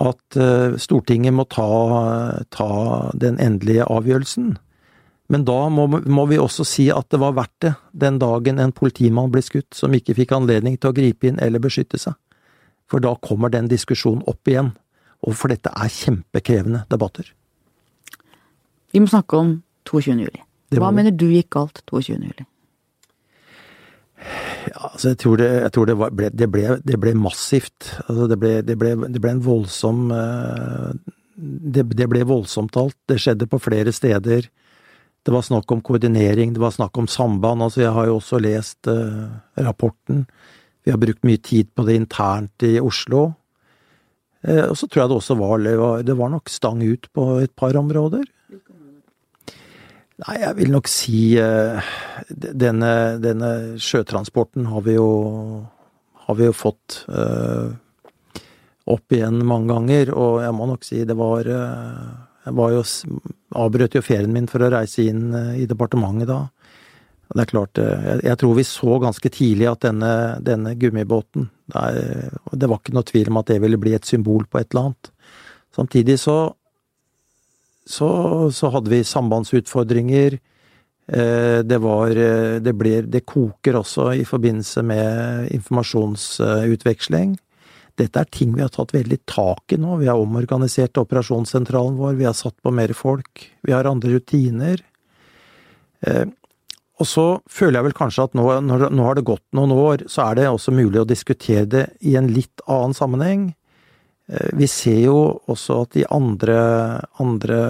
at 0.00 0.36
eh, 0.40 0.76
Stortinget 0.80 1.34
må 1.36 1.44
ta, 1.52 1.68
ta 2.48 2.68
den 3.12 3.38
endelige 3.42 3.84
avgjørelsen. 3.84 4.54
Men 5.32 5.44
da 5.48 5.68
må, 5.72 5.86
må, 5.88 6.26
vi 6.28 6.40
også 6.40 6.64
si 6.66 6.88
at 6.92 7.08
det 7.12 7.20
var 7.22 7.36
verdt 7.36 7.64
det, 7.64 7.74
den 7.92 8.18
dagen 8.20 8.60
en 8.60 8.72
politimann 8.72 9.32
ble 9.32 9.42
skutt 9.44 9.76
som 9.76 9.94
ikke 9.96 10.16
fikk 10.18 10.34
anledning 10.36 10.78
til 10.80 10.92
å 10.92 10.96
gripe 10.96 11.28
inn 11.28 11.40
eller 11.40 11.62
beskytte 11.62 12.00
seg. 12.00 12.16
For 12.90 13.04
da 13.04 13.14
kommer 13.24 13.52
den 13.52 13.70
diskusjonen 13.70 14.24
opp 14.28 14.48
igjen. 14.48 14.72
Og 15.22 15.36
for 15.38 15.52
dette 15.52 15.70
er 15.70 15.92
kjempekrevende 15.92 16.84
debatter. 16.90 17.28
Vi 18.92 19.00
må 19.00 19.08
snakke 19.08 19.38
om 19.38 19.52
22. 19.88 20.16
juli. 20.26 20.42
Hva 20.72 20.90
mener 20.94 21.14
du 21.14 21.28
gikk 21.30 21.52
galt 21.54 21.82
22. 21.90 22.18
juli? 22.18 22.46
Ja, 24.70 24.92
altså 24.92 25.12
jeg 25.12 25.18
tror 25.18 25.40
det, 25.40 25.48
jeg 25.64 25.72
tror 25.74 25.88
det, 25.88 25.96
var, 25.98 26.12
ble, 26.14 26.30
det, 26.30 26.48
ble, 26.50 26.76
det 26.86 26.98
ble, 27.02 27.14
massivt. 27.18 27.88
Altså 28.06 28.28
det, 28.30 28.38
ble, 28.38 28.52
det, 28.66 28.76
ble, 28.78 29.32
en 29.32 29.42
voldsom 29.42 30.12
eh, 30.14 30.92
det, 31.34 32.06
ble 32.10 32.24
voldsomt 32.28 32.76
alt. 32.78 32.96
Det 33.10 33.18
skjedde 33.22 33.48
på 33.50 33.60
flere 33.62 33.94
steder. 33.94 34.46
Det 35.22 35.34
var 35.34 35.44
snakk 35.46 35.70
om 35.70 35.82
koordinering, 35.84 36.54
det 36.54 36.62
var 36.62 36.74
snakk 36.74 36.98
om 36.98 37.10
samband. 37.10 37.62
Altså 37.62 37.84
jeg 37.84 37.94
har 37.94 38.08
jo 38.10 38.16
også 38.18 38.40
lest 38.42 38.90
uh, 38.90 39.30
rapporten. 39.54 40.24
Vi 40.82 40.90
har 40.90 40.98
brukt 40.98 41.22
mye 41.26 41.38
tid 41.38 41.70
på 41.74 41.84
det 41.86 41.94
internt 42.00 42.66
i 42.66 42.74
Oslo. 42.82 43.28
Uh, 44.42 44.72
og 44.72 44.76
så 44.78 44.88
tror 44.88 45.04
jeg 45.04 45.12
det 45.12 45.18
også 45.20 45.36
var, 45.38 45.66
det 46.02 46.16
var 46.18 46.32
nok 46.32 46.50
stang 46.50 46.82
ut 46.82 47.08
på 47.14 47.26
et 47.42 47.52
par 47.54 47.76
områder. 47.78 48.24
Nei, 50.22 50.34
jeg 50.38 50.54
vil 50.58 50.72
nok 50.74 50.90
si 50.90 51.20
uh, 51.40 51.92
denne, 52.30 52.92
denne, 53.22 53.52
sjøtransporten 53.82 54.68
har 54.70 54.84
vi 54.86 54.96
jo, 54.98 55.08
har 56.26 56.38
vi 56.38 56.50
jo 56.50 56.54
fått 56.54 57.04
uh, 57.10 57.70
opp 58.92 59.14
igjen 59.14 59.40
mange 59.46 59.70
ganger, 59.72 60.12
og 60.14 60.42
jeg 60.42 60.58
må 60.58 60.68
nok 60.70 60.86
si 60.86 61.04
det 61.06 61.14
var 61.14 61.46
Jeg 61.46 62.54
var 62.58 62.72
jo 62.74 62.80
avbrøt 63.54 63.94
jo 63.94 64.02
ferien 64.02 64.32
min 64.34 64.48
for 64.50 64.64
å 64.66 64.72
reise 64.74 65.04
inn 65.06 65.30
i 65.54 65.68
departementet 65.70 66.26
da. 66.26 66.40
Det 67.32 67.44
er 67.44 67.48
klart, 67.48 67.78
jeg, 67.80 68.22
jeg, 68.26 68.38
tror 68.40 68.56
vi 68.58 68.64
så 68.68 68.96
ganske 69.00 69.30
tidlig 69.32 69.68
at 69.70 69.84
denne, 69.86 70.12
denne 70.44 70.74
gummibåten 70.76 71.46
det, 71.72 71.82
er, 71.82 72.34
det 72.52 72.68
var 72.68 72.82
ikke 72.82 72.94
noe 72.96 73.08
tvil 73.08 73.30
om 73.32 73.40
at 73.40 73.48
det 73.48 73.60
ville 73.62 73.80
bli 73.80 73.94
et 73.96 74.08
symbol 74.08 74.44
på 74.44 74.60
et 74.60 74.68
eller 74.72 74.90
annet. 74.90 75.12
Samtidig 75.72 76.18
så 76.20 76.36
så, 77.86 78.08
så 78.54 78.70
hadde 78.70 78.90
vi 78.92 79.02
sambandsutfordringer. 79.04 80.38
Eh, 81.06 81.58
det 81.66 81.78
var 81.82 82.10
eh, 82.14 82.58
det, 82.62 82.74
ble, 82.78 83.00
det 83.10 83.24
koker 83.26 83.80
også 83.80 84.12
i 84.20 84.26
forbindelse 84.28 84.84
med 84.86 85.48
informasjonsutveksling. 85.56 87.34
Dette 87.98 88.22
er 88.22 88.30
ting 88.32 88.54
vi 88.54 88.62
har 88.64 88.70
tatt 88.72 88.94
veldig 88.94 89.18
tak 89.28 89.74
i 89.74 89.80
nå. 89.80 89.98
Vi 90.00 90.08
har 90.08 90.20
omorganisert 90.20 91.00
operasjonssentralen 91.02 91.98
vår, 91.98 92.14
vi 92.20 92.28
har 92.28 92.36
satt 92.38 92.56
på 92.62 92.72
mer 92.74 92.94
folk, 92.96 93.48
vi 93.66 93.74
har 93.74 93.90
andre 93.90 94.14
rutiner. 94.14 94.86
Og 97.02 97.08
så 97.08 97.26
føler 97.50 97.80
jeg 97.80 97.88
vel 97.88 97.96
kanskje 97.98 98.28
at 98.28 98.36
nå, 98.38 98.44
når, 98.62 98.86
nå 98.94 99.08
har 99.08 99.18
det 99.18 99.26
gått 99.26 99.44
noen 99.56 99.74
år, 99.74 100.04
så 100.10 100.28
er 100.28 100.38
det 100.38 100.46
også 100.52 100.74
mulig 100.74 101.00
å 101.02 101.08
diskutere 101.08 101.66
det 101.66 101.86
i 102.06 102.14
en 102.20 102.30
litt 102.30 102.62
annen 102.70 102.94
sammenheng. 102.94 103.48
Eh, 104.30 104.52
vi 104.58 104.68
ser 104.70 105.00
jo 105.08 105.18
også 105.50 105.82
at 105.82 105.98
i 105.98 106.06
andre, 106.14 106.58
andre 107.22 107.60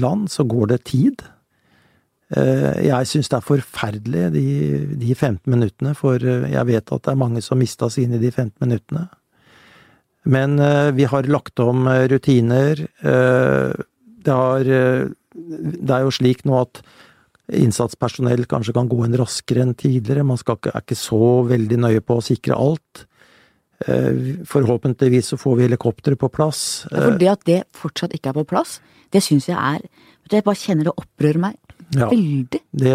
land 0.00 0.30
så 0.32 0.46
går 0.48 0.72
det 0.72 0.80
tid. 0.90 1.22
Eh, 2.34 2.88
jeg 2.88 3.10
syns 3.12 3.30
det 3.30 3.38
er 3.38 3.46
forferdelig, 3.46 4.24
de, 4.34 4.46
de, 4.98 5.14
15 5.14 5.46
minuttene, 5.52 5.94
for 5.98 6.18
eh, 6.18 6.48
jeg 6.50 6.70
vet 6.72 6.90
at 6.90 7.06
det 7.06 7.14
er 7.14 7.22
mange 7.22 7.44
som 7.44 7.62
mista 7.62 7.90
sine 7.92 8.18
i 8.18 8.24
de 8.24 8.32
15 8.34 8.58
minuttene. 8.64 9.06
Men 10.26 10.58
vi 10.98 11.04
har 11.06 11.28
lagt 11.30 11.60
om 11.62 11.84
rutiner. 12.10 12.80
Det, 12.98 14.32
har, 14.34 14.66
det 14.66 15.92
er 15.94 16.02
jo 16.02 16.10
slik 16.10 16.40
nå 16.42 16.56
at 16.64 16.80
innsatspersonell 17.52 18.46
kanskje 18.50 18.74
kan 18.76 18.88
gå 18.90 19.04
inn 19.06 19.18
raskere 19.18 19.62
enn 19.62 19.76
tidligere. 19.78 20.26
Man 20.26 20.40
skal, 20.40 20.58
er 20.72 20.82
ikke 20.82 20.98
så 20.98 21.20
veldig 21.46 21.78
nøye 21.84 22.02
på 22.02 22.18
å 22.18 22.24
sikre 22.24 22.58
alt. 22.58 23.06
Eh, 23.86 24.42
forhåpentligvis 24.48 25.34
så 25.34 25.38
får 25.40 25.56
vi 25.56 25.68
helikoptre 25.68 26.16
på 26.16 26.30
plass. 26.32 26.86
Ja, 26.90 27.04
for 27.04 27.20
det 27.20 27.30
at 27.32 27.46
det 27.48 27.62
fortsatt 27.76 28.16
ikke 28.16 28.32
er 28.32 28.40
på 28.40 28.48
plass, 28.54 28.80
det 29.14 29.22
syns 29.22 29.50
jeg 29.50 29.56
er 29.56 29.84
Jeg 30.26 30.42
bare 30.42 30.58
kjenner 30.58 30.88
det 30.88 30.92
opprører 30.98 31.38
meg. 31.38 31.54
Ja, 31.94 32.08
veldig. 32.10 32.58
Det 32.74 32.94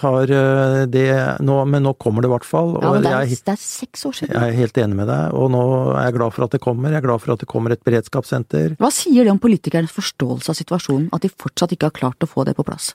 har 0.00 0.30
eh, 0.32 0.86
det 0.88 1.10
nå, 1.44 1.56
Men 1.68 1.84
nå 1.84 1.92
kommer 2.00 2.24
det 2.24 2.30
i 2.30 2.32
hvert 2.32 2.46
fall. 2.48 2.72
Ja, 2.80 2.94
men 2.94 3.04
det 3.04 3.10
er, 3.10 3.26
jeg, 3.28 3.42
det 3.44 3.52
er, 3.52 3.60
seks 3.60 4.06
år 4.08 4.14
siden. 4.16 4.32
Jeg 4.32 4.54
er 4.54 4.56
helt 4.56 4.80
enig 4.80 4.96
med 4.96 5.10
deg, 5.12 5.34
og 5.36 5.50
nå 5.52 5.60
er 5.92 6.06
jeg 6.08 6.16
glad 6.16 6.32
for 6.32 6.46
at 6.46 6.56
det 6.56 6.62
kommer. 6.64 6.94
Jeg 6.94 7.02
er 7.02 7.04
glad 7.04 7.20
for 7.20 7.34
at 7.34 7.44
det 7.44 7.50
kommer 7.50 7.74
et 7.74 7.84
beredskapssenter. 7.84 8.78
Hva 8.80 8.90
sier 8.96 9.28
det 9.28 9.34
om 9.34 9.42
politikernes 9.42 9.92
forståelse 9.92 10.54
av 10.54 10.56
situasjonen, 10.56 11.10
at 11.12 11.26
de 11.26 11.32
fortsatt 11.34 11.76
ikke 11.76 11.90
har 11.90 11.98
klart 12.00 12.24
å 12.24 12.30
få 12.30 12.48
det 12.48 12.56
på 12.56 12.64
plass? 12.64 12.94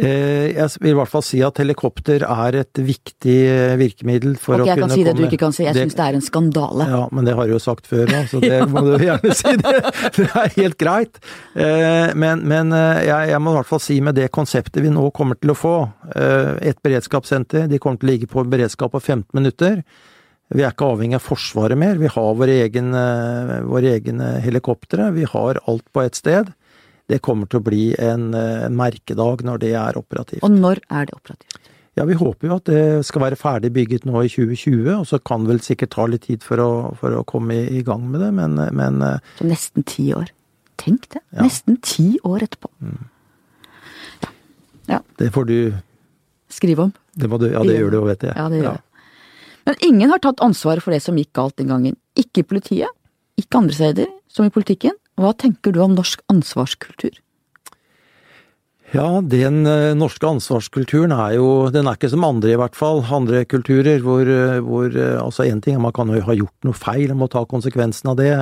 Eh, 0.00 0.54
jeg 0.54 0.80
vil 0.80 0.94
i 0.94 0.96
hvert 0.96 1.10
fall 1.10 1.24
si 1.24 1.40
at 1.44 1.58
helikopter 1.60 2.24
er 2.24 2.56
et 2.62 2.80
viktig 2.80 3.36
eh, 3.50 3.74
virkemiddel 3.80 4.36
for 4.40 4.56
okay, 4.56 4.72
å 4.72 4.86
kunne 4.86 4.86
komme 4.86 4.86
Jeg 4.86 4.86
kan 4.86 4.94
si 4.94 5.04
det 5.06 5.14
du 5.18 5.24
ikke 5.26 5.40
kan 5.42 5.56
si, 5.56 5.64
jeg 5.66 5.76
syns 5.76 5.96
det 5.98 6.06
er 6.06 6.18
en 6.18 6.24
skandale. 6.24 6.86
Ja, 6.88 7.02
men 7.12 7.28
det 7.28 7.34
har 7.36 7.48
du 7.50 7.54
jo 7.56 7.60
sagt 7.62 7.90
før 7.90 8.06
da, 8.08 8.22
så 8.30 8.40
det 8.44 8.62
må 8.72 8.84
du 8.86 8.94
gjerne 8.96 9.36
si. 9.36 9.56
Det, 9.60 9.80
det 10.16 10.26
er 10.38 10.52
helt 10.56 10.76
greit. 10.80 11.18
Eh, 11.58 12.12
men, 12.18 12.44
men 12.48 12.72
jeg, 12.72 13.30
jeg, 13.30 13.40
må 13.42 13.52
i 13.52 13.58
hvert 13.58 13.68
fall 13.68 13.82
si 13.82 13.98
med 14.04 14.16
det 14.16 14.30
konseptet 14.32 14.80
vi 14.82 14.92
nå 14.92 15.02
kommer 15.16 15.38
til 15.38 15.52
å 15.52 15.58
få, 15.58 15.74
et 16.10 16.78
beredskapssenter, 16.84 17.66
de 17.70 17.78
kommer 17.82 18.00
til 18.00 18.08
å 18.08 18.10
ligge 18.10 18.28
på 18.30 18.44
beredskap 18.48 18.94
på 18.94 19.00
15 19.02 19.36
minutter. 19.36 19.82
Vi 20.54 20.64
er 20.64 20.72
ikke 20.72 20.88
avhengig 20.94 21.18
av 21.18 21.24
Forsvaret 21.24 21.78
mer, 21.78 22.00
vi 22.00 22.10
har 22.10 22.38
våre 22.38 22.56
egne, 22.64 23.02
våre 23.68 23.94
egne 23.98 24.32
helikoptre, 24.42 25.10
vi 25.14 25.28
har 25.28 25.60
alt 25.70 25.86
på 25.92 26.02
ett 26.02 26.18
sted 26.18 26.50
det 27.10 27.20
kommer 27.26 27.50
til 27.50 27.60
å 27.60 27.66
bli 27.66 27.84
en, 27.98 28.30
en 28.30 28.64
eh, 28.66 28.70
merkedag 28.70 29.44
når 29.46 29.62
det 29.64 29.74
er 29.78 29.98
operativt. 29.98 30.44
Og 30.46 30.54
når 30.54 30.82
er 30.88 31.10
det 31.10 31.16
operativt? 31.18 31.58
Ja, 31.98 32.06
Vi 32.06 32.14
håper 32.14 32.46
jo 32.46 32.56
at 32.56 32.68
det 32.70 32.82
skal 33.04 33.24
være 33.24 33.36
ferdig 33.36 33.72
bygget 33.74 34.06
nå 34.08 34.22
i 34.22 34.30
2020, 34.30 34.92
og 34.94 35.06
så 35.10 35.18
kan 35.18 35.42
det 35.42 35.50
vel 35.50 35.62
sikkert 35.64 35.92
ta 35.96 36.06
litt 36.06 36.28
tid 36.28 36.44
for 36.46 36.62
å, 36.62 36.70
for 37.00 37.18
å 37.18 37.24
komme 37.28 37.56
i, 37.66 37.82
gang 37.86 38.06
med 38.12 38.22
det, 38.22 38.30
men, 38.36 38.54
men 38.78 39.02
eh, 39.04 39.32
Så 39.40 39.48
nesten 39.48 39.86
ti 39.88 40.06
år. 40.16 40.30
Tenk 40.80 41.10
det. 41.12 41.20
Ja. 41.34 41.42
Nesten 41.44 41.80
ti 41.84 42.14
år 42.24 42.46
etterpå. 42.46 42.70
Mm. 42.80 43.08
Ja. 44.90 45.02
Det 45.20 45.30
får 45.34 45.50
du 45.50 45.56
Skrive 46.50 46.82
om. 46.82 46.94
Det 47.14 47.28
du, 47.30 47.44
ja, 47.52 47.60
det 47.62 47.76
gjør 47.76 47.92
du 47.92 47.96
jo, 48.00 48.06
vet 48.08 48.24
jeg. 48.26 48.34
Ja, 48.34 48.48
det 48.50 48.58
gjør 48.58 48.72
jeg. 48.72 48.82
Men 49.68 49.76
ingen 49.86 50.10
har 50.10 50.18
tatt 50.24 50.40
ansvaret 50.42 50.82
for 50.82 50.90
det 50.90 50.98
som 51.04 51.18
gikk 51.20 51.30
galt 51.36 51.54
den 51.60 51.70
gangen. 51.70 51.94
Ikke 52.18 52.42
i 52.42 52.46
politiet, 52.46 52.90
ikke 53.38 53.60
andre 53.60 53.76
steder, 53.76 54.08
som 54.26 54.48
i 54.48 54.50
politikken. 54.50 54.96
Hva 55.20 55.34
tenker 55.36 55.74
du 55.76 55.82
om 55.84 55.96
norsk 55.98 56.22
ansvarskultur? 56.32 57.18
Ja, 58.90 59.20
den 59.22 59.62
eh, 59.70 59.92
norske 59.94 60.26
ansvarskulturen 60.26 61.12
er 61.14 61.36
jo 61.36 61.68
Den 61.70 61.86
er 61.86 61.94
ikke 61.94 62.08
som 62.10 62.24
andre, 62.26 62.50
i 62.50 62.58
hvert 62.58 62.74
fall. 62.74 63.04
Andre 63.14 63.44
kulturer 63.46 64.02
hvor, 64.02 64.26
eh, 64.26 64.58
hvor 64.66 64.90
eh, 64.90 65.14
Altså, 65.20 65.44
én 65.46 65.60
ting 65.62 65.76
er 65.76 65.84
man 65.84 65.94
kan 65.94 66.10
jo 66.10 66.24
ha 66.26 66.34
gjort 66.34 66.66
noe 66.66 66.74
feil 66.74 67.12
man 67.12 67.20
må 67.22 67.28
ta 67.30 67.44
konsekvensen 67.46 68.10
av 68.10 68.18
det. 68.18 68.32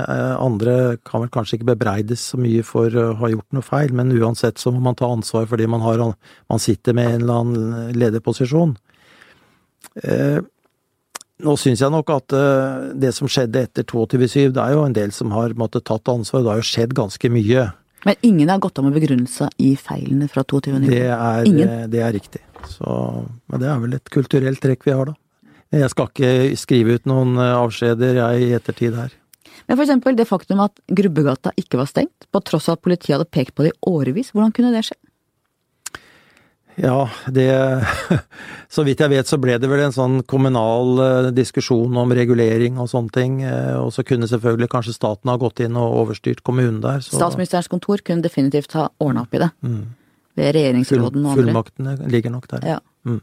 Andre 0.40 0.96
kan 1.04 1.24
vel 1.24 1.32
kanskje 1.34 1.58
ikke 1.58 1.72
bebreides 1.74 2.24
så 2.32 2.40
mye 2.40 2.64
for 2.64 2.88
å 2.96 3.10
ha 3.20 3.32
gjort 3.34 3.58
noe 3.58 3.66
feil, 3.66 3.92
men 3.92 4.14
uansett 4.16 4.60
så 4.62 4.72
må 4.72 4.80
man 4.86 4.96
ta 4.96 5.10
ansvar 5.12 5.48
fordi 5.50 5.66
man, 5.68 5.84
har, 5.84 6.00
man 6.48 6.62
sitter 6.62 6.96
med 6.96 7.10
en 7.10 7.26
eller 7.26 7.42
annen 7.42 7.98
lederposisjon. 7.98 8.76
Eh, 11.38 11.44
nå 11.46 11.56
syns 11.60 11.82
jeg 11.82 11.94
nok 11.94 12.10
at 12.10 12.34
uh, 12.34 12.94
det 12.94 13.14
som 13.16 13.30
skjedde 13.30 13.62
etter 13.68 13.86
22.7, 13.86 14.50
det 14.54 14.62
er 14.62 14.74
jo 14.74 14.84
en 14.86 14.96
del 14.96 15.12
som 15.14 15.32
har 15.36 15.54
måttet 15.58 15.86
tatt 15.88 16.08
ansvar. 16.08 16.42
Det 16.42 16.52
har 16.52 16.62
jo 16.62 16.70
skjedd 16.70 16.96
ganske 16.98 17.30
mye. 17.32 17.68
Men 18.06 18.14
ingen 18.22 18.48
har 18.48 18.58
gått 18.62 18.78
av 18.78 18.86
med 18.86 18.94
begrunnelse 18.94 19.48
i 19.58 19.72
feilene 19.76 20.28
fra 20.30 20.44
22.7? 20.44 20.86
Det, 20.86 21.06
er. 21.06 21.48
Eh, 21.48 21.86
det 21.90 22.02
er 22.04 22.12
riktig. 22.14 22.42
Så, 22.68 22.90
men 23.46 23.62
det 23.62 23.70
er 23.70 23.80
vel 23.82 23.96
et 23.98 24.12
kulturelt 24.12 24.62
trekk 24.62 24.86
vi 24.86 24.94
har, 24.94 25.10
da. 25.10 25.18
Jeg 25.74 25.90
skal 25.92 26.08
ikke 26.08 26.56
skrive 26.56 26.96
ut 26.96 27.08
noen 27.10 27.36
eh, 27.36 27.56
avskjeder, 27.58 28.22
jeg, 28.22 28.46
i 28.46 28.54
ettertid 28.56 28.96
her. 28.98 29.16
Men 29.68 29.76
for 29.76 29.84
eksempel 29.84 30.16
det 30.16 30.28
faktum 30.28 30.62
at 30.64 30.80
Grubbegata 30.88 31.52
ikke 31.60 31.80
var 31.80 31.90
stengt, 31.90 32.28
på 32.32 32.40
tross 32.46 32.70
av 32.70 32.78
at 32.78 32.84
politiet 32.86 33.18
hadde 33.18 33.28
pekt 33.28 33.56
på 33.56 33.66
det 33.66 33.74
i 33.74 33.80
årevis. 33.90 34.32
Hvordan 34.32 34.54
kunne 34.56 34.72
det 34.72 34.86
skje? 34.88 34.96
Ja, 36.78 37.08
det 37.34 37.48
Så 38.74 38.84
vidt 38.86 39.00
jeg 39.00 39.10
vet 39.10 39.28
så 39.28 39.38
ble 39.40 39.56
det 39.58 39.68
vel 39.70 39.80
en 39.86 39.94
sånn 39.94 40.18
kommunal 40.28 41.00
eh, 41.02 41.28
diskusjon 41.34 41.94
om 41.98 42.12
regulering 42.14 42.76
og 42.78 42.90
sånne 42.92 43.14
ting. 43.14 43.38
Eh, 43.42 43.76
og 43.80 43.90
så 43.96 44.04
kunne 44.06 44.28
selvfølgelig 44.28 44.68
kanskje 44.74 44.94
staten 44.96 45.32
ha 45.32 45.38
gått 45.40 45.62
inn 45.64 45.78
og 45.80 46.02
overstyrt 46.02 46.44
kommunen 46.46 46.82
der. 46.84 47.00
Så. 47.04 47.16
Statsministerens 47.16 47.70
kontor 47.72 48.04
kunne 48.04 48.24
definitivt 48.24 48.76
ha 48.76 48.90
ordna 49.02 49.24
opp 49.24 49.34
i 49.34 49.40
det. 49.42 49.48
Mm. 49.64 49.80
Ved 50.38 50.52
regjeringsråden 50.58 51.24
og 51.24 51.32
andre. 51.32 51.46
Fullmaktene 51.46 51.96
ligger 52.12 52.36
nok 52.36 52.46
der. 52.52 52.68
Ja. 52.76 52.78
Mm. 53.08 53.22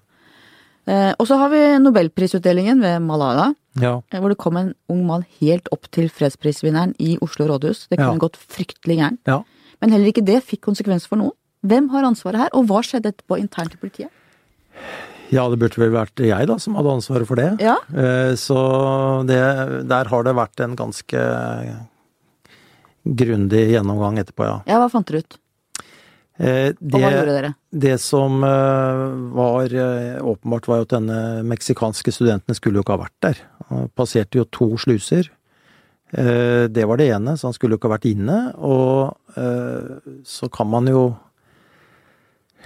Eh, 0.85 1.11
og 1.13 1.29
så 1.29 1.37
har 1.41 1.53
vi 1.53 1.61
nobelprisutdelingen 1.81 2.81
ved 2.81 2.99
Malala. 3.05 3.51
Ja. 3.81 3.99
Hvor 4.13 4.33
det 4.33 4.41
kom 4.41 4.57
en 4.59 4.73
ung 4.91 5.05
mann 5.07 5.25
helt 5.39 5.69
opp 5.73 5.87
til 5.93 6.09
fredsprisvinneren 6.13 6.97
i 6.99 7.15
Oslo 7.21 7.47
rådhus. 7.49 7.85
Det 7.89 7.99
kunne 7.99 8.17
ja. 8.17 8.25
gått 8.25 8.37
fryktelig 8.41 8.99
gærent. 9.01 9.23
Ja. 9.29 9.41
Men 9.81 9.93
heller 9.93 10.09
ikke 10.09 10.25
det 10.25 10.41
fikk 10.47 10.65
konsekvenser 10.65 11.11
for 11.11 11.21
noen. 11.21 11.37
Hvem 11.65 11.89
har 11.93 12.05
ansvaret 12.07 12.43
her, 12.45 12.53
og 12.57 12.67
hva 12.69 12.81
skjedde 12.85 13.11
etterpå 13.13 13.39
internt 13.41 13.73
i 13.75 13.81
politiet? 13.81 14.11
Ja, 15.33 15.47
det 15.49 15.57
burde 15.57 15.79
vel 15.81 15.93
vært 15.95 16.21
jeg 16.21 16.45
da 16.47 16.55
som 16.61 16.75
hadde 16.77 16.91
ansvaret 16.99 17.25
for 17.27 17.39
det. 17.41 17.47
Ja. 17.63 17.79
Eh, 17.97 18.35
så 18.37 18.59
det, 19.25 19.39
der 19.89 20.11
har 20.11 20.27
det 20.27 20.35
vært 20.37 20.61
en 20.61 20.75
ganske 20.77 21.23
grundig 23.05 23.63
gjennomgang 23.73 24.19
etterpå, 24.21 24.45
ja. 24.47 24.59
Ja, 24.69 24.79
hva 24.81 24.89
fant 24.93 25.09
dere 25.09 25.23
ut? 25.25 25.39
Det, 26.35 26.75
Og 26.91 26.99
hva 26.99 27.11
gjorde 27.13 27.31
dere? 27.37 27.49
Det 27.71 27.93
som 28.03 28.41
eh, 28.43 29.03
var 29.37 29.71
eh, 29.71 30.17
åpenbart, 30.19 30.65
var 30.67 30.81
jo 30.81 30.87
at 30.89 30.95
denne 30.97 31.19
meksikanske 31.47 32.11
studenten 32.11 32.57
skulle 32.57 32.81
jo 32.81 32.83
ikke 32.83 32.97
ha 32.97 33.03
vært 33.05 33.15
der. 33.23 33.39
Han 33.69 33.87
passerte 33.95 34.41
jo 34.41 34.47
to 34.51 34.67
sluser. 34.81 35.29
Eh, 36.11 36.65
Det 36.67 36.83
var 36.89 36.99
det 36.99 37.07
ene, 37.15 37.37
så 37.39 37.47
han 37.47 37.55
skulle 37.55 37.77
jo 37.77 37.79
ikke 37.79 37.87
ha 37.87 37.95
vært 37.95 38.09
inne. 38.11 38.39
Og 38.59 39.15
eh, 39.39 40.11
så 40.27 40.51
kan 40.51 40.67
man 40.73 40.91
jo 40.91 41.05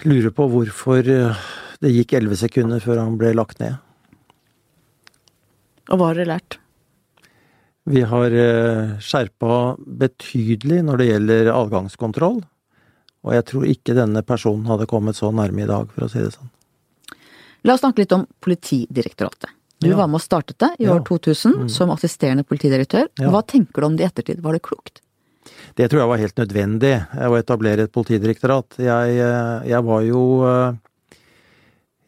lure 0.05 0.31
på 0.31 0.47
hvorfor 0.51 1.07
eh, 1.09 1.35
det 1.81 1.91
gikk 1.95 2.13
elleve 2.19 2.37
sekunder 2.39 2.79
før 2.83 2.99
han 3.03 3.17
ble 3.19 3.33
lagt 3.37 3.59
ned. 3.59 3.77
Og 5.89 5.97
hva 5.97 6.11
har 6.11 6.19
dere 6.19 6.29
lært? 6.35 6.57
Vi 7.89 8.03
har 8.05 8.35
eh, 8.37 8.97
skjerpa 9.01 9.75
betydelig 9.99 10.83
når 10.85 11.01
det 11.01 11.07
gjelder 11.09 11.49
adgangskontroll. 11.55 12.41
Og 13.25 13.33
jeg 13.35 13.45
tror 13.49 13.65
ikke 13.67 13.95
denne 13.97 14.21
personen 14.23 14.67
hadde 14.69 14.87
kommet 14.87 15.17
så 15.17 15.31
nærme 15.35 15.65
i 15.65 15.67
dag, 15.69 15.89
for 15.91 16.05
å 16.05 16.11
si 16.11 16.21
det 16.23 16.31
sånn. 16.35 16.51
La 17.67 17.73
oss 17.75 17.81
snakke 17.83 18.05
litt 18.05 18.13
om 18.15 18.27
Politidirektoratet. 18.39 19.49
Du 19.79 19.89
Ja. 19.89 19.95
var 19.97 20.07
med 20.07 20.19
og 20.19 20.21
startet 20.23 20.57
det 20.59 20.69
i 20.79 20.83
Ja. 20.85 20.93
år 20.95 21.03
2000 21.07 21.53
Mm. 21.55 21.69
som 21.69 21.89
assisterende 21.89 22.43
politidirektør. 22.45 23.07
Ja. 23.19 23.29
Hva 23.31 23.41
tenker 23.47 23.81
du 23.81 23.85
om 23.87 23.95
det 23.97 24.03
i 24.03 24.07
ettertid? 24.07 24.41
Var 24.41 24.53
det 24.53 24.61
klokt? 24.61 25.01
Det 25.77 25.87
tror 25.89 26.03
jeg 26.03 26.11
var 26.11 26.21
helt 26.21 26.39
nødvendig, 26.41 26.93
å 27.25 27.37
etablere 27.39 27.87
et 27.87 27.95
politidirektorat. 27.95 28.79
Jeg, 28.83 29.17
eh, 29.23 29.67
jeg 29.71 29.85
var 29.87 30.05
jo 30.07 30.21
eh, 30.49 30.77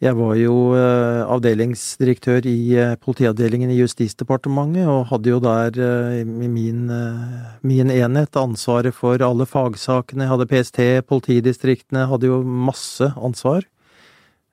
Jeg 0.02 0.18
var 0.18 0.34
jo 0.34 0.54
eh, 0.74 1.20
avdelingsdirektør 1.30 2.48
i 2.50 2.74
eh, 2.74 2.96
politiavdelingen 2.98 3.70
i 3.70 3.78
Justisdepartementet, 3.78 4.88
og 4.90 5.12
hadde 5.12 5.30
jo 5.30 5.38
der 5.44 5.78
eh, 5.78 6.24
i 6.26 6.48
min, 6.50 6.88
eh, 6.90 7.52
min 7.62 7.94
enhet 7.94 8.40
ansvaret 8.42 8.98
for 8.98 9.22
alle 9.22 9.46
fagsakene. 9.46 10.26
Jeg 10.26 10.34
hadde 10.34 10.50
PST, 10.50 10.82
politidistriktene, 11.06 12.08
hadde 12.10 12.32
jo 12.32 12.42
masse 12.42 13.12
ansvar. 13.14 13.62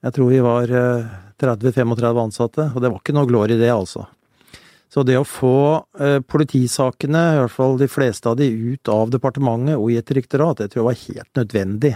Jeg 0.05 0.15
tror 0.15 0.31
vi 0.31 0.45
var 0.45 0.69
eh, 0.69 1.09
30-35 1.41 2.23
ansatte, 2.27 2.69
og 2.75 2.85
det 2.85 2.93
var 2.93 3.01
ikke 3.01 3.17
noe 3.17 3.33
glory 3.33 3.57
i 3.57 3.63
det, 3.65 3.73
altså. 3.73 4.05
Så 4.89 5.05
det 5.05 5.19
å 5.21 5.27
få 5.29 5.85
eh, 6.01 6.19
politisakene, 6.25 7.25
i 7.35 7.41
hvert 7.43 7.53
fall 7.53 7.77
de 7.81 7.89
fleste 7.93 8.31
av 8.31 8.39
de, 8.41 8.49
ut 8.49 8.89
av 8.93 9.11
departementet 9.13 9.77
og 9.77 9.91
i 9.93 9.99
et 10.01 10.09
direktorat, 10.09 10.63
det 10.63 10.71
tror 10.73 10.83
jeg 10.83 10.89
var 10.89 11.03
helt 11.03 11.41
nødvendig. 11.43 11.95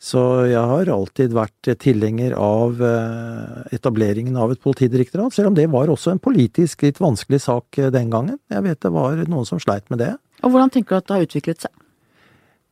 Så 0.00 0.20
jeg 0.48 0.60
har 0.64 0.88
alltid 0.88 1.34
vært 1.36 1.68
tilhenger 1.82 2.32
av 2.40 2.78
eh, 2.80 3.74
etableringen 3.76 4.38
av 4.40 4.54
et 4.54 4.62
politidirektorat, 4.64 5.34
selv 5.36 5.50
om 5.50 5.58
det 5.58 5.66
var 5.68 5.92
også 5.92 6.14
en 6.14 6.22
politisk 6.22 6.86
litt 6.86 7.02
vanskelig 7.02 7.42
sak 7.44 7.78
eh, 7.78 7.92
den 7.92 8.08
gangen. 8.12 8.38
Jeg 8.48 8.64
vet 8.64 8.80
det 8.80 8.94
var 8.94 9.20
noen 9.28 9.48
som 9.48 9.60
sleit 9.60 9.84
med 9.92 10.00
det. 10.00 10.14
Og 10.40 10.54
hvordan 10.54 10.72
tenker 10.72 10.96
du 10.96 10.98
at 11.02 11.10
det 11.10 11.18
har 11.18 11.28
utviklet 11.28 11.66
seg? 11.66 11.74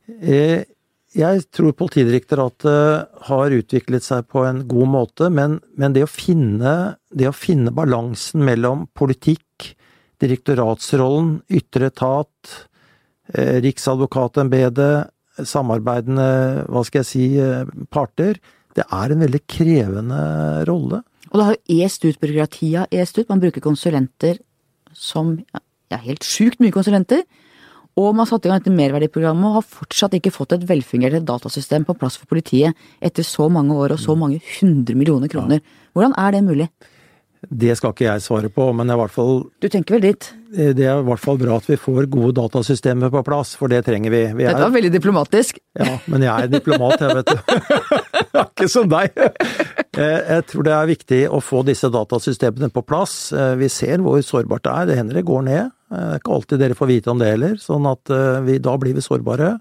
Eh, 0.09 0.65
Jeg 1.19 1.41
tror 1.51 1.73
Politidirektoratet 1.75 3.23
har 3.27 3.55
utviklet 3.55 4.05
seg 4.05 4.27
på 4.31 4.45
en 4.47 4.61
god 4.69 4.91
måte, 4.93 5.27
men, 5.33 5.57
men 5.75 5.95
det, 5.95 6.05
å 6.05 6.11
finne, 6.11 6.95
det 7.11 7.27
å 7.27 7.35
finne 7.35 7.73
balansen 7.75 8.45
mellom 8.47 8.85
politikk, 8.95 9.73
direktoratsrollen, 10.23 11.39
ytre 11.59 11.89
etat, 11.91 12.53
eh, 13.33 13.57
Riksadvokatembetet, 13.65 15.11
samarbeidende, 15.47 16.29
hva 16.71 16.85
skal 16.87 17.01
jeg 17.01 17.09
si, 17.09 17.25
eh, 17.41 17.67
parter, 17.91 18.39
det 18.77 18.85
er 18.85 19.11
en 19.11 19.25
veldig 19.25 19.43
krevende 19.49 20.21
rolle. 20.69 21.01
Og 21.29 21.35
det 21.35 21.47
har 21.49 21.57
jo 21.57 21.83
est 21.83 22.05
ut 22.05 22.21
byråkratiet 22.21 22.95
est 22.95 23.17
ut. 23.17 23.27
Man 23.29 23.41
bruker 23.41 23.63
konsulenter 23.63 24.39
som 24.95 25.35
ja, 25.41 25.99
helt 26.05 26.23
sjukt 26.23 26.61
mye 26.63 26.73
konsulenter. 26.73 27.25
Og 27.99 28.13
man 28.15 28.27
satte 28.29 28.47
i 28.47 28.51
gang 28.51 28.61
dette 28.61 28.71
merverdiprogrammet 28.75 29.49
og 29.49 29.57
har 29.59 29.65
fortsatt 29.67 30.13
ikke 30.15 30.31
fått 30.31 30.53
et 30.55 30.63
velfungerende 30.69 31.25
datasystem 31.27 31.83
på 31.87 31.97
plass 31.99 32.15
for 32.21 32.29
politiet 32.31 32.77
etter 33.03 33.25
så 33.27 33.49
mange 33.51 33.75
år 33.75 33.95
og 33.97 33.99
så 33.99 34.15
mange 34.15 34.39
hundre 34.59 34.95
millioner 34.95 35.31
kroner. 35.31 35.59
Hvordan 35.97 36.15
er 36.21 36.37
det 36.37 36.45
mulig? 36.47 36.69
Det 37.39 37.71
skal 37.79 37.93
ikke 37.93 38.03
jeg 38.03 38.23
svare 38.25 38.49
på, 38.51 38.65
men 38.75 38.87
det 38.87 38.91
er 38.91 38.97
i 38.97 38.99
hvert 38.99 39.13
fall 39.15 39.37
Du 39.63 39.67
tenker 39.71 39.95
vel 39.95 40.09
dit? 40.09 40.25
det 40.51 40.83
er 40.83 40.97
i 40.99 41.05
hvert 41.07 41.21
fall 41.23 41.37
bra 41.39 41.55
at 41.59 41.67
vi 41.69 41.77
får 41.79 42.07
gode 42.11 42.33
datasystemer 42.39 43.11
på 43.13 43.21
plass, 43.23 43.53
for 43.55 43.71
det 43.71 43.83
trenger 43.85 44.11
vi. 44.11 44.21
vi 44.35 44.47
Dette 44.47 44.59
var 44.59 44.73
veldig 44.73 44.91
diplomatisk. 44.91 45.59
Ja, 45.77 45.93
men 46.11 46.25
jeg 46.25 46.33
er 46.33 46.51
diplomat, 46.51 46.99
jeg, 46.99 47.15
vet 47.19 47.29
du. 47.29 47.53
Jeg 48.29 48.41
er 48.41 48.49
ikke 48.49 48.67
som 48.71 48.89
deg. 48.91 49.15
Eh, 49.99 50.19
Jeg 50.33 50.45
tror 50.51 50.65
det 50.67 50.73
er 50.75 50.89
viktig 50.89 51.21
å 51.31 51.39
få 51.43 51.61
disse 51.67 51.87
datasystemene 51.93 52.69
på 52.73 52.83
plass. 52.83 53.31
Eh, 53.31 53.53
Vi 53.61 53.69
ser 53.71 54.01
hvor 54.03 54.19
sårbart 54.25 54.65
det 54.67 54.73
er. 54.73 54.89
Det 54.89 54.97
hender 54.99 55.21
det 55.21 55.25
går 55.29 55.45
ned. 55.47 55.71
Eh, 55.89 55.97
Det 55.97 56.15
er 56.15 56.21
ikke 56.21 56.37
alltid 56.37 56.61
dere 56.61 56.77
får 56.77 56.91
vite 56.91 57.11
om 57.11 57.19
det 57.21 57.33
heller, 57.33 57.57
sånn 57.61 57.85
at 57.89 58.13
eh, 58.13 58.39
vi, 58.45 58.57
da 58.61 58.77
blir 58.77 58.97
vi 58.97 59.05
sårbare. 59.05 59.57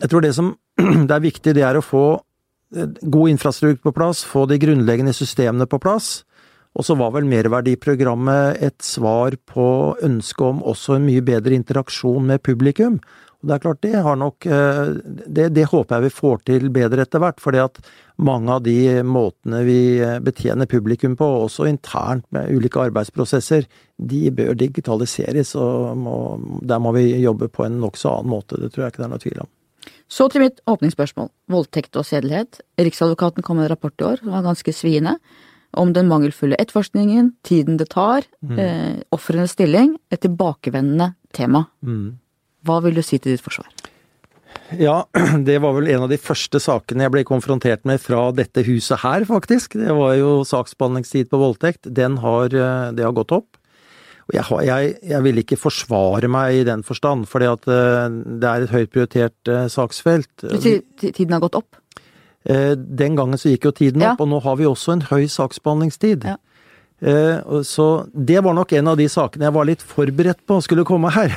Jeg 0.00 0.10
tror 0.10 0.24
det 0.24 0.34
som 0.36 0.54
det 1.08 1.14
er 1.14 1.24
viktig, 1.26 1.54
det 1.56 1.66
er 1.66 1.78
å 1.78 1.84
få 1.84 2.04
eh, 2.76 2.90
god 3.02 3.34
infrastruktur 3.34 3.90
på 3.90 3.96
plass, 3.96 4.24
få 4.24 4.46
de 4.50 4.60
grunnleggende 4.62 5.14
systemene 5.16 5.68
på 5.70 5.80
plass. 5.82 6.20
Og 6.78 6.86
så 6.86 6.94
var 6.94 7.10
vel 7.16 7.26
merverdiprogrammet 7.26 8.60
et 8.62 8.78
svar 8.86 9.34
på 9.50 9.96
ønsket 10.06 10.44
om 10.46 10.60
også 10.62 10.96
en 10.96 11.08
mye 11.08 11.24
bedre 11.26 11.56
interaksjon 11.58 12.28
med 12.30 12.44
publikum. 12.46 13.00
Og 13.40 13.48
det 13.48 13.54
er 13.56 13.62
klart, 13.64 13.80
det 13.80 14.02
har 14.04 14.16
nok 14.20 14.46
eh, 14.46 14.80
Det, 15.26 15.48
det 15.56 15.68
håper 15.70 15.96
jeg 15.96 16.06
vi 16.06 16.16
får 16.16 16.42
til 16.50 16.68
bedre 16.72 17.06
etter 17.06 17.22
hvert, 17.22 17.40
fordi 17.40 17.62
at 17.62 17.80
mange 18.20 18.52
av 18.52 18.64
de 18.66 19.00
måtene 19.06 19.62
vi 19.64 19.80
eh, 20.04 20.18
betjener 20.20 20.68
publikum 20.68 21.16
på, 21.16 21.28
også 21.46 21.68
internt 21.70 22.26
med 22.36 22.52
ulike 22.52 22.82
arbeidsprosesser, 22.82 23.64
de 23.96 24.20
bør 24.36 24.52
digitaliseres, 24.60 25.54
og 25.56 25.96
må, 25.96 26.18
der 26.60 26.82
må 26.84 26.92
vi 26.96 27.08
jobbe 27.22 27.48
på 27.48 27.64
en 27.64 27.80
nokså 27.80 28.18
annen 28.18 28.34
måte. 28.34 28.60
Det 28.60 28.74
tror 28.74 28.86
jeg 28.86 28.94
ikke 28.94 29.02
det 29.04 29.08
er 29.08 29.14
noe 29.14 29.24
tvil 29.24 29.42
om. 29.46 29.50
Så 30.10 30.26
til 30.28 30.42
mitt 30.44 30.58
åpningsspørsmål. 30.68 31.30
Voldtekt 31.48 31.96
og 31.96 32.04
sedelighet. 32.04 32.60
Riksadvokaten 32.80 33.46
kom 33.46 33.60
med 33.60 33.68
en 33.68 33.72
rapport 33.72 33.94
i 34.02 34.08
år 34.08 34.20
som 34.20 34.34
var 34.34 34.44
ganske 34.44 34.74
sviende. 34.74 35.16
Om 35.80 35.92
den 35.94 36.10
mangelfulle 36.10 36.58
etterforskningen, 36.58 37.36
tiden 37.46 37.78
det 37.78 37.92
tar, 37.94 38.26
eh, 38.58 39.00
ofrenes 39.14 39.54
stilling. 39.54 39.96
Et 40.10 40.20
tilbakevendende 40.20 41.14
tema. 41.32 41.66
Mm. 41.80 42.18
Hva 42.66 42.80
vil 42.84 42.96
du 42.98 43.02
si 43.04 43.18
til 43.18 43.34
ditt 43.36 43.44
forsvar? 43.44 43.68
Ja, 44.78 45.04
det 45.48 45.58
var 45.62 45.74
vel 45.76 45.88
en 45.90 46.04
av 46.06 46.10
de 46.12 46.18
første 46.20 46.60
sakene 46.62 47.06
jeg 47.06 47.14
ble 47.14 47.24
konfrontert 47.26 47.86
med 47.88 48.02
fra 48.02 48.28
dette 48.34 48.62
huset 48.66 49.02
her, 49.02 49.24
faktisk. 49.28 49.74
Det 49.78 49.94
var 49.96 50.14
jo 50.18 50.40
saksbehandlingstid 50.46 51.30
på 51.30 51.40
voldtekt. 51.40 51.88
Den 51.96 52.18
har, 52.22 52.50
eh, 52.54 52.92
det 52.94 53.06
har 53.06 53.16
gått 53.16 53.34
opp. 53.34 53.56
Og 54.30 54.36
jeg, 54.36 54.44
har, 54.46 54.60
jeg, 54.62 54.92
jeg 55.10 55.22
vil 55.26 55.40
ikke 55.42 55.58
forsvare 55.58 56.28
meg 56.30 56.60
i 56.60 56.66
den 56.68 56.84
forstand, 56.86 57.26
fordi 57.30 57.48
at 57.50 57.66
eh, 57.66 58.18
det 58.42 58.50
er 58.52 58.66
et 58.66 58.74
høyt 58.76 58.92
prioritert 58.94 59.50
eh, 59.50 59.66
saksfelt. 59.72 60.30
Du 60.44 60.58
sier 60.62 60.84
tiden 61.00 61.34
har 61.34 61.42
gått 61.42 61.58
opp. 61.58 61.76
Den 62.40 63.18
gangen 63.18 63.36
så 63.36 63.50
gikk 63.50 63.66
jo 63.68 63.70
tiden 63.76 64.00
Ja. 64.00 64.14
opp, 64.14 64.22
og 64.24 64.30
nå 64.30 64.38
har 64.40 64.54
vi 64.56 64.64
også 64.64 64.94
en 64.94 65.02
høy 65.10 65.26
saksbehandlingstid. 65.28 66.22
Ja. 66.24 66.38
Eh, 67.00 67.60
Så 67.62 68.06
det 68.12 68.40
var 68.44 68.54
nok 68.54 68.72
en 68.76 68.88
av 68.92 68.98
de 69.00 69.06
sakene 69.08 69.46
jeg 69.48 69.56
var 69.56 69.68
litt 69.68 69.84
forberedt 69.84 70.42
på 70.46 70.58
skulle 70.64 70.84
komme 70.84 71.12
her. 71.14 71.32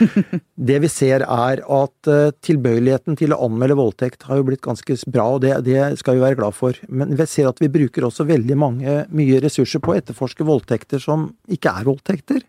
det 0.68 0.78
vi 0.84 0.90
ser 0.92 1.24
er 1.24 1.62
at 1.64 2.10
eh, 2.12 2.34
tilbøyeligheten 2.44 3.16
til 3.18 3.32
å 3.32 3.40
anmelde 3.46 3.78
voldtekt 3.78 4.28
har 4.28 4.40
jo 4.40 4.48
blitt 4.50 4.64
ganske 4.64 4.98
bra, 5.08 5.30
og 5.36 5.42
det, 5.46 5.54
det 5.64 5.96
skal 6.00 6.18
vi 6.18 6.26
være 6.26 6.40
glad 6.40 6.56
for. 6.56 6.76
Men 6.88 7.16
vi 7.16 7.26
ser 7.30 7.48
at 7.48 7.60
vi 7.62 7.72
bruker 7.72 8.04
også 8.08 8.28
veldig 8.28 8.60
mange, 8.60 9.00
mye 9.08 9.40
ressurser 9.44 9.82
på 9.84 9.94
å 9.94 9.98
etterforske 9.98 10.46
voldtekter 10.48 11.02
som 11.02 11.30
ikke 11.48 11.72
er 11.80 11.88
voldtekter. 11.88 12.44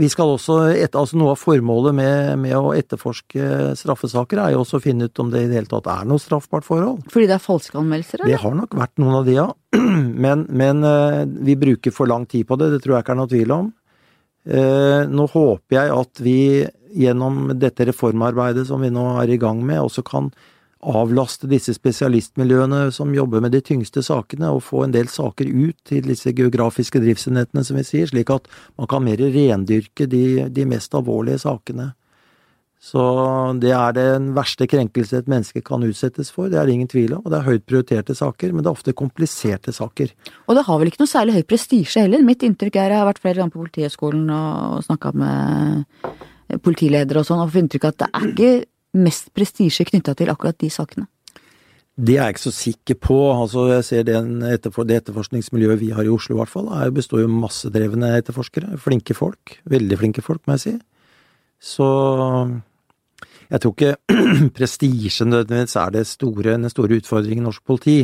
Vi 0.00 0.08
skal 0.08 0.30
også, 0.32 0.54
et, 0.72 0.94
altså 0.96 1.18
Noe 1.20 1.34
av 1.34 1.40
formålet 1.42 1.92
med, 1.92 2.38
med 2.40 2.54
å 2.56 2.70
etterforske 2.72 3.74
straffesaker 3.76 4.40
er 4.40 4.54
jo 4.54 4.62
også 4.62 4.78
å 4.78 4.84
finne 4.86 5.10
ut 5.10 5.20
om 5.20 5.28
det 5.32 5.42
i 5.44 5.50
det 5.50 5.58
hele 5.58 5.68
tatt 5.68 5.90
er 5.92 6.06
noe 6.08 6.22
straffbart 6.22 6.64
forhold. 6.64 7.02
Fordi 7.12 7.28
det 7.28 7.36
er 7.36 7.42
falske 7.44 7.76
anmeldelser, 7.76 8.24
Det 8.24 8.38
har 8.40 8.56
nok 8.56 8.72
vært 8.78 9.02
noen 9.02 9.18
av 9.18 9.28
de, 9.28 9.36
ja. 9.36 9.50
Men, 10.22 10.46
men 10.50 10.84
eh, 10.84 11.22
vi 11.26 11.56
bruker 11.56 11.90
for 11.90 12.06
lang 12.06 12.26
tid 12.28 12.46
på 12.46 12.56
det, 12.60 12.68
det 12.74 12.82
tror 12.84 12.98
jeg 12.98 13.04
ikke 13.04 13.14
er 13.14 13.18
noe 13.18 13.30
tvil 13.30 13.54
om. 13.54 13.70
Eh, 14.44 15.02
Nå 15.08 15.26
håper 15.32 15.78
jeg 15.78 15.92
at 15.96 16.20
vi 16.22 16.38
gjennom 16.92 17.54
dette 17.56 17.86
reformarbeidet 17.88 18.66
som 18.68 18.82
vi 18.84 18.90
nå 18.92 19.06
er 19.22 19.32
i 19.32 19.38
gang 19.40 19.62
med, 19.64 19.80
også 19.80 20.04
kan 20.04 20.28
avlaste 20.82 21.46
disse 21.46 21.72
spesialistmiljøene 21.76 22.88
som 22.92 23.14
jobber 23.14 23.40
med 23.40 23.54
de 23.54 23.62
tyngste 23.64 24.02
sakene, 24.02 24.50
og 24.50 24.64
få 24.66 24.84
en 24.84 24.94
del 24.94 25.08
saker 25.08 25.46
ut 25.46 25.78
til 25.88 26.08
disse 26.10 26.34
geografiske 26.34 27.00
driftsenhetene, 27.02 27.62
som 27.64 27.78
vi 27.78 27.86
sier, 27.86 28.10
slik 28.10 28.32
at 28.34 28.50
man 28.80 28.90
kan 28.90 29.04
mer 29.06 29.22
rendyrke 29.22 30.08
de, 30.10 30.50
de 30.50 30.66
mest 30.68 30.94
alvorlige 30.98 31.44
sakene. 31.44 31.92
Så 32.82 33.02
det 33.62 33.70
er 33.70 33.94
den 33.94 34.32
verste 34.34 34.66
krenkelse 34.66 35.20
et 35.22 35.28
menneske 35.30 35.60
kan 35.62 35.84
utsettes 35.86 36.32
for, 36.34 36.50
det 36.50 36.58
er 36.58 36.66
det 36.66 36.74
ingen 36.74 36.90
tvil 36.90 37.14
om. 37.14 37.20
Og 37.22 37.30
det 37.30 37.38
er 37.38 37.46
høyt 37.46 37.66
prioriterte 37.70 38.16
saker, 38.18 38.50
men 38.50 38.64
det 38.64 38.72
er 38.72 38.74
ofte 38.74 38.94
kompliserte 38.98 39.70
saker. 39.74 40.10
Og 40.50 40.58
det 40.58 40.64
har 40.66 40.80
vel 40.80 40.90
ikke 40.90 41.04
noe 41.04 41.12
særlig 41.12 41.36
høy 41.36 41.44
prestisje 41.46 42.02
heller. 42.02 42.24
Mitt 42.26 42.42
inntrykk 42.42 42.80
er, 42.80 42.96
jeg 42.96 42.98
har 42.98 43.06
vært 43.06 43.22
flere 43.22 43.38
ganger 43.38 43.54
på 43.54 43.62
Politihøgskolen 43.62 44.24
og 44.34 44.82
snakka 44.88 45.12
med 45.14 45.84
politiledere 46.66 47.22
og 47.22 47.28
sånn, 47.28 47.44
og 47.44 47.52
fått 47.52 47.62
inntrykk 47.68 47.86
av 47.86 47.94
at 47.94 48.00
det 48.02 48.08
er 48.10 48.26
ikke 48.32 49.02
mest 49.06 49.30
prestisje 49.36 49.86
knytta 49.88 50.16
til 50.18 50.32
akkurat 50.34 50.58
de 50.58 50.72
sakene. 50.74 51.06
Det 51.92 52.16
er 52.16 52.26
jeg 52.26 52.34
ikke 52.34 52.44
så 52.46 52.54
sikker 52.56 52.98
på. 53.04 53.18
altså 53.30 53.68
Jeg 53.68 53.84
ser 53.84 54.02
den 54.08 54.42
etterfor, 54.48 54.88
Det 54.88 54.96
etterforskningsmiljøet 55.02 55.80
vi 55.80 55.92
har 55.94 56.02
i 56.02 56.10
Oslo, 56.10 56.34
i 56.34 56.40
hvert 56.40 56.50
fall, 56.50 56.72
er, 56.72 56.90
består 56.90 57.22
jo 57.22 57.30
av 57.30 57.38
massedrevne 57.46 58.10
etterforskere. 58.18 58.74
Flinke 58.80 59.14
folk. 59.14 59.58
Veldig 59.70 59.98
flinke 60.00 60.24
folk, 60.24 60.42
må 60.48 60.56
jeg 60.56 60.64
si. 60.64 60.74
Så 61.62 61.86
Jeg 63.52 63.60
tror 63.60 63.74
ikke 63.76 64.18
prestisje 64.56 65.26
nødvendigvis 65.28 65.76
er 65.76 65.92
det 65.92 66.06
store, 66.08 66.56
den 66.56 66.72
store 66.72 66.98
utfordringen 67.02 67.44
i 67.44 67.48
norsk 67.50 67.64
politi. 67.68 67.98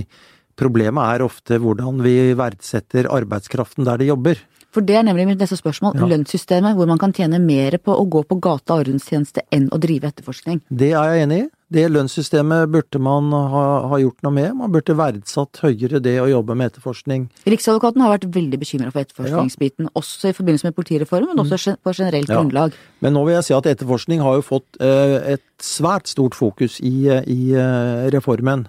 Problemet 0.58 1.14
er 1.14 1.24
ofte 1.24 1.58
hvordan 1.62 2.02
vi 2.04 2.34
verdsetter 2.36 3.08
arbeidskraften 3.14 3.86
der 3.88 4.00
de 4.00 4.10
jobber. 4.10 4.40
For 4.74 4.84
det 4.84 4.98
er 4.98 5.06
nemlig 5.06 5.24
mitt 5.30 5.40
neste 5.40 5.56
spørsmål. 5.56 5.96
Ja. 5.96 6.08
Lønnssystemet, 6.10 6.76
hvor 6.76 6.88
man 6.90 7.00
kan 7.00 7.14
tjene 7.16 7.40
mer 7.40 7.78
på 7.80 7.94
å 7.96 8.04
gå 8.04 8.20
på 8.28 8.36
gata 8.44 8.76
og 8.76 8.84
ordenstjeneste 8.84 9.46
enn 9.54 9.70
å 9.72 9.80
drive 9.80 10.10
etterforskning. 10.10 10.60
Det 10.68 10.92
er 10.92 11.14
jeg 11.14 11.24
enig 11.24 11.38
i. 11.46 11.46
Det 11.68 11.82
lønnssystemet 11.92 12.70
burde 12.72 12.96
man 13.04 13.26
ha, 13.28 13.64
ha 13.90 13.96
gjort 14.00 14.22
noe 14.24 14.32
med. 14.32 14.54
Man 14.56 14.72
burde 14.72 14.94
verdsatt 14.96 15.60
høyere 15.60 16.00
det 16.00 16.14
å 16.22 16.28
jobbe 16.30 16.54
med 16.56 16.70
etterforskning. 16.70 17.26
Riksadvokaten 17.44 18.00
har 18.00 18.14
vært 18.14 18.24
veldig 18.32 18.60
bekymra 18.62 18.88
for 18.94 19.02
etterforskningsbiten, 19.04 19.90
også 19.98 20.30
i 20.30 20.36
forbindelse 20.38 20.70
med 20.70 20.76
politireformen, 20.78 21.34
men 21.34 21.44
også 21.44 21.76
på 21.84 21.92
generelt 21.92 22.24
Mm. 22.28 22.32
Ja. 22.32 22.40
grunnlag. 22.40 22.72
Men 23.04 23.12
nå 23.12 23.26
vil 23.26 23.34
jeg 23.36 23.44
si 23.44 23.54
at 23.54 23.68
etterforskning 23.68 24.20
har 24.24 24.38
jo 24.40 24.46
fått 24.48 24.80
eh, 24.80 25.34
et 25.34 25.44
svært 25.60 26.08
stort 26.08 26.34
fokus 26.34 26.80
i, 26.80 27.08
eh, 27.12 27.22
i 27.28 27.52
eh, 27.52 28.08
reformen. 28.16 28.66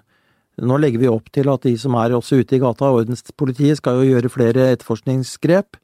Nå 0.60 0.76
legger 0.78 1.00
vi 1.00 1.08
opp 1.08 1.32
til 1.32 1.48
at 1.48 1.62
de 1.64 1.78
som 1.80 1.96
er 1.96 2.12
også 2.12 2.42
ute 2.44 2.58
i 2.58 2.60
gata, 2.60 2.92
ordenspolitiet, 2.92 3.78
skal 3.80 4.02
jo 4.04 4.10
gjøre 4.12 4.30
flere 4.34 4.74
etterforskningsgrep. 4.76 5.80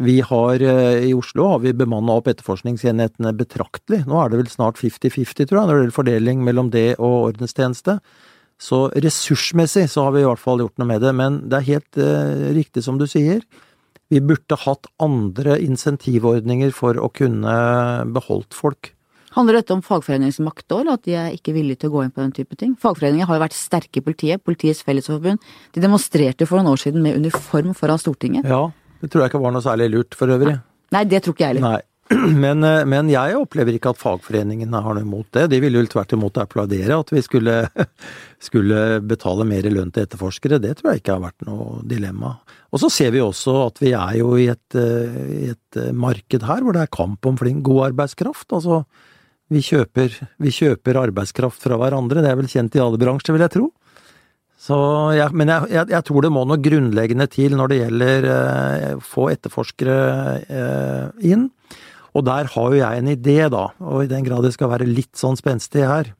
Vi 0.00 0.20
har 0.24 0.62
eh, 0.64 1.04
I 1.10 1.14
Oslo 1.14 1.46
har 1.50 1.60
vi 1.60 1.74
bemanna 1.76 2.16
opp 2.16 2.30
etterforskningsenhetene 2.30 3.34
betraktelig. 3.36 4.06
Nå 4.08 4.16
er 4.22 4.30
det 4.32 4.38
vel 4.40 4.52
snart 4.52 4.80
50-50, 4.80 5.44
tror 5.44 5.58
jeg, 5.58 5.66
når 5.66 5.74
det 5.74 5.80
gjelder 5.82 5.96
fordeling 5.98 6.44
mellom 6.46 6.70
det 6.72 6.86
og 6.96 7.34
ordenstjeneste. 7.34 7.98
Så 8.60 8.86
ressursmessig 8.96 9.86
så 9.92 10.06
har 10.06 10.14
vi 10.16 10.22
i 10.24 10.28
hvert 10.28 10.40
fall 10.40 10.64
gjort 10.64 10.80
noe 10.80 10.88
med 10.88 11.04
det. 11.04 11.12
Men 11.16 11.42
det 11.52 11.58
er 11.60 11.68
helt 11.68 12.00
eh, 12.00 12.46
riktig 12.56 12.84
som 12.86 12.96
du 13.00 13.04
sier. 13.10 13.44
Vi 14.10 14.22
burde 14.24 14.56
hatt 14.64 14.88
andre 15.04 15.58
insentivordninger 15.62 16.72
for 16.74 16.96
å 16.96 17.12
kunne 17.12 17.52
beholdt 18.16 18.56
folk. 18.56 18.94
Handler 19.36 19.60
dette 19.60 19.76
om 19.76 19.84
fagforeningsmakt 19.84 20.72
òg, 20.74 20.80
eller 20.80 20.96
at 20.96 21.04
de 21.06 21.14
er 21.14 21.34
ikke 21.36 21.52
villige 21.54 21.84
til 21.84 21.92
å 21.92 21.98
gå 21.98 22.02
inn 22.02 22.10
på 22.10 22.24
den 22.24 22.32
type 22.34 22.56
ting? 22.58 22.72
Fagforeninger 22.80 23.28
har 23.28 23.36
jo 23.36 23.44
vært 23.44 23.54
sterke 23.54 24.00
i 24.00 24.02
politiet, 24.02 24.42
Politiets 24.42 24.80
Fellesforbund. 24.82 25.44
De 25.76 25.84
demonstrerte 25.84 26.48
for 26.48 26.58
noen 26.58 26.72
år 26.72 26.82
siden 26.82 27.04
med 27.04 27.20
uniform 27.20 27.76
foran 27.78 28.00
Stortinget. 28.00 28.48
Ja, 28.50 28.72
det 29.00 29.08
tror 29.10 29.24
jeg 29.24 29.32
ikke 29.32 29.42
var 29.42 29.54
noe 29.54 29.64
særlig 29.64 29.88
lurt 29.94 30.16
for 30.18 30.32
øvrig. 30.32 30.58
Nei, 30.94 31.06
det 31.08 31.22
tror 31.24 31.36
ikke 31.36 31.46
jeg 31.46 31.58
heller. 31.60 31.86
Men, 32.42 32.64
eh, 32.66 32.82
men 32.90 33.06
jeg 33.06 33.36
opplever 33.38 33.76
ikke 33.76 33.92
at 33.92 34.00
fagforeningene 34.00 34.80
har 34.82 34.96
noe 34.96 35.06
imot 35.06 35.28
det. 35.36 35.44
De 35.52 35.60
ville 35.62 35.78
vel 35.78 35.90
tvert 35.90 36.10
imot 36.16 36.40
applaudere 36.42 36.96
at 36.98 37.12
vi 37.14 37.22
skulle, 37.22 37.54
skulle 38.48 38.80
betale 39.06 39.46
mer 39.46 39.68
lønn 39.70 39.92
til 39.94 40.08
etterforskere. 40.08 40.58
Det 40.62 40.74
tror 40.78 40.90
jeg 40.90 41.04
ikke 41.04 41.14
har 41.14 41.22
vært 41.28 41.46
noe 41.46 41.84
dilemma. 41.86 42.32
Og 42.74 42.82
så 42.82 42.90
ser 42.90 43.14
vi 43.14 43.22
også 43.22 43.54
at 43.68 43.78
vi 43.82 43.94
er 43.94 44.18
jo 44.18 44.32
i 44.38 44.48
et, 44.50 44.78
eh, 44.78 45.20
i 45.36 45.52
et 45.52 45.78
eh, 45.78 45.94
marked 45.94 46.48
her 46.50 46.66
hvor 46.66 46.74
det 46.74 46.82
er 46.82 46.92
kamp 46.98 47.30
om 47.30 47.38
flink, 47.38 47.62
god 47.66 47.92
arbeidskraft. 47.92 48.48
Altså, 48.58 48.82
vi 49.50 49.62
kjøper, 49.66 50.18
vi 50.42 50.54
kjøper 50.54 50.98
arbeidskraft 51.06 51.62
fra 51.62 51.78
hverandre. 51.78 52.24
Det 52.26 52.32
er 52.32 52.42
vel 52.42 52.50
kjent 52.50 52.74
i 52.74 52.82
alle 52.82 52.98
bransjer, 52.98 53.38
vil 53.38 53.46
jeg 53.46 53.54
tro. 53.54 53.70
Jeg, 54.60 55.32
men 55.32 55.48
jeg, 55.48 55.70
jeg, 55.72 55.88
jeg 55.94 56.04
tror 56.04 56.24
det 56.24 56.32
må 56.34 56.44
noe 56.44 56.60
grunnleggende 56.60 57.26
til 57.32 57.54
når 57.56 57.72
det 57.72 57.78
gjelder 57.78 58.26
eh, 58.28 58.98
få 59.00 59.30
etterforskere 59.32 60.00
eh, 60.44 61.30
inn. 61.32 61.48
Og 62.12 62.26
der 62.26 62.50
har 62.52 62.72
jo 62.74 62.80
jeg 62.80 63.00
en 63.00 63.08
idé, 63.08 63.38
da, 63.52 63.70
og 63.80 64.04
i 64.04 64.10
den 64.10 64.26
grad 64.26 64.44
det 64.44 64.52
skal 64.56 64.72
være 64.72 64.88
litt 64.88 65.14
sånn 65.16 65.38
spenstig 65.38 65.86
her. 65.88 66.12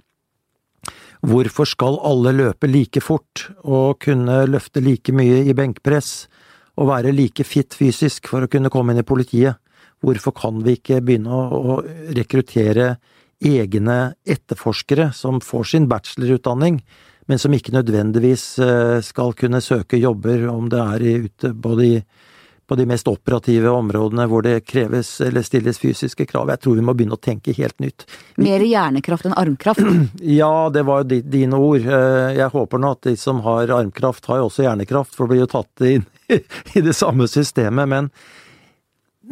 Hvorfor 1.21 1.69
skal 1.69 1.99
alle 2.07 2.33
løpe 2.33 2.71
like 2.71 3.03
fort 3.05 3.51
og 3.61 3.99
kunne 4.07 4.39
løfte 4.49 4.81
like 4.81 5.13
mye 5.13 5.43
i 5.45 5.57
benkpress 5.57 6.31
og 6.81 6.89
være 6.89 7.13
like 7.13 7.45
fit 7.45 7.77
fysisk 7.77 8.31
for 8.31 8.47
å 8.47 8.49
kunne 8.49 8.73
komme 8.73 8.95
inn 8.95 9.03
i 9.03 9.07
politiet? 9.07 9.61
Hvorfor 10.01 10.33
kan 10.33 10.63
vi 10.65 10.79
ikke 10.79 11.03
begynne 11.05 11.29
å, 11.29 11.61
å 11.61 12.15
rekruttere 12.17 12.95
egne 13.45 14.15
etterforskere 14.25 15.11
som 15.17 15.43
får 15.45 15.73
sin 15.75 15.91
bachelorutdanning, 15.91 16.81
men 17.31 17.39
som 17.39 17.55
ikke 17.55 17.71
nødvendigvis 17.77 18.45
eh, 18.59 18.97
skal 19.07 19.37
kunne 19.39 19.63
søke 19.63 20.01
jobber, 20.01 20.49
om 20.51 20.67
det 20.73 20.83
er 20.83 21.07
ute 21.29 21.55
både 21.55 21.87
i 21.87 21.95
på 22.71 22.77
de 22.79 22.85
mest 22.87 23.09
operative 23.11 23.71
områdene 23.75 24.29
hvor 24.31 24.45
det 24.47 24.61
kreves 24.63 25.09
eller 25.27 25.43
stilles 25.43 25.81
fysiske 25.83 26.23
krav. 26.31 26.53
Jeg 26.53 26.63
tror 26.63 26.77
vi 26.79 26.85
må 26.87 26.95
begynne 26.95 27.17
å 27.17 27.23
tenke 27.23 27.51
helt 27.57 27.75
nytt. 27.83 28.05
Mer 28.39 28.63
hjernekraft 28.63 29.27
enn 29.27 29.35
armkraft. 29.35 29.83
Ja, 30.41 30.69
det 30.71 30.85
var 30.87 31.03
jo 31.03 31.19
dine 31.35 31.59
ord. 31.59 31.83
Eh, 31.83 32.37
Jeg 32.39 32.53
håper 32.55 32.79
nå 32.79 32.93
at 32.95 33.09
de 33.09 33.17
som 33.19 33.43
har 33.47 33.73
armkraft, 33.75 34.31
har 34.31 34.39
jo 34.39 34.47
også 34.47 34.69
hjernekraft, 34.69 35.17
for 35.17 35.27
det 35.27 35.35
blir 35.35 35.43
jo 35.43 35.51
tatt 35.51 35.87
inn 35.89 36.07
i 36.79 36.85
det 36.87 36.95
samme 36.95 37.27
systemet. 37.31 37.91
Men 37.91 38.13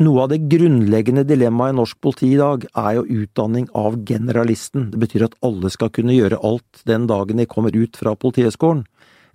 noe 0.02 0.24
av 0.24 0.30
det 0.32 0.40
grunnleggende 0.50 1.24
dilemmaet 1.26 1.74
i 1.74 1.78
norsk 1.78 1.98
politi 2.02 2.30
i 2.32 2.40
dag 2.40 2.64
er 2.68 2.98
jo 2.98 3.22
utdanning 3.22 3.66
av 3.76 3.98
generalisten. 4.06 4.90
Det 4.92 5.00
betyr 5.02 5.26
at 5.26 5.36
alle 5.46 5.70
skal 5.74 5.90
kunne 5.94 6.16
gjøre 6.16 6.40
alt 6.46 6.82
den 6.88 7.08
dagen 7.10 7.40
de 7.40 7.48
kommer 7.50 7.74
ut 7.74 7.98
fra 7.98 8.14
Politihøgskolen. 8.14 8.84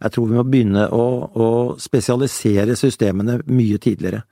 Jeg 0.03 0.15
tror 0.15 0.29
vi 0.29 0.37
må 0.37 0.43
begynne 0.47 0.87
å, 0.91 1.03
å 1.31 1.49
spesialisere 1.79 2.75
systemene 2.79 3.39
mye 3.47 3.79
tidligere. 3.79 4.23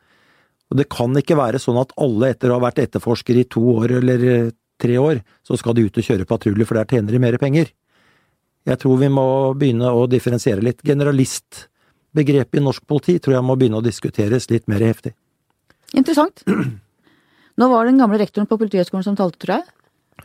Og 0.71 0.79
det 0.79 0.87
kan 0.91 1.15
ikke 1.19 1.39
være 1.39 1.59
sånn 1.59 1.79
at 1.81 1.91
alle 1.99 2.31
etter 2.31 2.51
å 2.51 2.57
ha 2.57 2.65
vært 2.65 2.81
etterforsker 2.83 3.39
i 3.39 3.47
to 3.51 3.63
år 3.75 3.97
eller 3.99 4.25
eh, 4.27 4.51
tre 4.81 4.97
år, 4.99 5.21
så 5.43 5.59
skal 5.59 5.75
de 5.77 5.85
ut 5.85 5.99
og 5.99 6.07
kjøre 6.07 6.27
patrulje, 6.27 6.65
for 6.67 6.79
der 6.79 6.89
tjener 6.89 7.13
de 7.13 7.21
mer 7.21 7.37
penger. 7.41 7.69
Jeg 8.67 8.79
tror 8.81 8.99
vi 9.01 9.09
må 9.11 9.25
begynne 9.57 9.91
å 9.93 10.07
differensiere 10.09 10.63
litt. 10.63 10.83
Generalistbegrepet 10.85 12.59
i 12.59 12.63
norsk 12.63 12.85
politi 12.87 13.17
tror 13.19 13.37
jeg 13.37 13.45
må 13.45 13.57
begynne 13.59 13.81
å 13.81 13.85
diskuteres 13.85 14.49
litt 14.51 14.67
mer 14.71 14.83
heftig. 14.85 15.13
Interessant. 15.97 16.43
Nå 17.59 17.67
var 17.69 17.85
det 17.85 17.93
den 17.93 18.01
gamle 18.01 18.19
rektoren 18.21 18.47
på 18.49 18.57
Politihøgskolen 18.61 19.05
som 19.05 19.17
talte, 19.19 19.39
tror 19.43 19.59
jeg. 19.59 19.69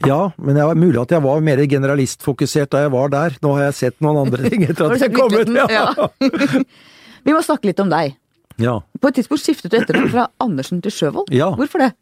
Ja, 0.05 0.19
men 0.37 0.59
det 0.59 0.63
er 0.63 0.77
mulig 0.77 0.99
at 1.01 1.13
jeg 1.15 1.25
var 1.25 1.41
mer 1.45 1.63
generalistfokusert 1.71 2.71
da 2.75 2.83
jeg 2.85 2.93
var 2.93 3.11
der. 3.15 3.37
Nå 3.43 3.55
har 3.57 3.69
jeg 3.71 3.77
sett 3.79 3.97
noen 4.05 4.27
andre 4.27 4.51
ting 4.51 4.67
etter 4.67 4.93
at 4.93 5.05
jeg 5.07 5.15
kom 5.17 5.33
ut. 5.33 5.53
Ja. 5.73 5.87
Vi 7.27 7.35
må 7.35 7.41
snakke 7.43 7.71
litt 7.71 7.81
om 7.83 7.91
deg. 7.91 8.17
ja. 8.63 8.77
På 9.01 9.09
et 9.11 9.17
tidspunkt 9.19 9.43
skiftet 9.43 9.73
du 9.73 9.79
etternavn 9.81 10.13
fra 10.13 10.27
Andersen 10.43 10.83
til 10.85 10.93
Sjøvold. 10.95 11.33
Ja. 11.35 11.49
Hvorfor 11.57 11.83
det? 11.83 11.93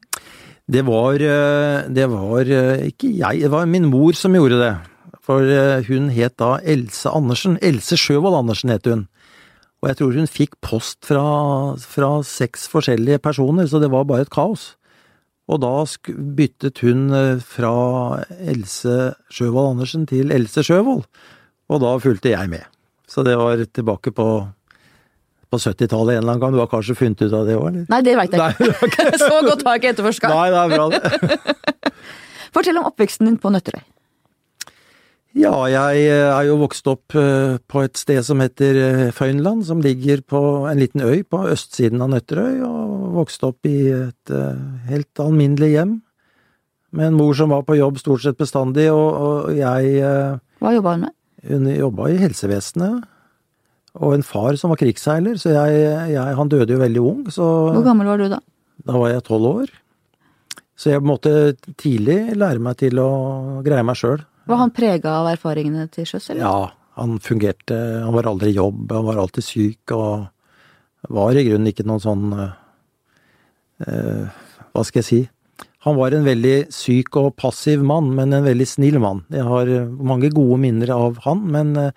Det 0.66 0.82
var, 0.86 1.20
eh, 1.20 1.86
det 1.92 2.08
var 2.08 2.48
eh, 2.48 2.86
ikke 2.88 3.10
jeg, 3.12 3.42
det 3.44 3.50
var 3.52 3.66
min 3.68 3.88
mor 3.92 4.16
som 4.16 4.34
gjorde 4.36 4.58
det. 4.62 4.74
For 5.24 5.44
eh, 5.44 5.84
hun 5.88 6.10
het 6.12 6.36
da 6.40 6.56
Else 6.64 7.10
Andersen. 7.12 7.58
Else 7.62 7.96
Sjøvold 8.00 8.38
Andersen 8.42 8.72
het 8.72 8.88
hun. 8.90 9.06
Og 9.84 9.90
jeg 9.90 9.98
tror 9.98 10.14
hun 10.16 10.30
fikk 10.30 10.54
post 10.64 11.04
fra, 11.04 11.22
fra 11.76 12.08
seks 12.24 12.64
forskjellige 12.72 13.20
personer, 13.20 13.68
så 13.68 13.76
det 13.82 13.90
var 13.92 14.06
bare 14.08 14.24
et 14.24 14.32
kaos. 14.32 14.70
Og 15.44 15.60
da 15.60 15.74
byttet 16.08 16.80
hun 16.80 17.10
eh, 17.12 17.42
fra 17.44 17.74
Else 18.40 19.12
Sjøvold 19.28 19.74
Andersen 19.74 20.06
til 20.08 20.32
Else 20.32 20.64
Sjøvold, 20.64 21.04
og 21.68 21.82
da 21.84 21.92
fulgte 22.00 22.32
jeg 22.32 22.48
med. 22.48 22.64
Så 23.04 23.26
det 23.28 23.36
var 23.36 23.60
tilbake 23.76 24.14
på, 24.16 24.28
på 25.52 25.60
70-tallet 25.60 26.16
en 26.16 26.22
eller 26.22 26.32
annen 26.32 26.40
gang. 26.46 26.56
Du 26.56 26.62
har 26.62 26.72
kanskje 26.72 26.96
funnet 26.96 27.20
ut 27.20 27.36
av 27.36 27.44
det 27.44 27.58
òg, 27.60 27.68
eller? 27.68 27.84
Nei, 27.92 28.00
det 28.08 28.16
veit 28.16 28.32
jeg 28.32 28.56
ikke. 28.56 29.08
Så 29.20 29.42
godt 29.44 29.66
har 29.68 29.76
jeg 29.76 29.82
ikke 29.82 29.92
etterforska. 29.98 30.32
Nei, 30.32 30.48
det 30.54 30.62
er 30.62 30.72
bra 30.72 30.88
det. 30.96 31.92
Fortell 32.56 32.80
om 32.80 32.88
oppveksten 32.88 33.28
din 33.28 33.36
på 33.42 33.52
Nøtterøy. 33.52 33.84
Ja, 35.34 35.52
jeg 35.66 36.04
eh, 36.06 36.28
er 36.30 36.44
jo 36.46 36.60
vokst 36.60 36.86
opp 36.86 37.14
eh, 37.18 37.56
på 37.66 37.82
et 37.82 37.98
sted 37.98 38.20
som 38.22 38.38
heter 38.38 38.76
eh, 38.78 39.08
Føynland, 39.14 39.64
som 39.66 39.80
ligger 39.82 40.20
på 40.22 40.40
en 40.70 40.78
liten 40.78 41.02
øy 41.02 41.24
på 41.26 41.40
østsiden 41.50 42.02
av 42.04 42.12
Nøtterøy, 42.12 42.60
og 42.62 43.16
vokst 43.16 43.42
opp 43.46 43.66
i 43.66 43.90
et 43.90 44.34
helt 44.86 45.22
alminnelig 45.22 45.72
hjem. 45.72 45.96
Med 46.94 47.10
en 47.10 47.18
mor 47.18 47.34
som 47.34 47.50
var 47.50 47.64
på 47.66 47.74
jobb 47.80 47.98
stort 47.98 48.22
sett 48.22 48.38
bestandig, 48.38 48.86
og, 48.94 49.08
og 49.10 49.58
jeg 49.58 50.04
Hva 50.62 50.72
jobba 50.76 50.94
hun 50.94 51.06
med? 51.08 51.14
Hun 51.50 51.66
jobba 51.72 52.10
i 52.12 52.20
helsevesenet. 52.22 53.08
Og 53.98 54.14
en 54.14 54.26
far 54.26 54.54
som 54.58 54.70
var 54.70 54.78
krigsseiler, 54.78 55.34
så 55.38 55.52
jeg, 55.54 55.82
jeg 56.14 56.36
Han 56.38 56.50
døde 56.50 56.74
jo 56.74 56.82
veldig 56.82 57.02
ung, 57.02 57.24
så 57.34 57.46
Hvor 57.74 57.86
gammel 57.86 58.10
var 58.10 58.22
du 58.22 58.28
da? 58.30 58.38
da 58.86 58.98
var 58.98 59.10
jeg 59.10 59.26
tolv 59.26 59.50
år. 59.50 59.74
Så 60.78 60.94
jeg 60.94 61.02
måtte 61.06 61.54
tidlig 61.78 62.34
lære 62.38 62.62
meg 62.62 62.78
til 62.82 62.98
å 63.02 63.10
greie 63.66 63.86
meg 63.86 63.98
sjøl. 63.98 64.22
Var 64.50 64.60
han 64.60 64.72
prega 64.76 65.18
av 65.20 65.30
erfaringene 65.32 65.86
til 65.92 66.06
sjøs, 66.08 66.30
eller? 66.30 66.42
Ja, 66.44 66.72
han 67.00 67.18
fungerte 67.22 67.76
Han 68.04 68.14
var 68.14 68.28
aldri 68.30 68.52
i 68.52 68.58
jobb, 68.58 68.92
han 68.92 69.06
var 69.08 69.20
alltid 69.22 69.44
syk, 69.46 69.94
og 69.96 70.26
var 71.14 71.36
i 71.36 71.44
grunnen 71.46 71.70
ikke 71.70 71.86
noen 71.88 72.02
sånn 72.04 72.26
eh, 72.38 74.24
Hva 74.72 74.84
skal 74.84 75.02
jeg 75.02 75.08
si? 75.08 75.22
Han 75.84 75.98
var 75.98 76.14
en 76.16 76.24
veldig 76.24 76.72
syk 76.72 77.16
og 77.20 77.34
passiv 77.36 77.82
mann, 77.84 78.06
men 78.16 78.32
en 78.32 78.46
veldig 78.46 78.66
snill 78.68 78.96
mann. 79.02 79.20
Jeg 79.32 79.44
har 79.44 79.68
eh, 79.68 79.90
mange 80.12 80.30
gode 80.32 80.56
minner 80.62 80.94
av 80.94 81.18
han, 81.26 81.42
men, 81.52 81.74
eh, 81.76 81.90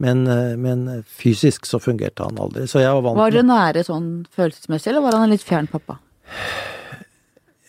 men, 0.00 0.22
eh, 0.32 0.54
men 0.56 0.86
fysisk 1.04 1.68
så 1.68 1.80
fungerte 1.82 2.24
han 2.24 2.40
aldri. 2.40 2.64
Var 2.72 3.34
dere 3.34 3.44
nære 3.44 3.84
sånn 3.84 4.08
følelsesmessig, 4.32 4.88
eller 4.94 5.04
var 5.04 5.18
han 5.18 5.28
en 5.28 5.34
litt 5.36 5.44
fjern 5.44 5.68
pappa? 5.68 5.98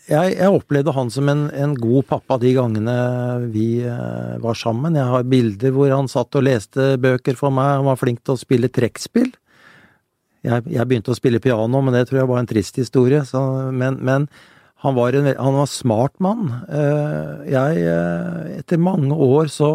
Jeg, 0.08 0.36
jeg 0.38 0.52
opplevde 0.54 0.94
han 0.96 1.10
som 1.12 1.28
en, 1.28 1.46
en 1.52 1.74
god 1.76 2.06
pappa 2.08 2.38
de 2.40 2.54
gangene 2.56 2.94
vi 3.52 3.82
uh, 3.84 4.38
var 4.40 4.56
sammen. 4.56 4.96
Jeg 4.96 5.12
har 5.12 5.28
bilder 5.28 5.74
hvor 5.74 5.92
han 5.92 6.08
satt 6.08 6.38
og 6.38 6.46
leste 6.46 6.94
bøker 7.02 7.36
for 7.36 7.52
meg. 7.54 7.78
Han 7.80 7.88
var 7.90 8.00
flink 8.00 8.22
til 8.24 8.34
å 8.36 8.40
spille 8.40 8.72
trekkspill. 8.72 9.30
Jeg, 10.46 10.64
jeg 10.70 10.88
begynte 10.88 11.12
å 11.12 11.18
spille 11.18 11.42
piano, 11.42 11.82
men 11.82 11.96
det 11.96 12.06
tror 12.08 12.22
jeg 12.22 12.30
var 12.30 12.40
en 12.40 12.48
trist 12.48 12.80
historie. 12.80 13.20
Så, 13.28 13.42
men, 13.74 14.00
men 14.00 14.28
han 14.84 14.96
var 14.96 15.18
en 15.18 15.28
han 15.28 15.58
var 15.60 15.68
smart 15.68 16.16
mann. 16.24 16.54
Uh, 16.70 17.44
jeg, 17.50 17.84
uh, 17.84 18.48
etter 18.56 18.80
mange 18.80 19.12
år 19.12 19.52
så 19.52 19.72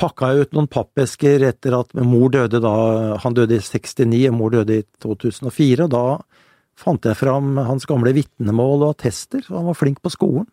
pakka 0.00 0.32
jeg 0.32 0.46
ut 0.46 0.56
noen 0.56 0.70
pappesker 0.72 1.44
etter 1.46 1.76
at 1.76 1.92
mor 2.00 2.32
døde 2.32 2.58
da 2.62 3.18
Han 3.22 3.36
døde 3.36 3.58
i 3.58 3.62
69, 3.62 4.30
og 4.30 4.38
mor 4.38 4.54
døde 4.54 4.80
i 4.80 4.86
2004. 5.04 5.84
og 5.84 5.92
Da 5.92 6.06
fant 6.78 7.04
jeg 7.06 7.18
fram 7.18 7.56
hans 7.62 7.86
gamle 7.88 8.14
vitnemål 8.16 8.86
og 8.86 8.94
attester. 8.94 9.44
Han 9.50 9.68
var 9.70 9.78
flink 9.78 10.02
på 10.02 10.12
skolen. 10.12 10.48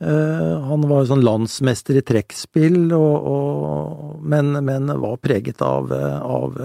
Eh, 0.00 0.56
han 0.70 0.86
var 0.88 1.08
sånn 1.08 1.24
landsmester 1.26 1.98
i 2.00 2.04
trekkspill, 2.06 2.78
men, 4.22 4.52
men, 4.64 4.92
var 5.02 5.18
preget 5.20 5.60
av, 5.64 5.92
av, 5.92 6.60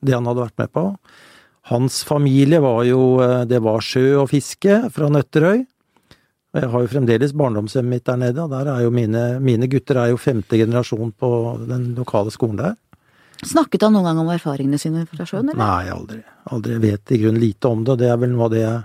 det 0.00 0.16
han 0.16 0.26
hadde 0.26 0.46
vært 0.46 0.62
med 0.62 0.72
på. 0.74 0.86
Hans 1.70 2.00
familie 2.08 2.58
var 2.64 2.80
jo 2.88 3.20
Det 3.46 3.58
var 3.62 3.84
sjø 3.84 4.22
og 4.22 4.30
fiske 4.32 4.78
fra 4.90 5.10
Nøtterøy. 5.12 5.66
Og 6.50 6.58
jeg 6.58 6.70
har 6.72 6.82
jo 6.82 6.90
fremdeles 6.90 7.34
barndomshjemmet 7.38 7.92
mitt 7.94 8.06
der 8.08 8.18
nede, 8.18 8.42
og 8.42 8.50
der 8.50 8.66
er 8.72 8.82
jo 8.82 8.90
mine, 8.90 9.22
mine 9.38 9.68
gutter 9.70 10.00
er 10.02 10.10
jo 10.10 10.18
femte 10.18 10.58
generasjon 10.58 11.12
på 11.14 11.30
den 11.68 11.92
lokale 11.94 12.32
skolen 12.34 12.58
der. 12.58 12.74
Snakket 13.46 13.86
han 13.86 13.94
noen 13.96 14.04
gang 14.10 14.20
om 14.20 14.30
erfaringene 14.32 14.78
sine 14.80 15.06
fra 15.08 15.24
sjøen, 15.24 15.48
eller? 15.48 15.60
Nei, 15.60 15.90
aldri. 15.92 16.20
Aldri. 16.52 16.76
Jeg 16.76 16.82
vet 16.84 17.12
i 17.14 17.20
grunnen 17.22 17.40
lite 17.40 17.70
om 17.70 17.84
det, 17.84 17.94
og 17.94 18.00
det 18.02 18.10
er 18.12 18.18
vel 18.20 18.34
noe 18.34 18.48
av 18.48 18.52
det 18.52 18.64
jeg 18.64 18.80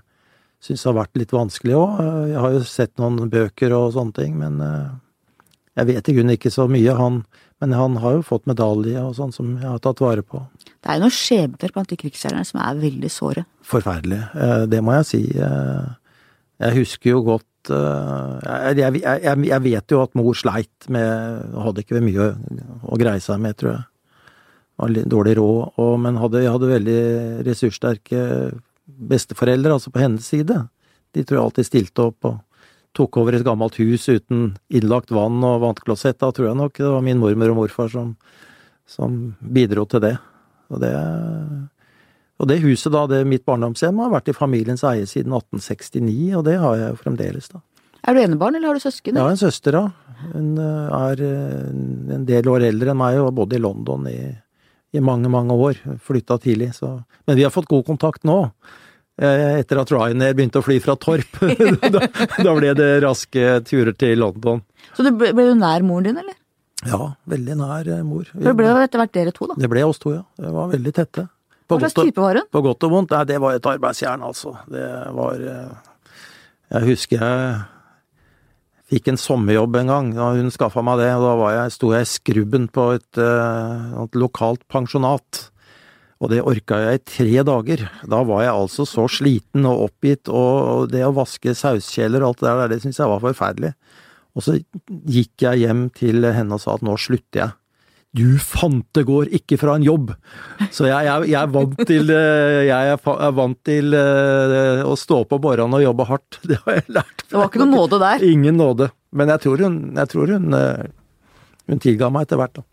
syns 0.66 0.86
har 0.88 0.96
vært 0.98 1.20
litt 1.20 1.34
vanskelig 1.36 1.76
òg. 1.78 1.98
Jeg 2.32 2.44
har 2.46 2.54
jo 2.56 2.62
sett 2.68 2.94
noen 3.02 3.32
bøker 3.32 3.76
og 3.76 3.90
sånne 3.96 4.16
ting, 4.16 4.38
men 4.40 4.62
eh, 4.64 4.94
jeg 5.82 5.90
vet 5.92 6.10
i 6.10 6.16
grunnen 6.16 6.38
ikke 6.38 6.54
så 6.54 6.68
mye. 6.72 6.96
Han, 6.98 7.20
men 7.64 7.76
han 7.76 7.98
har 8.04 8.18
jo 8.18 8.24
fått 8.26 8.48
medalje 8.50 9.02
og 9.02 9.18
sånn 9.18 9.34
som 9.36 9.58
jeg 9.60 9.68
har 9.68 9.82
tatt 9.84 10.04
vare 10.04 10.24
på. 10.26 10.42
Det 10.64 10.88
er 10.88 11.00
jo 11.00 11.06
noen 11.06 11.18
skjebner 11.18 11.76
blant 11.76 11.92
de 11.92 12.00
krigsseilerne 12.00 12.48
som 12.48 12.62
er 12.64 12.80
veldig 12.80 13.12
såre. 13.12 13.46
Forferdelig. 13.66 14.22
Eh, 14.34 14.64
det 14.72 14.80
må 14.86 14.96
jeg 15.02 15.10
si. 15.12 15.22
Eh, 15.36 15.92
jeg 16.66 16.80
husker 16.80 17.12
jo 17.18 17.26
godt 17.34 17.52
jeg, 17.66 19.58
vet 19.66 19.90
jo 19.90 20.02
at 20.04 20.12
mor 20.14 20.36
sleit 20.38 20.86
med 20.94 21.56
Hadde 21.58 21.82
ikke 21.82 21.98
mye 22.06 22.28
å 22.86 23.00
greie 23.02 23.18
seg 23.24 23.40
med, 23.42 23.58
tror 23.58 23.72
jeg. 23.72 23.82
Var 24.82 24.92
litt 24.92 25.12
dårlig 25.12 25.38
råd, 25.40 25.78
og, 25.80 25.94
men 26.04 26.18
hadde, 26.20 26.42
jeg 26.44 26.52
hadde 26.52 26.72
veldig 26.72 27.02
ressurssterke 27.48 28.24
besteforeldre, 28.86 29.78
altså 29.78 29.92
på 29.94 30.02
hennes 30.04 30.26
side. 30.28 30.58
De 31.16 31.24
tror 31.24 31.40
jeg 31.40 31.46
alltid 31.46 31.70
stilte 31.70 32.10
opp 32.10 32.28
og 32.28 32.42
tok 32.96 33.20
over 33.20 33.36
et 33.36 33.46
gammelt 33.46 33.78
hus 33.82 34.08
uten 34.08 34.54
innlagt 34.72 35.12
vann 35.16 35.44
og 35.44 35.62
vannklosett. 35.64 36.20
Da 36.22 36.32
tror 36.36 36.50
jeg 36.50 36.60
nok 36.60 36.80
det 36.80 36.92
var 36.92 37.06
min 37.06 37.22
mormor 37.22 37.54
og 37.54 37.60
morfar 37.64 37.92
som, 37.92 38.14
som 38.88 39.36
bidro 39.40 39.86
til 39.92 40.04
det. 40.06 40.16
Og 40.72 40.82
det. 40.82 40.92
og 42.42 42.50
det 42.50 42.62
huset, 42.64 42.92
da, 42.94 43.06
det 43.08 43.26
mitt 43.28 43.46
barndomshjem, 43.48 44.00
har 44.02 44.14
vært 44.16 44.32
i 44.32 44.38
familiens 44.38 44.84
eie 44.88 45.06
siden 45.10 45.36
1869, 45.36 46.34
og 46.40 46.48
det 46.48 46.58
har 46.62 46.80
jeg 46.80 46.94
jo 46.94 47.02
fremdeles, 47.04 47.52
da. 47.52 47.62
Er 48.06 48.14
du 48.14 48.22
enebarn, 48.22 48.58
eller 48.58 48.70
har 48.70 48.78
du 48.78 48.84
søsken? 48.84 49.18
Jeg 49.18 49.24
har 49.24 49.34
en 49.34 49.40
søster, 49.40 49.78
da. 49.78 49.86
Hun 50.32 50.58
eh, 50.62 50.98
er 50.98 51.22
eh, 51.26 51.70
en 52.16 52.26
del 52.28 52.50
år 52.50 52.68
eldre 52.68 52.94
enn 52.94 53.00
meg 53.00 53.20
og 53.20 53.30
har 53.30 53.38
bodd 53.38 53.54
i 53.54 53.62
London 53.62 54.06
i 54.10 54.20
i 54.96 55.04
mange, 55.04 55.30
mange 55.32 55.56
år. 55.56 55.80
Flytta 56.04 56.40
tidlig, 56.42 56.74
så 56.78 56.98
Men 57.28 57.38
vi 57.38 57.44
har 57.44 57.54
fått 57.54 57.70
god 57.72 57.86
kontakt 57.86 58.24
nå. 58.24 58.40
Eh, 59.16 59.60
etter 59.62 59.80
at 59.80 59.92
Ryanair 59.92 60.36
begynte 60.36 60.60
å 60.60 60.66
fly 60.66 60.80
fra 60.84 60.98
Torp. 61.00 61.38
da, 61.96 62.08
da, 62.36 62.56
ble 62.56 62.74
det 62.76 62.90
raske 63.06 63.62
turer 63.68 63.96
til 63.96 64.20
London. 64.20 64.64
Så 64.96 65.06
du 65.06 65.14
ble, 65.16 65.32
ble, 65.36 65.52
du 65.52 65.62
nær 65.62 65.86
moren 65.88 66.10
din, 66.10 66.20
eller? 66.24 66.36
Ja, 66.86 67.14
veldig 67.32 67.56
nær 67.62 67.88
eh, 67.88 68.04
mor. 68.06 68.28
For 68.34 68.50
det 68.50 68.58
ble 68.60 68.68
jo 68.68 68.82
etter 68.84 69.02
hvert 69.02 69.16
dere 69.16 69.36
to, 69.36 69.48
da? 69.52 69.60
Det 69.62 69.72
ble 69.72 69.86
oss 69.88 70.02
to, 70.04 70.16
ja. 70.18 70.26
Det 70.42 70.52
var 70.56 70.74
veldig 70.74 70.96
tette. 70.96 71.28
På 71.66 71.80
Hva 71.80 71.90
slags 71.90 72.12
type 72.12 72.22
var 72.22 72.38
hun? 72.38 72.50
På 72.54 72.62
godt 72.62 72.86
og 72.86 72.92
vondt. 72.94 73.16
Nei, 73.16 73.24
det 73.30 73.40
var 73.42 73.56
et 73.58 73.70
arbeidsjern, 73.72 74.26
altså. 74.26 74.54
Det 74.70 74.90
var 75.16 75.48
eh, 75.54 75.96
Jeg 76.76 76.92
husker 76.92 77.24
jeg 77.24 77.56
fikk 78.96 79.12
en 79.12 79.20
sommerjobb 79.20 79.76
en 79.82 79.92
gang, 79.92 80.14
da 80.16 80.32
hun 80.38 80.54
skaffa 80.54 80.84
meg 80.86 81.02
det, 81.02 81.12
og 81.18 81.26
da 81.42 81.52
jeg, 81.58 81.74
sto 81.76 81.92
jeg 81.94 82.06
i 82.06 82.14
skrubben 82.14 82.70
på 82.72 82.88
et, 82.96 83.20
uh, 83.20 84.06
et, 84.06 84.18
lokalt 84.20 84.64
pensjonat. 84.72 85.50
Og 86.24 86.32
det 86.32 86.40
orka 86.48 86.80
jeg 86.80 87.00
i 87.02 87.04
tre 87.12 87.44
dager. 87.46 87.84
Da 88.08 88.22
var 88.26 88.46
jeg 88.46 88.54
altså 88.56 88.86
så 88.88 89.04
sliten 89.12 89.68
og 89.68 89.90
oppgitt, 89.90 90.32
og 90.32 90.88
det 90.94 91.04
å 91.04 91.14
vaske 91.16 91.54
sauskjeler 91.58 92.24
og 92.24 92.32
alt 92.32 92.46
det 92.46 92.54
der, 92.54 92.72
det 92.72 92.80
syntes 92.86 93.02
jeg 93.04 93.12
var 93.12 93.24
forferdelig. 93.26 93.74
Og 94.36 94.44
så 94.44 94.58
gikk 94.88 95.44
jeg 95.44 95.64
hjem 95.66 95.86
til 95.96 96.24
henne 96.28 96.56
og 96.56 96.64
sa 96.64 96.78
at 96.80 96.86
nå 96.86 96.96
slutter 97.00 97.42
jeg. 97.44 97.56
Du 98.16 98.38
fantegård 98.40 99.32
ikke 99.36 99.58
fra 99.60 99.74
en 99.76 99.84
jobb! 99.84 100.14
Så 100.72 100.88
jeg, 100.88 101.08
jeg, 101.08 101.30
jeg, 101.34 101.40
er 101.42 101.50
vant 101.52 101.82
til, 101.90 102.12
eh, 102.16 102.60
jeg 102.70 102.94
er 102.94 103.34
vant 103.36 103.58
til 103.68 103.98
eh, 103.98 104.84
å 104.88 104.94
stå 105.00 105.18
opp 105.26 105.36
om 105.36 105.44
morgenen 105.44 105.76
og 105.76 105.84
jobbe 105.84 106.06
hardt. 106.08 106.38
Det 106.50 106.60
har 106.64 106.78
jeg 106.78 106.96
lært. 106.96 107.26
Det 107.26 107.36
var 107.36 107.50
ikke 107.50 107.64
noen 107.64 107.76
nåde 107.76 108.00
der? 108.06 108.24
Ingen 108.30 108.62
nåde. 108.62 108.88
Men 109.16 109.34
jeg 109.34 109.44
tror 109.44 109.66
hun, 109.66 109.76
jeg 110.00 110.12
tror 110.14 110.32
hun, 110.32 110.56
eh, 110.56 110.86
hun 111.72 111.84
tilga 111.84 112.12
meg 112.14 112.28
etter 112.28 112.40
hvert, 112.40 112.62
da. 112.62 112.66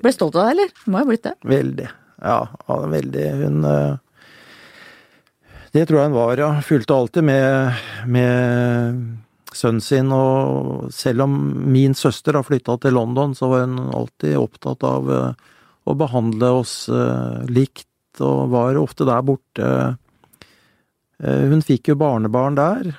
Ble 0.00 0.12
stolt 0.14 0.36
av 0.36 0.44
deg, 0.44 0.52
eller? 0.58 0.76
Hun 0.84 0.92
må 0.92 1.00
jo 1.00 1.06
ha 1.06 1.10
blitt 1.14 1.24
det? 1.24 1.34
Veldig. 1.54 1.88
Ja, 2.20 2.38
veldig. 2.68 3.26
Hun 3.40 3.64
Det 5.72 5.86
tror 5.88 6.02
jeg 6.02 6.10
hun 6.10 6.18
var, 6.18 6.44
ja. 6.44 6.52
Fulgte 6.66 7.00
alltid 7.00 7.26
med, 7.30 7.80
med 8.12 9.00
sønnen 9.56 9.82
sin, 9.84 10.10
og 10.14 10.90
selv 10.94 11.26
om 11.26 11.38
min 11.70 11.94
søster 11.96 12.38
har 12.38 12.46
flytta 12.46 12.76
til 12.82 12.96
London, 12.96 13.34
så 13.36 13.50
var 13.50 13.66
hun 13.66 13.78
alltid 13.96 14.38
opptatt 14.40 14.84
av 14.86 15.10
eh, 15.14 15.48
å 15.88 15.96
behandle 15.98 16.52
oss 16.60 16.74
eh, 16.92 17.42
likt, 17.50 17.88
og 18.20 18.50
var 18.52 18.78
ofte 18.80 19.06
der 19.08 19.24
borte. 19.24 19.70
Eh, 21.20 21.44
hun 21.52 21.64
fikk 21.64 21.92
jo 21.92 21.98
barnebarn 22.00 22.58
der 22.58 22.92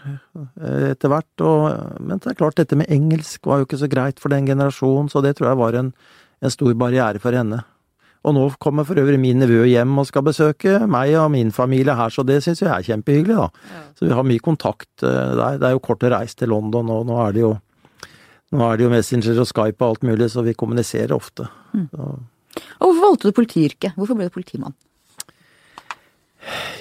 etter 0.91 1.11
hvert, 1.11 1.45
og, 1.45 1.99
men 1.99 2.21
det 2.21 2.33
er 2.33 2.39
klart, 2.39 2.59
dette 2.59 2.77
med 2.79 2.91
engelsk 2.93 3.47
var 3.49 3.61
jo 3.61 3.69
ikke 3.69 3.81
så 3.81 3.89
greit 3.91 4.21
for 4.21 4.33
den 4.33 4.49
generasjonen, 4.49 5.09
så 5.11 5.23
det 5.25 5.35
tror 5.37 5.51
jeg 5.51 5.61
var 5.61 5.77
en, 5.79 5.93
en 6.41 6.53
stor 6.53 6.75
barriere 6.77 7.21
for 7.23 7.37
henne. 7.37 7.63
Og 8.21 8.35
nå 8.37 8.43
kommer 8.61 8.85
for 8.85 8.99
øvrig 9.01 9.17
min 9.21 9.39
nevø 9.41 9.63
hjem 9.65 9.95
og 9.97 10.05
skal 10.09 10.25
besøke 10.27 10.75
meg 10.85 11.15
og 11.17 11.31
min 11.33 11.49
familie 11.55 11.95
her, 11.97 12.13
så 12.13 12.25
det 12.27 12.41
syns 12.45 12.61
jeg 12.61 12.69
er 12.69 12.85
kjempehyggelig, 12.85 13.37
da. 13.39 13.47
Ja. 13.71 13.81
Så 13.97 14.05
vi 14.05 14.13
har 14.17 14.27
mye 14.27 14.43
kontakt 14.45 15.05
eh, 15.05 15.33
der. 15.39 15.57
Det 15.57 15.69
er 15.69 15.73
jo 15.73 15.81
kort 15.87 16.05
å 16.05 16.11
reise 16.13 16.37
til 16.37 16.53
London, 16.53 16.91
og 16.93 17.07
nå 17.09 17.17
er 17.23 17.33
det 17.33 17.41
jo, 17.41 17.55
er 18.53 18.77
det 18.77 18.85
jo 18.85 18.93
Messenger 18.93 19.41
og 19.41 19.49
Skype 19.49 19.81
og 19.81 19.87
alt 19.87 20.05
mulig, 20.11 20.29
så 20.29 20.45
vi 20.45 20.53
kommuniserer 20.57 21.15
ofte. 21.17 21.49
Mm. 21.73 21.89
Og 21.97 22.85
hvorfor 22.85 23.03
valgte 23.07 23.31
du 23.31 23.37
politiyrket? 23.41 23.97
Hvorfor 23.97 24.19
ble 24.19 24.29
du 24.29 24.37
politimann? 24.37 24.77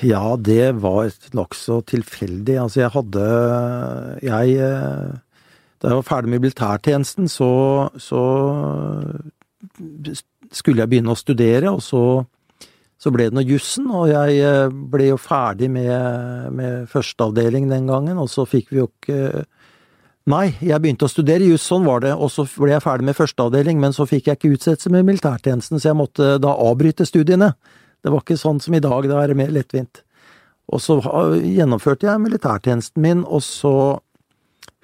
Ja, 0.05 0.37
det 0.41 0.81
var 0.81 1.11
nokså 1.37 1.83
tilfeldig. 1.89 2.57
Altså, 2.63 2.81
jeg 2.81 2.93
hadde 2.95 3.25
Jeg 4.25 4.55
eh, 4.57 5.19
Da 5.81 5.91
jeg 5.91 5.99
var 5.99 6.09
ferdig 6.09 6.33
med 6.33 6.45
militærtjenesten, 6.45 7.29
så, 7.29 7.53
så 7.97 8.23
skulle 10.51 10.83
jeg 10.83 10.91
begynne 10.91 11.15
å 11.15 11.19
studere, 11.19 11.71
og 11.71 11.83
så, 11.85 12.03
så 13.01 13.13
ble 13.15 13.29
det 13.29 13.39
noe 13.39 13.47
jussen, 13.47 13.87
og 13.95 14.11
jeg 14.11 14.43
eh, 14.43 14.67
ble 14.93 15.13
jo 15.13 15.21
ferdig 15.21 15.71
med, 15.73 16.51
med 16.57 16.91
førsteavdeling 16.91 17.71
den 17.71 17.89
gangen, 17.91 18.19
og 18.19 18.31
så 18.33 18.47
fikk 18.49 18.75
vi 18.75 18.83
jo 18.83 18.91
ikke 18.93 19.47
Nei, 20.31 20.53
jeg 20.63 20.77
begynte 20.85 21.07
å 21.09 21.11
studere 21.11 21.47
juss, 21.49 21.65
sånn 21.67 21.87
var 21.89 22.03
det, 22.05 22.11
og 22.13 22.29
så 22.31 22.45
ble 22.45 22.75
jeg 22.75 22.83
ferdig 22.85 23.07
med 23.09 23.17
førsteavdeling, 23.17 23.79
men 23.81 23.95
så 23.97 24.05
fikk 24.07 24.29
jeg 24.29 24.37
ikke 24.37 24.51
utsettelse 24.53 24.93
med 24.93 25.07
militærtjenesten, 25.09 25.81
så 25.81 25.89
jeg 25.89 25.97
måtte 25.99 26.35
da 26.45 26.53
avbryte 26.61 27.07
studiene. 27.09 27.49
Det 28.05 28.13
var 28.13 28.23
ikke 28.23 28.37
sånn 28.39 28.61
som 28.63 28.77
i 28.77 28.83
dag, 28.85 29.09
det 29.09 29.17
er 29.17 29.33
mer 29.35 29.51
lettvint. 29.51 30.03
Og 30.71 30.85
så 30.85 30.99
gjennomførte 31.01 32.07
jeg 32.07 32.23
militærtjenesten 32.23 33.03
min, 33.03 33.25
og 33.25 33.43
så 33.43 33.73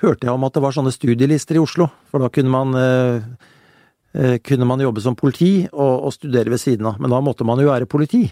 hørte 0.03 0.27
jeg 0.27 0.35
om 0.35 0.49
at 0.49 0.57
det 0.57 0.65
var 0.65 0.75
sånne 0.75 0.95
studielister 0.97 1.61
i 1.61 1.63
Oslo, 1.63 1.91
for 2.11 2.25
da 2.25 2.33
kunne 2.33 2.57
man 2.57 2.81
Eh, 2.81 3.29
kunne 4.47 4.67
man 4.69 4.81
jobbe 4.81 5.01
som 5.05 5.17
politi 5.19 5.69
og, 5.73 6.05
og, 6.07 6.13
studere 6.15 6.51
ved 6.53 6.61
siden 6.63 6.87
av, 6.89 6.95
men 7.03 7.11
da 7.13 7.19
måtte 7.25 7.45
man 7.49 7.61
jo 7.61 7.69
være 7.69 7.87
politi. 7.91 8.25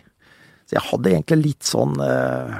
Så 0.64 0.72
jeg 0.78 0.88
hadde 0.88 1.10
egentlig 1.12 1.38
litt 1.42 1.64
sånn 1.68 1.94
eh, 2.00 2.52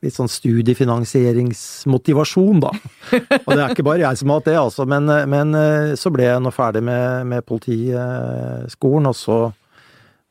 litt 0.00 0.16
sånn 0.16 0.32
studiefinansieringsmotivasjon, 0.32 2.58
da. 2.64 2.72
Og 3.44 3.50
det 3.52 3.60
er 3.60 3.68
ikke 3.74 3.84
bare 3.84 4.06
jeg 4.06 4.16
som 4.16 4.32
har 4.32 4.40
hatt 4.40 4.48
det, 4.48 4.56
altså. 4.56 4.88
Men, 4.88 5.04
eh, 5.12 5.28
men 5.28 5.52
så 6.00 6.08
ble 6.14 6.24
jeg 6.24 6.40
nå 6.40 6.48
ferdig 6.56 6.80
med, 6.88 7.28
med 7.28 7.44
politiskolen, 7.48 9.12
og 9.12 9.16
så 9.18 9.52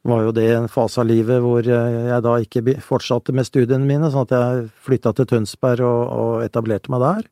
var 0.09 0.25
jo 0.25 0.31
det 0.33 0.49
en 0.55 0.67
fase 0.71 1.01
av 1.03 1.07
livet 1.09 1.41
hvor 1.43 1.63
jeg 1.67 2.21
da 2.23 2.37
ikke 2.41 2.81
fortsatte 2.81 3.33
med 3.35 3.45
studiene 3.45 3.85
mine, 3.85 4.09
sånn 4.09 4.25
at 4.25 4.33
jeg 4.33 4.69
flytta 4.87 5.11
til 5.13 5.27
Tønsberg 5.29 5.81
og, 5.85 6.03
og 6.09 6.43
etablerte 6.45 6.89
meg 6.93 7.01
der. 7.03 7.23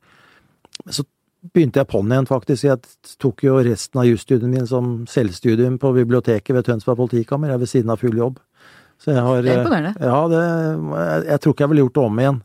Så 0.93 1.03
begynte 1.53 1.81
jeg 1.81 1.89
på'n 1.91 2.11
igjen, 2.11 2.27
faktisk. 2.29 2.67
Jeg 2.67 3.17
tok 3.21 3.43
jo 3.45 3.59
resten 3.65 4.01
av 4.01 4.07
jusstudien 4.09 4.51
min 4.51 4.67
som 4.69 5.05
selvstudium 5.09 5.77
på 5.81 5.93
biblioteket 5.95 6.55
ved 6.55 6.67
Tønsberg 6.67 6.99
politikammer. 7.03 7.51
Jeg 7.51 7.59
er 7.59 7.63
ved 7.63 7.73
siden 7.73 7.93
av 7.93 8.03
full 8.03 8.17
jobb. 8.17 8.41
Så 8.97 9.13
jeg 9.13 9.23
har 9.23 9.41
Det 9.41 9.53
er 9.53 9.61
imponerende. 9.61 9.93
Ja, 10.01 10.19
det, 10.31 10.43
jeg, 10.43 11.25
jeg, 11.27 11.41
tror 11.41 11.53
ikke 11.53 11.65
jeg 11.65 11.73
ville 11.73 11.85
gjort 11.85 11.97
det 11.97 12.05
om 12.07 12.21
igjen. 12.23 12.43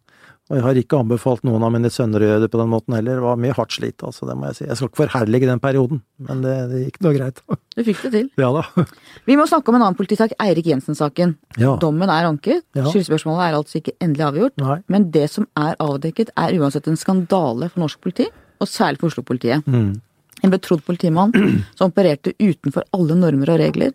Og 0.51 0.59
jeg 0.59 0.65
har 0.67 0.79
ikke 0.83 0.99
anbefalt 1.01 1.45
noen 1.47 1.63
av 1.65 1.71
mine 1.73 1.89
sønner 1.89 2.21
å 2.21 2.27
gjøre 2.27 2.43
det 2.43 2.49
på 2.53 2.59
den 2.61 2.69
måten 2.69 2.93
heller. 2.93 3.17
Det 3.17 3.25
var 3.25 3.39
mye 3.41 3.55
hardt 3.57 3.73
slit, 3.73 4.03
altså, 4.05 4.27
det 4.29 4.35
må 4.37 4.51
jeg 4.51 4.59
si. 4.59 4.65
Jeg 4.67 4.77
skal 4.77 4.91
ikke 4.91 5.01
forherlige 5.05 5.49
den 5.49 5.63
perioden, 5.63 6.03
men 6.27 6.43
det, 6.45 6.57
det 6.69 6.81
gikk 6.83 6.99
nå 7.07 7.13
greit. 7.15 7.41
Du 7.73 7.81
fikk 7.87 8.03
det 8.03 8.11
til. 8.13 8.27
Ja 8.43 8.51
da. 8.53 8.67
Vi 9.31 9.39
må 9.39 9.47
snakke 9.49 9.73
om 9.73 9.79
en 9.79 9.87
annen 9.87 9.97
politisak, 9.97 10.35
Eirik 10.43 10.69
Jensen-saken. 10.69 11.37
Ja. 11.63 11.79
Dommen 11.81 12.13
er 12.13 12.29
anket. 12.29 12.67
Ja. 12.77 12.85
Skyldspørsmålet 12.91 13.47
er 13.47 13.59
altså 13.63 13.81
ikke 13.81 13.97
endelig 14.03 14.27
avgjort. 14.29 14.57
Nei. 14.61 14.79
Men 14.93 15.09
det 15.15 15.25
som 15.33 15.49
er 15.57 15.79
avdekket, 15.81 16.35
er 16.37 16.59
uansett 16.59 16.91
en 16.91 17.01
skandale 17.01 17.71
for 17.73 17.87
norsk 17.87 18.03
politi, 18.05 18.29
og 18.63 18.71
særlig 18.71 19.03
for 19.03 19.13
Oslo-politiet. 19.13 19.67
Mm. 19.67 20.01
En 20.43 20.53
betrodd 20.53 20.83
politimann 20.87 21.35
som 21.77 21.91
opererte 21.91 22.35
utenfor 22.41 22.87
alle 22.97 23.19
normer 23.19 23.55
og 23.55 23.63
regler. 23.63 23.95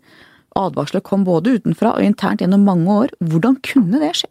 Advarsler 0.58 1.04
kom 1.04 1.26
både 1.26 1.58
utenfra 1.58 1.94
og 1.96 2.04
internt 2.04 2.42
gjennom 2.42 2.64
mange 2.66 3.00
år. 3.04 3.14
Hvordan 3.20 3.58
kunne 3.64 4.00
det 4.02 4.14
skje? 4.20 4.30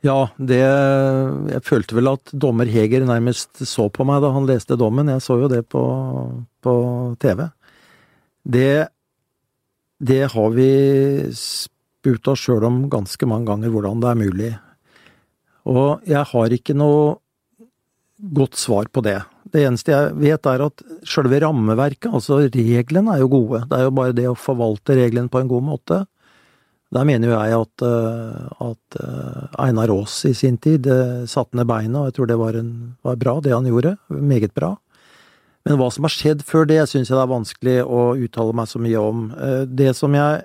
Ja, 0.00 0.30
det 0.40 0.60
Jeg 0.60 1.62
følte 1.66 1.96
vel 1.98 2.08
at 2.08 2.32
dommer 2.32 2.68
Heger 2.68 3.04
nærmest 3.04 3.60
så 3.68 3.90
på 3.92 4.06
meg 4.08 4.22
da 4.24 4.30
han 4.32 4.48
leste 4.48 4.78
dommen. 4.80 5.12
Jeg 5.12 5.20
så 5.24 5.36
jo 5.42 5.50
det 5.52 5.66
på, 5.68 5.82
på 6.64 6.74
TV. 7.20 7.44
Det, 8.48 8.88
det 10.00 10.22
har 10.32 10.54
vi 10.56 10.70
spurt 11.36 12.32
oss 12.32 12.46
sjøl 12.46 12.64
om 12.64 12.86
ganske 12.88 13.28
mange 13.28 13.50
ganger, 13.52 13.68
hvordan 13.74 14.00
det 14.00 14.08
er 14.08 14.22
mulig. 14.22 14.52
Og 15.68 16.00
jeg 16.08 16.24
har 16.32 16.56
ikke 16.56 16.76
noe 16.80 17.18
godt 18.20 18.56
svar 18.56 18.88
på 18.88 19.04
det. 19.04 19.18
Det 19.50 19.64
eneste 19.66 19.92
jeg 19.92 20.14
vet 20.20 20.46
er 20.46 20.62
at 20.68 20.82
sjølve 21.08 21.40
rammeverket, 21.42 22.10
altså 22.12 22.38
reglene, 22.44 23.16
er 23.16 23.24
jo 23.24 23.30
gode. 23.32 23.64
Det 23.70 23.78
er 23.78 23.88
jo 23.88 23.94
bare 23.98 24.16
det 24.16 24.28
å 24.30 24.38
forvalte 24.38 24.96
reglene 24.98 25.30
på 25.32 25.42
en 25.42 25.50
god 25.50 25.66
måte. 25.66 26.04
Der 26.90 27.06
mener 27.06 27.30
jo 27.30 27.36
jeg 27.38 27.54
at, 27.54 27.82
eh, 27.86 28.66
at 28.66 28.98
eh, 28.98 29.42
Einar 29.62 29.92
Aas 29.94 30.16
i 30.26 30.32
sin 30.34 30.58
tid 30.58 30.88
eh, 30.90 31.22
satte 31.30 31.58
ned 31.58 31.68
beina, 31.70 32.02
og 32.02 32.10
jeg 32.10 32.16
tror 32.18 32.30
det 32.30 32.38
var, 32.40 32.58
en, 32.58 32.72
var 33.06 33.18
bra, 33.20 33.36
det 33.42 33.54
han 33.54 33.68
gjorde. 33.70 33.94
Meget 34.10 34.54
bra. 34.58 34.74
Men 35.66 35.78
hva 35.78 35.90
som 35.94 36.06
har 36.06 36.14
skjedd 36.14 36.42
før 36.46 36.66
det, 36.66 36.80
syns 36.90 37.12
jeg 37.12 37.18
det 37.18 37.22
er 37.22 37.30
vanskelig 37.30 37.76
å 37.84 38.02
uttale 38.18 38.56
meg 38.58 38.70
så 38.70 38.80
mye 38.82 39.02
om. 39.02 39.26
Det 39.68 39.92
som 39.94 40.14
jeg 40.16 40.40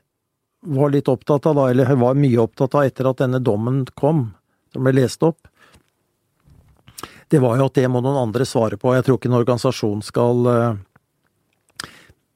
var 0.76 0.92
litt 0.92 1.10
opptatt 1.10 1.48
av 1.50 1.56
da, 1.58 1.70
eller 1.72 1.96
var 1.98 2.18
mye 2.20 2.42
opptatt 2.44 2.76
av 2.76 2.90
etter 2.90 3.10
at 3.10 3.22
denne 3.24 3.40
dommen 3.42 3.86
kom, 3.98 4.28
som 4.74 4.86
ble 4.86 4.94
lest 5.00 5.24
opp, 5.26 5.48
det 7.34 7.42
var 7.42 7.58
jo 7.58 7.70
at 7.70 7.78
det 7.78 7.88
må 7.90 8.02
noen 8.04 8.28
andre 8.28 8.46
svare 8.48 8.78
på. 8.78 8.94
Jeg 8.96 9.08
tror 9.08 9.18
ikke 9.20 9.32
en 9.32 9.40
organisasjon 9.40 10.04
skal 10.06 10.46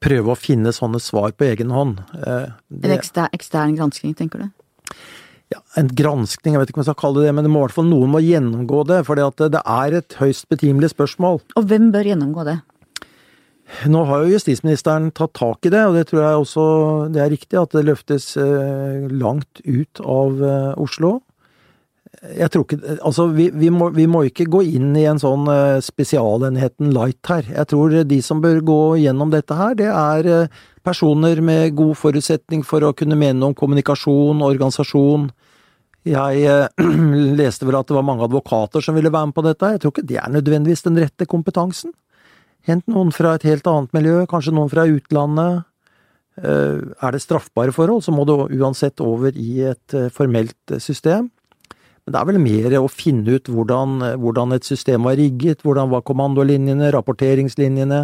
prøve 0.00 0.32
å 0.32 0.38
finne 0.38 0.72
sånne 0.74 1.00
svar 1.02 1.34
på 1.36 1.46
egen 1.50 1.72
hånd. 1.74 2.00
Eh, 2.16 2.48
det, 2.68 2.88
en 2.88 2.96
ekstern, 2.96 3.32
ekstern 3.36 3.76
gransking, 3.76 4.16
tenker 4.16 4.46
du? 4.46 4.96
Ja, 5.50 5.60
en 5.80 5.90
granskning, 5.98 6.54
jeg 6.54 6.62
vet 6.62 6.70
ikke 6.70 6.78
om 6.78 6.84
jeg 6.84 6.92
skal 6.92 7.00
kalle 7.02 7.22
det 7.22 7.28
det, 7.28 7.36
men 7.36 7.46
det 7.46 7.52
må 7.52 7.60
i 7.60 7.66
hvert 7.66 7.76
fall 7.76 7.88
noen 7.90 8.12
må 8.12 8.22
gjennomgå 8.22 8.84
det. 8.88 9.00
For 9.06 9.18
det 9.18 9.60
er 9.60 9.96
et 9.98 10.18
høyst 10.20 10.46
betimelig 10.52 10.92
spørsmål. 10.94 11.42
Og 11.58 11.70
hvem 11.70 11.90
bør 11.94 12.12
gjennomgå 12.12 12.46
det? 12.48 12.60
Nå 13.90 14.02
har 14.08 14.24
jo 14.24 14.34
justisministeren 14.34 15.12
tatt 15.14 15.34
tak 15.38 15.66
i 15.68 15.70
det, 15.70 15.82
og 15.86 15.94
det 15.94 16.08
tror 16.08 16.24
jeg 16.24 16.38
også 16.40 16.62
det 17.14 17.20
er 17.22 17.30
riktig 17.30 17.58
at 17.60 17.74
det 17.76 17.84
løftes 17.86 18.32
eh, 18.40 19.04
langt 19.14 19.62
ut 19.62 20.00
av 20.02 20.40
eh, 20.42 20.72
Oslo 20.82 21.20
jeg 22.20 22.52
tror 22.52 22.66
ikke 22.66 22.96
Altså, 23.00 23.26
vi, 23.32 23.48
vi, 23.54 23.70
må, 23.72 23.88
vi, 23.96 24.04
må, 24.10 24.24
ikke 24.28 24.48
gå 24.52 24.62
inn 24.76 24.92
i 24.98 25.06
en 25.08 25.20
sånn 25.20 25.46
uh, 25.48 25.80
spesialenheten 25.84 26.92
light 26.92 27.30
her. 27.30 27.46
Jeg 27.48 27.70
tror 27.72 27.94
de 28.04 28.18
som 28.24 28.42
bør 28.44 28.60
gå 28.66 28.80
gjennom 29.00 29.32
dette 29.32 29.56
her, 29.56 29.76
det 29.78 29.88
er 29.88 30.28
uh, 30.28 30.58
personer 30.84 31.40
med 31.44 31.76
god 31.78 31.96
forutsetning 31.96 32.64
for 32.66 32.84
å 32.84 32.92
kunne 32.96 33.16
mene 33.20 33.46
om 33.46 33.56
kommunikasjon, 33.56 34.44
organisasjon. 34.44 35.30
Jeg 36.08 36.44
uh, 36.44 36.92
leste 37.40 37.68
vel 37.68 37.80
at 37.80 37.88
det 37.88 37.96
var 37.96 38.06
mange 38.06 38.28
advokater 38.28 38.84
som 38.84 38.98
ville 38.98 39.12
være 39.12 39.32
med 39.32 39.38
på 39.40 39.46
dette. 39.48 39.72
Jeg 39.72 39.84
tror 39.84 39.96
ikke 39.96 40.08
det 40.12 40.20
er 40.20 40.36
nødvendigvis 40.36 40.84
den 40.90 41.00
rette 41.00 41.28
kompetansen. 41.30 41.96
Hent 42.68 42.84
noen 42.92 43.16
fra 43.16 43.38
et 43.38 43.48
helt 43.48 43.64
annet 43.70 43.96
miljø, 43.96 44.20
kanskje 44.28 44.52
noen 44.52 44.68
fra 44.68 44.84
utlandet. 44.84 45.64
Er 46.40 47.12
det 47.12 47.20
straffbare 47.24 47.72
forhold, 47.72 48.04
så 48.04 48.12
må 48.12 48.26
det 48.28 48.36
uansett 48.60 49.00
over 49.00 49.32
i 49.32 49.62
et 49.72 49.94
formelt 50.12 50.76
system. 50.80 51.30
Men 52.10 52.16
det 52.16 52.20
er 52.24 52.26
vel 52.26 52.42
mer 52.42 52.74
å 52.80 52.88
finne 52.90 53.36
ut 53.38 53.46
hvordan, 53.46 54.00
hvordan 54.18 54.56
et 54.56 54.66
system 54.66 55.04
var 55.06 55.14
rigget, 55.14 55.60
hvordan 55.62 55.92
var 55.92 56.00
kommandolinjene, 56.02 56.88
rapporteringslinjene. 56.90 58.00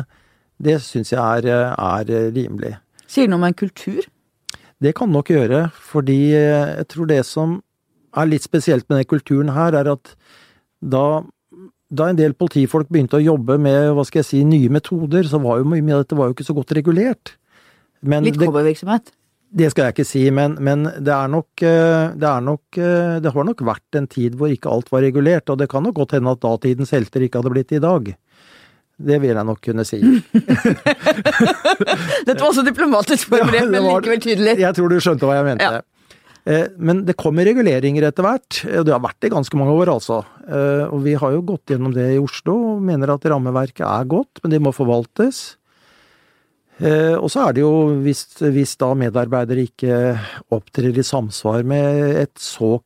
Det 0.63 0.77
syns 0.85 1.11
jeg 1.11 1.19
er, 1.19 1.49
er 1.75 2.13
rimelig. 2.31 2.77
Sier 3.11 3.27
det 3.27 3.33
noe 3.33 3.41
om 3.41 3.47
en 3.49 3.57
kultur? 3.59 4.07
Det 4.79 4.93
kan 4.95 5.11
nok 5.11 5.33
gjøre, 5.35 5.65
fordi 5.75 6.21
jeg 6.37 6.87
tror 6.93 7.11
det 7.11 7.19
som 7.27 7.59
er 8.15 8.31
litt 8.31 8.47
spesielt 8.47 8.87
med 8.87 9.03
den 9.03 9.11
kulturen 9.11 9.51
her, 9.57 9.75
er 9.75 9.91
at 9.97 10.15
da, 10.79 11.25
da 11.91 12.07
en 12.07 12.23
del 12.23 12.39
politifolk 12.39 12.87
begynte 12.87 13.19
å 13.19 13.25
jobbe 13.27 13.59
med 13.59 13.91
hva 13.97 14.07
skal 14.07 14.23
jeg 14.23 14.31
si, 14.31 14.47
nye 14.47 14.71
metoder, 14.71 15.27
så 15.27 15.43
var 15.43 15.59
jo 15.59 15.67
mye 15.73 15.83
av 15.91 16.07
dette 16.07 16.23
var 16.23 16.31
jo 16.31 16.39
ikke 16.39 16.47
så 16.47 16.55
godt 16.55 16.79
regulert. 16.79 17.35
Men 18.07 18.23
litt 18.23 18.39
cowboyvirksomhet? 18.39 19.11
Det 19.47 19.69
skal 19.71 19.87
jeg 19.87 19.95
ikke 19.95 20.07
si, 20.09 20.25
men, 20.35 20.57
men 20.65 20.85
det, 20.99 21.13
er 21.15 21.29
nok, 21.31 21.49
eh, 21.63 22.13
det 22.19 22.27
er 22.29 22.43
nok 22.45 22.79
eh, 22.83 23.19
Det 23.23 23.31
har 23.33 23.45
nok 23.47 23.63
vært 23.69 23.99
en 23.99 24.09
tid 24.11 24.35
hvor 24.39 24.51
ikke 24.51 24.73
alt 24.73 24.91
var 24.93 25.05
regulert, 25.07 25.51
og 25.53 25.61
det 25.61 25.69
kan 25.71 25.85
nok 25.87 25.95
godt 26.01 26.17
hende 26.17 26.35
at 26.35 26.43
datidens 26.43 26.91
helter 26.95 27.23
ikke 27.25 27.39
hadde 27.41 27.53
blitt 27.55 27.75
i 27.77 27.83
dag. 27.83 28.11
Det 28.97 29.19
vil 29.23 29.37
jeg 29.37 29.47
nok 29.47 29.61
kunne 29.63 29.85
si. 29.87 30.01
Dette 32.27 32.41
var 32.41 32.49
også 32.49 32.65
diplomatisk 32.67 33.29
formulert, 33.31 33.69
ja, 33.69 33.71
men 33.71 33.87
likevel 33.87 34.23
tydelig. 34.25 34.57
Jeg 34.65 34.77
tror 34.79 34.89
du 34.91 34.97
skjønte 35.05 35.29
hva 35.29 35.37
jeg 35.39 35.49
mente. 35.53 35.69
Ja. 35.69 35.83
Eh, 36.47 36.67
men 36.79 37.05
det 37.07 37.19
kommer 37.21 37.47
reguleringer 37.47 38.09
etter 38.09 38.27
hvert, 38.27 38.65
og 38.67 38.89
det 38.89 38.97
har 38.97 39.05
vært 39.05 39.21
det 39.21 39.31
i 39.31 39.37
ganske 39.37 39.61
mange 39.61 39.77
år, 39.77 39.93
altså. 39.95 40.25
Og 40.91 40.99
vi 41.07 41.15
har 41.19 41.31
jo 41.37 41.45
gått 41.55 41.71
gjennom 41.71 41.95
det 41.95 42.09
i 42.17 42.23
Oslo 42.23 42.55
og 42.73 42.83
mener 42.89 43.15
at 43.15 43.29
rammeverket 43.31 43.87
er 43.87 44.11
godt, 44.11 44.43
men 44.43 44.53
det 44.55 44.63
må 44.65 44.75
forvaltes. 44.75 45.55
Eh, 46.77 47.15
og 47.17 47.31
så 47.33 47.47
er 47.47 47.57
det 47.57 47.63
jo, 47.63 47.73
hvis, 48.05 48.27
hvis, 48.53 48.75
da 48.81 48.91
medarbeidere 48.99 49.65
ikke 49.65 50.01
opptrer 50.53 50.93
i 50.93 51.05
samsvar 51.07 51.65
med 51.65 52.21
et 52.21 52.35
så 52.41 52.77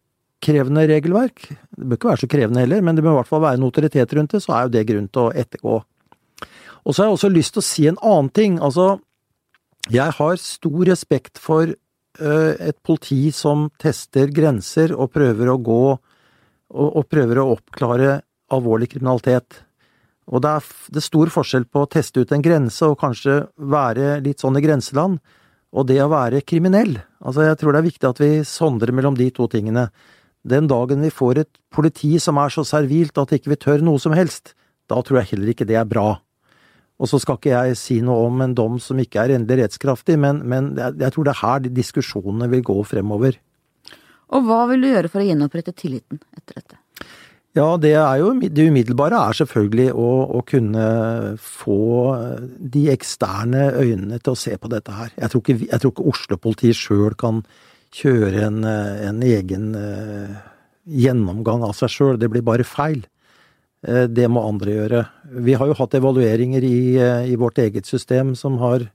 krevende 0.41 0.87
regelverk, 0.89 1.49
det 1.51 1.87
bør 1.89 1.99
ikke 1.99 2.11
være 2.13 2.23
så 2.23 2.31
krevende 2.31 2.63
heller, 2.63 2.85
men 2.87 2.97
det 2.97 3.05
bør 3.05 3.17
i 3.17 3.19
hvert 3.19 3.31
fall 3.31 3.43
være 3.45 3.59
en 3.59 3.67
autoritet 3.67 4.15
rundt 4.17 4.37
det, 4.37 4.43
så 4.45 4.55
er 4.55 4.67
jo 4.67 4.75
det 4.77 4.87
grunn 4.89 5.09
til 5.11 5.27
å 5.27 5.33
ettergå. 5.43 5.81
Og 6.81 6.95
så 6.95 7.03
har 7.03 7.11
jeg 7.11 7.19
også 7.19 7.33
lyst 7.35 7.57
til 7.57 7.63
å 7.63 7.67
si 7.67 7.87
en 7.91 7.99
annen 7.99 8.31
ting. 8.33 8.57
Altså, 8.63 8.95
jeg 9.93 10.17
har 10.17 10.41
stor 10.41 10.81
respekt 10.89 11.41
for 11.43 11.69
uh, 11.69 12.53
et 12.57 12.79
politi 12.87 13.29
som 13.37 13.67
tester 13.83 14.33
grenser 14.33 14.95
og 14.97 15.13
prøver 15.13 15.51
å 15.53 15.59
gå 15.61 15.83
og, 15.91 16.87
og 16.87 17.05
prøver 17.11 17.43
å 17.43 17.51
oppklare 17.57 18.21
alvorlig 18.55 18.91
kriminalitet. 18.95 19.61
Og 20.31 20.43
det 20.45 20.51
er, 20.61 20.71
det 20.95 21.03
stor 21.03 21.31
forskjell 21.35 21.67
på 21.67 21.83
å 21.83 21.91
teste 21.91 22.23
ut 22.23 22.33
en 22.35 22.45
grense 22.45 22.87
og 22.87 23.01
kanskje 23.01 23.43
være 23.59 24.21
litt 24.23 24.43
sånn 24.43 24.59
i 24.61 24.63
grenseland, 24.63 25.19
og 25.71 25.87
det 25.87 25.99
å 26.03 26.11
være 26.11 26.43
kriminell. 26.47 26.97
Altså, 27.23 27.45
jeg 27.47 27.59
tror 27.59 27.75
det 27.75 27.81
er 27.81 27.89
viktig 27.89 28.09
at 28.09 28.23
vi 28.23 28.31
sondrer 28.47 28.95
mellom 28.95 29.19
de 29.19 29.29
to 29.35 29.47
tingene. 29.51 29.89
Den 30.47 30.71
dagen 30.71 31.03
vi 31.05 31.13
får 31.13 31.43
et 31.43 31.53
politi 31.75 32.17
som 32.23 32.39
er 32.43 32.51
så 32.55 32.65
servilt 32.67 33.19
at 33.21 33.35
ikke 33.37 33.53
vi 33.53 33.61
tør 33.61 33.85
noe 33.87 34.03
som 34.03 34.15
helst, 34.17 34.55
da 34.91 34.99
tror 35.03 35.21
jeg 35.21 35.35
heller 35.35 35.53
ikke 35.53 35.69
det 35.69 35.79
er 35.79 35.89
bra. 35.89 36.15
Og 37.01 37.09
så 37.09 37.21
skal 37.23 37.39
ikke 37.39 37.53
jeg 37.53 37.79
si 37.81 38.01
noe 38.05 38.27
om 38.29 38.43
en 38.45 38.55
dom 38.57 38.77
som 38.83 38.99
ikke 39.01 39.23
er 39.23 39.37
endelig 39.39 39.65
rettskraftig, 39.65 40.19
men, 40.21 40.43
men 40.49 40.75
jeg 40.77 41.15
tror 41.15 41.27
det 41.27 41.35
er 41.35 41.43
her 41.43 41.63
de 41.65 41.73
diskusjonene 41.79 42.51
vil 42.53 42.65
gå 42.67 42.77
fremover. 42.89 43.39
Og 44.31 44.47
hva 44.47 44.63
vil 44.71 44.85
du 44.85 44.91
gjøre 44.91 45.11
for 45.11 45.23
å 45.23 45.27
gjenopprette 45.27 45.75
tilliten 45.75 46.21
etter 46.37 46.61
dette? 46.61 46.80
Ja, 47.59 47.75
det 47.83 47.97
jo 47.99 48.29
det 48.39 48.67
umiddelbare 48.71 49.19
er 49.27 49.35
selvfølgelig 49.41 49.89
å, 49.99 50.11
å, 50.39 50.43
kunne 50.47 50.85
få 51.43 51.81
de 52.47 52.85
eksterne 52.93 53.73
øynene 53.75 54.21
til 54.23 54.37
å 54.37 54.39
se 54.39 54.55
på 54.55 54.71
dette 54.71 54.95
her. 54.95 55.11
Jeg 55.17 55.33
tror 55.33 55.43
ikke, 55.43 55.57
jeg 55.65 55.83
tror 55.83 55.95
ikke 55.95 56.07
Oslo-politiet 56.13 56.79
sjøl 56.79 57.17
kan 57.19 57.43
kjøre 57.91 58.45
en, 58.47 58.63
en 58.63 59.19
egen 59.27 59.73
uh, 59.75 60.39
gjennomgang 60.87 61.67
av 61.67 61.75
seg 61.75 61.91
sjøl. 61.91 62.21
Det 62.23 62.31
blir 62.31 62.47
bare 62.47 62.67
feil. 62.67 63.03
Uh, 63.83 64.07
det 64.07 64.31
må 64.31 64.47
andre 64.47 64.77
gjøre. 64.77 65.03
Vi 65.43 65.59
har 65.59 65.73
jo 65.73 65.79
hatt 65.81 65.99
evalueringer 65.99 66.63
i, 66.63 66.81
uh, 67.03 67.27
i 67.27 67.35
vårt 67.35 67.59
eget 67.59 67.91
system 67.91 68.37
som 68.39 68.63
har 68.63 68.87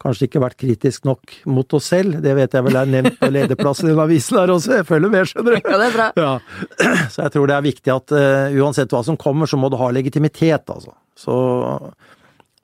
kanskje 0.00 0.28
ikke 0.28 0.42
vært 0.42 0.58
kritisk 0.60 1.04
nok 1.08 1.34
mot 1.50 1.76
oss 1.76 1.90
selv. 1.92 2.20
Det 2.24 2.32
vet 2.36 2.54
jeg 2.56 2.66
vel 2.66 2.78
er 2.80 2.88
nevnt 2.90 3.18
på 3.20 3.28
lederplassen 3.32 3.90
i 3.90 3.96
avisen 3.96 4.38
her 4.40 4.52
også, 4.54 4.78
jeg 4.78 4.88
følger 4.88 5.12
med, 5.12 5.28
skjønner 5.28 5.56
du. 5.56 5.58
Ja, 5.60 5.80
det 5.80 5.88
er 5.88 5.96
bra. 5.96 6.06
Ja. 6.16 6.30
Så 7.12 7.26
jeg 7.26 7.34
tror 7.34 7.50
det 7.50 7.56
er 7.56 7.66
viktig 7.66 7.92
at 7.92 8.14
uh, 8.16 8.60
uansett 8.62 8.94
hva 8.94 9.02
som 9.06 9.18
kommer, 9.20 9.50
så 9.50 9.58
må 9.60 9.68
det 9.72 9.80
ha 9.80 9.90
legitimitet, 9.92 10.70
altså. 10.72 10.94
Så, 11.18 11.34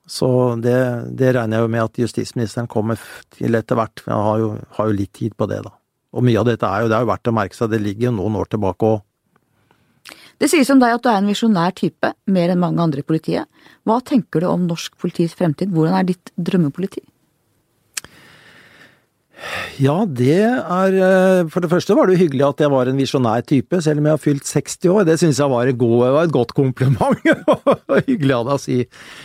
så 0.08 0.28
det, 0.62 0.76
det, 1.18 1.32
regner 1.36 1.58
jeg 1.58 1.66
jo 1.66 1.72
med 1.74 1.82
at 1.82 1.98
justisministeren 2.00 2.70
kommer 2.72 3.00
til 3.36 3.58
etter 3.58 3.76
hvert. 3.76 4.04
Jeg 4.06 4.28
har 4.28 4.38
jo, 4.40 4.52
har 4.78 4.88
jo 4.88 4.96
litt 4.96 5.12
tid 5.18 5.34
på 5.36 5.48
det, 5.50 5.60
da. 5.66 5.74
Og 6.16 6.24
mye 6.24 6.40
av 6.40 6.48
dette 6.48 6.70
er 6.70 6.84
jo, 6.84 6.88
det 6.92 6.96
er 6.96 7.04
jo 7.04 7.10
verdt 7.10 7.32
å 7.32 7.34
merke 7.36 7.58
seg, 7.58 7.72
det 7.74 7.82
ligger 7.84 8.08
jo 8.08 8.14
noen 8.20 8.38
år 8.40 8.48
tilbake 8.54 8.94
òg. 8.94 9.02
Det 10.40 10.48
sies 10.52 10.68
om 10.72 10.80
deg 10.80 10.94
at 10.94 11.04
du 11.04 11.10
er 11.10 11.18
en 11.18 11.28
visjonær 11.28 11.74
type, 11.76 12.12
mer 12.32 12.52
enn 12.52 12.62
mange 12.62 12.80
andre 12.84 13.02
i 13.02 13.08
politiet. 13.08 13.48
Hva 13.88 13.98
tenker 14.04 14.44
du 14.44 14.48
om 14.50 14.66
norsk 14.68 14.96
politis 15.00 15.36
fremtid? 15.36 15.72
Hvordan 15.74 15.98
er 15.98 16.08
ditt 16.12 16.32
drømmepoliti? 16.36 17.02
Ja, 19.76 19.96
det 20.08 20.38
er 20.40 20.94
eh, 20.96 21.48
For 21.52 21.60
det 21.60 21.68
første 21.68 21.92
var 21.96 22.08
det 22.08 22.16
jo 22.16 22.22
hyggelig 22.24 22.46
at 22.46 22.62
jeg 22.64 22.72
var 22.72 22.88
en 22.88 22.96
visjonær 22.96 23.44
type, 23.44 23.80
selv 23.84 24.00
om 24.00 24.08
jeg 24.08 24.16
har 24.16 24.22
fylt 24.22 24.48
60 24.48 24.88
år. 24.94 25.04
Det 25.08 25.18
syns 25.20 25.40
jeg 25.42 25.52
var, 25.52 25.70
god, 25.82 25.96
var, 26.00 26.18
et 26.24 26.34
godt 26.34 26.54
kompliment. 26.56 27.20
hyggelig 28.08 28.38
av 28.38 28.48
deg 28.48 28.54
å 28.54 28.62
si. 28.62 28.80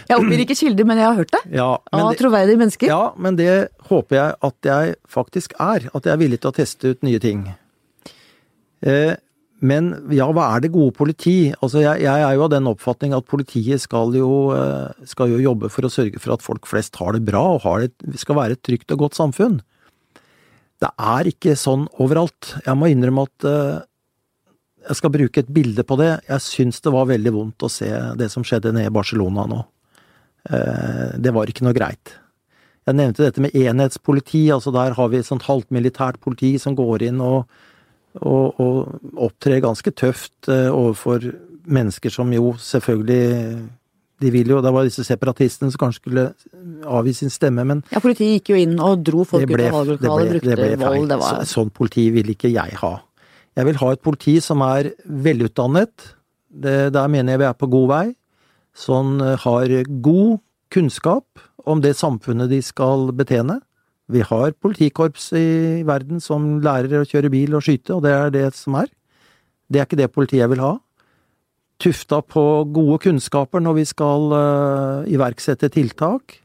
Jeg 0.09 0.19
oppgir 0.19 0.43
ikke 0.43 0.59
kilder, 0.59 0.89
men 0.91 1.01
jeg 1.01 1.07
har 1.07 1.17
hørt 1.21 1.33
det. 1.37 1.43
Ja, 1.55 1.71
av 1.79 2.13
troverdige 2.19 2.59
mennesker. 2.59 2.91
Ja, 2.91 3.01
men 3.15 3.39
det 3.39 3.55
håper 3.87 4.19
jeg 4.19 4.37
at 4.51 4.71
jeg 4.73 4.95
faktisk 5.19 5.55
er. 5.57 5.87
At 5.95 6.07
jeg 6.07 6.15
er 6.15 6.23
villig 6.25 6.41
til 6.43 6.51
å 6.51 6.57
teste 6.59 6.93
ut 6.93 7.07
nye 7.07 7.21
ting. 7.23 7.47
Eh, 8.81 9.15
men 9.61 9.91
ja, 10.09 10.25
hva 10.33 10.47
er 10.55 10.63
det 10.63 10.73
gode 10.73 10.95
politi? 10.97 11.53
Altså, 11.61 11.83
jeg, 11.83 12.01
jeg 12.03 12.25
er 12.25 12.33
jo 12.33 12.47
av 12.47 12.53
den 12.53 12.69
oppfatning 12.69 13.13
at 13.13 13.27
politiet 13.29 13.83
skal 13.83 14.13
jo, 14.17 14.49
eh, 14.57 15.05
skal 15.07 15.29
jo, 15.29 15.41
jobbe 15.43 15.69
for 15.71 15.85
å 15.85 15.93
sørge 15.93 16.19
for 16.19 16.33
at 16.33 16.43
folk 16.43 16.65
flest 16.69 16.97
har 16.97 17.13
det 17.13 17.21
bra, 17.27 17.43
og 17.55 17.67
har 17.67 17.85
det, 17.85 18.17
skal 18.19 18.39
være 18.41 18.57
et 18.57 18.65
trygt 18.65 18.91
og 18.95 19.05
godt 19.05 19.19
samfunn. 19.19 19.61
Det 20.81 20.89
er 20.97 21.29
ikke 21.29 21.57
sånn 21.59 21.85
overalt. 22.01 22.55
Jeg 22.65 22.77
må 22.77 22.89
innrømme 22.89 23.27
at 23.27 23.45
uh, 23.45 23.83
jeg 24.87 24.97
skal 24.97 25.13
bruke 25.13 25.43
et 25.43 25.51
bilde 25.53 25.85
på 25.85 25.97
det. 26.01 26.15
Jeg 26.25 26.45
syns 26.45 26.81
det 26.81 26.93
var 26.93 27.09
veldig 27.11 27.33
vondt 27.35 27.67
å 27.67 27.69
se 27.69 27.89
det 28.17 28.31
som 28.33 28.45
skjedde 28.45 28.73
nede 28.73 28.89
i 28.89 28.95
Barcelona 28.95 29.45
nå. 29.49 29.61
Uh, 30.49 31.13
det 31.21 31.33
var 31.35 31.51
ikke 31.51 31.67
noe 31.67 31.77
greit. 31.77 32.15
Jeg 32.89 32.97
nevnte 32.97 33.27
dette 33.27 33.43
med 33.43 33.53
enhetspoliti, 33.53 34.47
altså 34.49 34.73
der 34.73 34.95
har 34.97 35.11
vi 35.11 35.19
et 35.21 35.27
sånt 35.27 35.45
halvmilitært 35.45 36.17
politi 36.23 36.55
som 36.59 36.73
går 36.77 37.05
inn 37.11 37.21
og, 37.21 37.45
og, 38.25 38.57
og 38.57 39.21
opptrer 39.29 39.61
ganske 39.61 39.93
tøft 39.93 40.49
uh, 40.49 40.73
overfor 40.73 41.29
mennesker 41.69 42.09
som 42.09 42.33
jo 42.33 42.55
selvfølgelig 42.57 43.69
de 44.21 44.31
vil 44.33 44.53
jo, 44.53 44.61
Det 44.61 44.71
var 44.73 44.87
disse 44.87 45.05
separatistene 45.07 45.71
som 45.73 45.81
kanskje 45.81 46.01
skulle 46.01 46.25
avgi 46.85 47.13
sin 47.17 47.33
stemme, 47.33 47.65
men 47.67 47.83
Ja, 47.91 48.01
politiet 48.03 48.39
gikk 48.39 48.53
jo 48.53 48.59
inn 48.61 48.77
og 48.79 49.03
dro 49.07 49.25
folk 49.27 49.47
ble, 49.49 49.67
ut 49.67 49.71
av 49.71 49.77
valglokalet, 49.79 50.33
brukte 50.35 50.57
det 50.59 50.79
vold. 50.81 51.07
Det 51.09 51.19
var... 51.21 51.41
Så, 51.41 51.55
sånn 51.57 51.73
politi 51.73 52.07
vil 52.13 52.33
ikke 52.35 52.51
jeg 52.53 52.77
ha. 52.83 52.93
Jeg 53.57 53.67
vil 53.67 53.81
ha 53.81 53.91
et 53.91 54.03
politi 54.05 54.37
som 54.43 54.63
er 54.65 54.93
velutdannet. 55.05 56.11
Det, 56.51 56.77
der 56.95 57.11
mener 57.11 57.35
jeg 57.35 57.41
vi 57.43 57.49
er 57.49 57.57
på 57.57 57.69
god 57.71 57.89
vei. 57.91 58.05
Som 58.77 59.17
har 59.19 59.73
god 60.05 60.39
kunnskap 60.71 61.43
om 61.67 61.81
det 61.83 61.97
samfunnet 61.99 62.51
de 62.51 62.61
skal 62.63 63.09
betjene. 63.15 63.59
Vi 64.11 64.23
har 64.27 64.55
politikorps 64.59 65.29
i 65.39 65.83
verden 65.87 66.19
som 66.23 66.59
lærer 66.63 67.01
å 67.01 67.07
kjøre 67.07 67.31
bil 67.31 67.55
og 67.55 67.63
skyte, 67.63 67.95
og 67.95 68.03
det 68.05 68.15
er 68.15 68.33
det 68.33 68.47
som 68.57 68.75
er. 68.79 68.89
Det 69.71 69.79
er 69.79 69.87
ikke 69.87 69.99
det 69.99 70.11
politiet 70.11 70.43
jeg 70.43 70.51
vil 70.51 70.63
ha 70.63 70.73
tufta 71.81 72.21
på 72.21 72.43
gode 72.73 72.99
kunnskaper 73.05 73.63
når 73.63 73.77
vi 73.79 73.85
skal 73.89 74.31
uh, 74.33 75.09
iverksette 75.09 75.71
tiltak. 75.73 76.37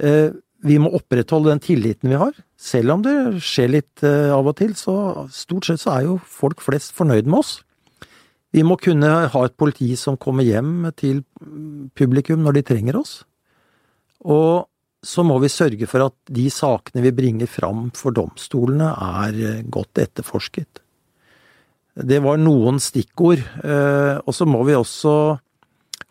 Uh, 0.00 0.34
vi 0.66 0.76
må 0.82 0.90
opprettholde 0.96 1.52
den 1.54 1.62
tilliten 1.64 2.12
vi 2.12 2.18
har. 2.20 2.34
Selv 2.60 2.96
om 2.96 3.04
det 3.04 3.14
skjer 3.44 3.72
litt 3.76 4.04
uh, 4.04 4.34
av 4.36 4.50
og 4.50 4.58
til, 4.60 4.74
så 4.78 5.26
stort 5.34 5.68
sett 5.68 5.82
så 5.82 5.94
er 5.96 6.08
jo 6.08 6.18
folk 6.26 6.62
flest 6.64 6.94
fornøyd 6.98 7.30
med 7.30 7.40
oss. 7.40 7.60
Vi 8.50 8.64
må 8.66 8.74
kunne 8.82 9.08
ha 9.30 9.44
et 9.46 9.56
politi 9.60 9.92
som 9.96 10.18
kommer 10.18 10.42
hjem 10.42 10.90
til 10.98 11.22
publikum 11.94 12.42
når 12.42 12.58
de 12.58 12.66
trenger 12.72 12.98
oss. 12.98 13.20
Og 14.26 14.66
så 15.06 15.22
må 15.24 15.38
vi 15.40 15.48
sørge 15.48 15.86
for 15.88 16.10
at 16.10 16.16
de 16.28 16.48
sakene 16.52 17.04
vi 17.06 17.14
bringer 17.16 17.48
fram 17.48 17.88
for 17.96 18.12
domstolene, 18.12 18.90
er 18.90 19.62
godt 19.70 20.02
etterforsket. 20.02 20.82
Det 21.94 22.20
var 22.22 22.38
noen 22.40 22.78
stikkord. 22.82 23.42
Eh, 23.64 24.16
og 24.22 24.34
så 24.36 24.46
må 24.48 24.62
vi 24.68 24.76
også 24.78 25.14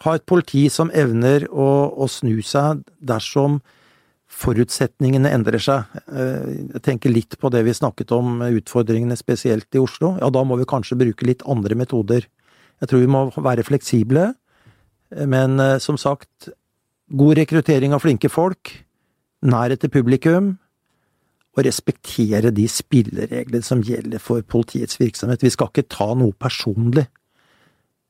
ha 0.05 0.15
et 0.15 0.25
politi 0.27 0.67
som 0.71 0.91
evner 0.95 1.47
å, 1.51 1.69
å 1.91 2.07
snu 2.11 2.39
seg 2.45 2.83
dersom 2.99 3.59
forutsetningene 4.29 5.31
endrer 5.33 5.61
seg. 5.63 5.99
Eh, 6.13 6.51
jeg 6.75 6.83
tenker 6.85 7.13
litt 7.13 7.39
på 7.39 7.51
det 7.53 7.63
vi 7.67 7.75
snakket 7.75 8.13
om, 8.15 8.43
utfordringene 8.45 9.17
spesielt 9.19 9.67
i 9.75 9.81
Oslo. 9.81 10.15
Ja, 10.21 10.29
da 10.33 10.43
må 10.45 10.59
vi 10.59 10.69
kanskje 10.69 10.99
bruke 10.99 11.27
litt 11.27 11.43
andre 11.49 11.77
metoder. 11.79 12.27
Jeg 12.79 12.91
tror 12.91 13.03
vi 13.03 13.11
må 13.11 13.25
være 13.35 13.65
fleksible, 13.67 14.29
men 15.27 15.59
eh, 15.63 15.77
som 15.83 15.97
sagt, 15.99 16.51
god 17.09 17.39
rekruttering 17.41 17.95
av 17.95 18.03
flinke 18.05 18.29
folk, 18.31 18.75
nærhet 19.41 19.81
til 19.81 19.91
publikum, 19.91 20.57
å 21.59 21.65
respektere 21.65 22.51
de 22.55 22.65
spillereglene 22.71 23.65
som 23.65 23.83
gjelder 23.85 24.21
for 24.23 24.43
politiets 24.47 24.99
virksomhet. 24.99 25.43
Vi 25.43 25.51
skal 25.53 25.71
ikke 25.71 25.89
ta 25.91 26.11
noe 26.17 26.35
personlig. 26.39 27.05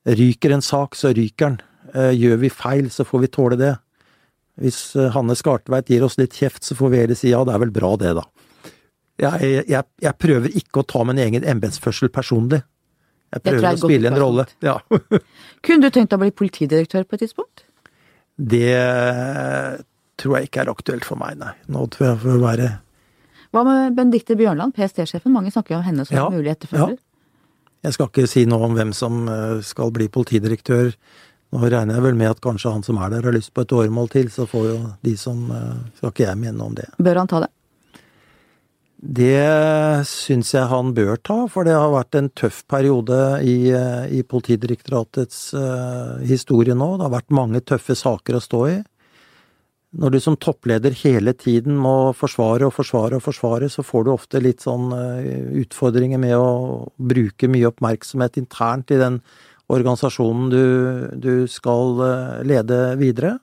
Ryker 0.10 0.56
en 0.56 0.66
sak, 0.66 0.98
så 0.98 1.14
ryker 1.16 1.50
den. 1.50 1.60
Eh, 1.94 2.14
gjør 2.18 2.42
vi 2.44 2.52
feil, 2.54 2.90
så 2.94 3.06
får 3.08 3.24
vi 3.26 3.32
tåle 3.34 3.60
det. 3.60 3.74
Hvis 4.60 4.80
eh, 5.00 5.12
Hanne 5.16 5.36
Skartveit 5.38 5.90
gir 5.92 6.06
oss 6.06 6.20
litt 6.20 6.38
kjeft, 6.38 6.64
så 6.66 6.78
får 6.78 6.94
vi 6.94 7.02
heller 7.04 7.20
si 7.20 7.34
ja, 7.34 7.42
det 7.48 7.56
er 7.56 7.64
vel 7.66 7.74
bra 7.76 7.94
det, 8.00 8.16
da. 8.20 8.26
Jeg, 9.20 9.66
jeg, 9.68 9.84
jeg 10.00 10.16
prøver 10.16 10.54
ikke 10.62 10.82
å 10.82 10.88
ta 10.88 11.04
min 11.08 11.20
egen 11.20 11.44
embetsførsel 11.44 12.12
personlig. 12.14 12.62
Jeg 13.34 13.44
prøver 13.46 13.66
jeg 13.68 13.78
å 13.78 13.82
spille 13.84 14.10
en 14.10 14.20
rolle. 14.20 14.46
Ja. 14.66 14.78
Kunne 15.66 15.90
du 15.90 15.94
tenkt 15.94 16.14
deg 16.14 16.18
å 16.18 16.24
bli 16.24 16.32
politidirektør 16.34 17.04
på 17.06 17.18
et 17.18 17.26
tidspunkt? 17.26 17.66
Det 18.40 18.72
tror 20.20 20.38
jeg 20.38 20.50
ikke 20.50 20.64
er 20.64 20.72
aktuelt 20.72 21.08
for 21.08 21.20
meg, 21.20 21.36
nei. 21.40 21.52
Nå 21.72 21.86
tror 21.94 22.14
jeg 22.14 22.22
får 22.24 22.40
være 22.44 22.70
hva 23.56 23.64
med 23.66 23.96
Benedicte 23.98 24.38
Bjørnland, 24.38 24.76
PST-sjefen? 24.78 25.34
Mange 25.34 25.54
snakker 25.54 25.76
jo 25.76 25.80
om 25.80 25.88
henne 25.88 26.06
som 26.06 26.18
ja, 26.18 26.28
mulig 26.30 26.52
etterfølger. 26.54 26.98
Ja. 27.00 27.06
Jeg 27.88 27.96
skal 27.96 28.10
ikke 28.12 28.28
si 28.28 28.44
noe 28.50 28.68
om 28.68 28.76
hvem 28.76 28.92
som 28.96 29.24
eh, 29.32 29.60
skal 29.66 29.94
bli 29.96 30.10
politidirektør. 30.12 30.92
Nå 31.50 31.62
regner 31.64 31.98
jeg 31.98 32.06
vel 32.06 32.18
med 32.20 32.30
at 32.30 32.42
kanskje 32.44 32.74
han 32.76 32.84
som 32.86 33.00
er 33.02 33.14
der 33.14 33.26
har 33.26 33.34
lyst 33.34 33.54
på 33.56 33.64
et 33.66 33.74
åremål 33.74 34.12
til, 34.14 34.28
så 34.34 34.46
får 34.50 34.68
jo 34.68 34.76
de 35.06 35.16
som 35.18 35.48
eh, 35.56 35.80
Skal 35.98 36.14
ikke 36.14 36.28
jeg 36.28 36.42
mene 36.44 36.68
om 36.68 36.76
det. 36.78 36.92
Bør 37.00 37.24
han 37.24 37.32
ta 37.32 37.46
det? 37.46 37.50
Det 39.00 40.04
syns 40.10 40.52
jeg 40.52 40.68
han 40.68 40.92
bør 40.92 41.16
ta, 41.24 41.38
for 41.48 41.64
det 41.64 41.72
har 41.72 41.88
vært 41.94 42.18
en 42.20 42.28
tøff 42.36 42.66
periode 42.68 43.16
i, 43.48 43.72
eh, 43.72 44.12
i 44.12 44.26
Politidirektoratets 44.28 45.54
uh, 45.56 46.20
historie 46.28 46.76
nå. 46.76 46.98
Det 46.98 47.08
har 47.08 47.14
vært 47.14 47.32
mange 47.32 47.62
tøffe 47.64 47.96
saker 47.96 48.36
å 48.36 48.44
stå 48.44 48.62
i. 48.68 48.76
Når 49.90 50.14
du 50.14 50.20
som 50.22 50.36
toppleder 50.38 50.94
hele 51.02 51.34
tiden 51.34 51.78
må 51.82 52.12
forsvare 52.14 52.68
og 52.68 52.76
forsvare 52.76 53.18
og 53.18 53.24
forsvare, 53.26 53.70
så 53.74 53.82
får 53.82 54.06
du 54.06 54.12
ofte 54.14 54.42
litt 54.42 54.62
sånn 54.62 54.92
eh, 54.94 55.48
utfordringer 55.64 56.22
med 56.22 56.36
å 56.38 56.90
bruke 56.94 57.50
mye 57.50 57.72
oppmerksomhet 57.72 58.38
internt 58.38 58.94
i 58.94 59.00
den 59.02 59.18
organisasjonen 59.70 60.52
du, 60.54 60.66
du 61.18 61.34
skal 61.50 62.04
eh, 62.06 62.36
lede 62.52 62.78
videre. 63.02 63.40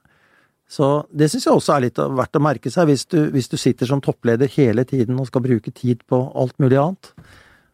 Så 0.71 1.07
det 1.11 1.33
syns 1.33 1.49
jeg 1.49 1.59
også 1.59 1.75
er 1.75 1.85
litt 1.89 1.99
verdt 1.99 2.39
å 2.39 2.43
merke 2.47 2.71
seg, 2.71 2.93
hvis 2.93 3.07
du, 3.11 3.19
hvis 3.35 3.51
du 3.51 3.59
sitter 3.59 3.91
som 3.91 4.03
toppleder 4.03 4.51
hele 4.55 4.87
tiden 4.87 5.19
og 5.19 5.27
skal 5.31 5.43
bruke 5.43 5.75
tid 5.75 6.07
på 6.07 6.21
alt 6.31 6.55
mulig 6.63 6.79
annet. 6.79 7.11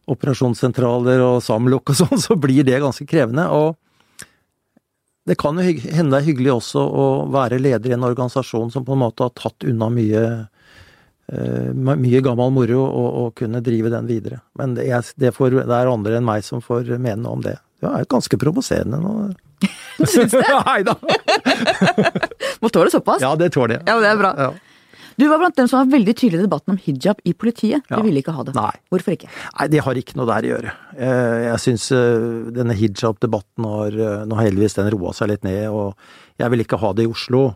Operasjonssentraler 0.09 1.21
og 1.21 1.39
samlokk 1.45 1.93
og 1.93 2.01
sånn, 2.01 2.25
så 2.25 2.37
blir 2.41 2.65
det 2.65 2.81
ganske 2.81 3.05
krevende. 3.05 3.45
og 3.53 3.77
det 5.25 5.35
kan 5.39 5.59
jo 5.59 5.63
hende 5.63 6.11
det 6.11 6.19
er 6.19 6.27
hyggelig 6.27 6.51
også 6.57 6.81
å 6.83 7.05
være 7.31 7.61
leder 7.61 7.93
i 7.93 7.95
en 7.95 8.03
organisasjon 8.03 8.73
som 8.73 8.83
på 8.85 8.95
en 8.95 9.03
måte 9.05 9.23
har 9.23 9.31
tatt 9.37 9.63
unna 9.69 9.87
mye, 9.93 10.23
uh, 11.31 11.69
mye 11.71 12.23
gammel 12.25 12.51
moro, 12.51 12.81
og, 12.83 13.07
og, 13.21 13.29
kunne 13.39 13.63
drive 13.63 13.93
den 13.93 14.09
videre. 14.09 14.41
Men 14.59 14.75
det 14.75 14.89
er, 14.91 15.07
det, 15.15 15.31
får, 15.35 15.61
det 15.61 15.77
er, 15.77 15.91
andre 15.91 16.19
enn 16.19 16.27
meg 16.27 16.43
som 16.43 16.63
får 16.63 16.91
mene 16.97 17.29
om 17.29 17.43
det. 17.45 17.55
Det 17.79 17.87
er 17.87 18.11
ganske 18.11 18.39
provoserende 18.39 18.99
nå. 18.99 19.15
Syns 20.03 20.35
det? 20.35 20.43
Nei 20.67 20.81
da! 20.87 20.97
Må 22.63 22.71
tåle 22.71 22.91
såpass? 22.91 23.23
Ja, 23.23 23.31
det 23.39 23.53
tåler 23.55 23.79
jeg. 23.79 23.87
Ja, 23.87 23.99
det 24.03 24.11
er 24.11 24.19
bra. 24.19 24.35
Ja. 24.39 24.51
Du 25.19 25.25
var 25.29 25.41
blant 25.41 25.57
dem 25.57 25.69
som 25.69 25.81
var 25.83 25.91
veldig 25.93 26.15
tydelig 26.17 26.41
i 26.41 26.45
debatten 26.47 26.73
om 26.73 26.79
hijab 26.81 27.21
i 27.27 27.35
politiet. 27.37 27.85
De 27.89 28.01
ville 28.05 28.23
ikke 28.23 28.35
ha 28.35 28.45
det. 28.47 28.55
Nei. 28.57 28.73
Hvorfor 28.93 29.15
ikke? 29.15 29.29
Nei, 29.29 29.69
det 29.73 29.81
har 29.85 29.99
ikke 29.99 30.17
noe 30.19 30.29
der 30.29 30.47
å 30.47 30.51
gjøre. 30.53 30.75
Eh, 30.97 31.39
jeg 31.47 31.63
syns 31.67 31.87
eh, 31.95 32.27
denne 32.55 32.77
hijab-debatten 32.77 33.67
har 33.69 33.97
eh, 33.97 34.21
Nå 34.29 34.37
har 34.39 34.47
heldigvis 34.49 34.77
den 34.79 34.91
roa 34.93 35.13
seg 35.15 35.33
litt 35.33 35.45
ned, 35.45 35.65
og 35.69 36.41
jeg 36.41 36.53
vil 36.53 36.63
ikke 36.65 36.79
ha 36.81 36.93
det 36.97 37.05
i 37.05 37.11
Oslo. 37.11 37.49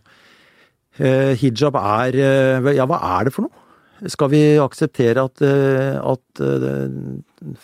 Hijab 0.97 1.75
er 1.77 2.15
Ja, 2.73 2.87
hva 2.89 2.97
er 3.19 3.27
det 3.27 3.33
for 3.35 3.45
noe? 3.45 3.65
Skal 4.09 4.31
vi 4.31 4.39
akseptere 4.61 5.23
at, 5.25 5.41
at 5.41 6.41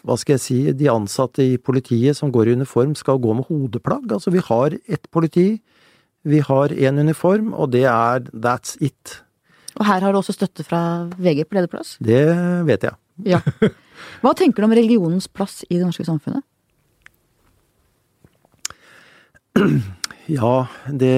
hva 0.06 0.18
skal 0.18 0.36
jeg 0.36 0.42
si, 0.42 0.58
de 0.78 0.90
ansatte 0.90 1.42
i 1.46 1.58
politiet 1.62 2.18
som 2.18 2.30
går 2.34 2.50
i 2.50 2.56
uniform 2.60 2.94
skal 2.98 3.22
gå 3.22 3.34
med 3.38 3.50
hodeplagg? 3.50 4.06
Altså, 4.14 4.34
vi 4.34 4.42
har 4.46 4.78
ett 4.86 5.10
politi, 5.14 5.48
vi 6.26 6.42
har 6.46 6.74
én 6.74 7.02
uniform, 7.02 7.54
og 7.54 7.74
det 7.74 7.86
er 7.90 8.30
that's 8.34 8.78
it. 8.82 9.23
Og 9.80 9.88
her 9.88 10.06
har 10.06 10.14
du 10.14 10.20
også 10.20 10.36
støtte 10.36 10.66
fra 10.68 10.82
VG 11.18 11.46
på 11.48 11.58
lederplass? 11.58 11.96
Det 12.04 12.22
vet 12.68 12.86
jeg. 12.86 12.98
Ja. 13.26 13.40
Hva 14.24 14.34
tenker 14.38 14.62
du 14.62 14.70
om 14.70 14.76
religionens 14.76 15.28
plass 15.30 15.62
i 15.70 15.78
det 15.78 15.86
norske 15.86 16.06
samfunnet? 16.08 16.46
Ja, 20.32 20.70
det 20.88 21.12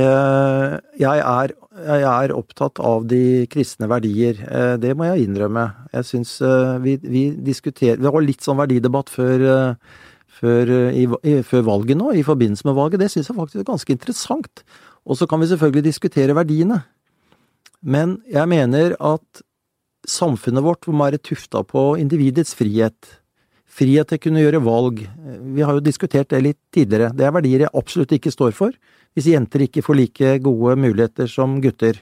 jeg 0.97 1.19
er, 1.21 1.51
jeg 1.77 2.05
er, 2.09 2.31
opptatt 2.33 2.79
av 2.81 3.03
de 3.05 3.45
kristne 3.51 3.85
verdier. 3.91 4.39
Eh, 4.49 4.73
det 4.81 4.95
må 4.97 5.05
jeg 5.05 5.27
innrømme. 5.27 5.67
Jeg 5.93 6.07
syns 6.09 6.39
eh, 6.41 6.71
vi, 6.81 6.95
vi 7.03 7.27
diskuterer 7.45 8.01
Det 8.01 8.13
var 8.15 8.25
litt 8.25 8.41
sånn 8.41 8.57
verdidebatt 8.57 9.13
før, 9.13 9.45
eh, 9.51 10.01
før, 10.39 10.73
i, 10.89 11.05
før 11.45 11.67
valget 11.69 12.01
nå, 12.01 12.15
i 12.17 12.25
forbindelse 12.25 12.65
med 12.65 12.77
valget. 12.79 13.03
Det 13.03 13.11
syns 13.13 13.29
jeg 13.29 13.37
faktisk 13.37 13.61
er 13.61 13.69
ganske 13.69 13.93
interessant. 13.93 14.65
Og 15.05 15.21
så 15.21 15.29
kan 15.29 15.43
vi 15.43 15.51
selvfølgelig 15.53 15.85
diskutere 15.91 16.37
verdiene. 16.37 16.81
Men 17.85 18.17
jeg 18.25 18.49
mener 18.49 18.95
at 18.97 19.43
samfunnet 20.09 20.65
vårt 20.65 20.87
må 20.89 21.05
være 21.05 21.21
tufta 21.21 21.61
på 21.65 21.93
individets 22.01 22.55
frihet. 22.57 23.11
Frihet 23.75 24.09
til 24.09 24.19
å 24.19 24.23
kunne 24.23 24.41
gjøre 24.41 24.63
valg. 24.65 25.03
Vi 25.53 25.63
har 25.65 25.77
jo 25.77 25.83
diskutert 25.85 26.31
det 26.31 26.41
litt 26.41 26.59
tidligere. 26.73 27.11
Det 27.13 27.27
er 27.27 27.35
verdier 27.35 27.65
jeg 27.65 27.75
absolutt 27.77 28.15
ikke 28.17 28.33
står 28.33 28.55
for, 28.57 28.73
hvis 29.13 29.29
jenter 29.31 29.65
ikke 29.65 29.83
får 29.85 29.99
like 29.99 30.33
gode 30.45 30.75
muligheter 30.79 31.29
som 31.31 31.59
gutter. 31.63 31.99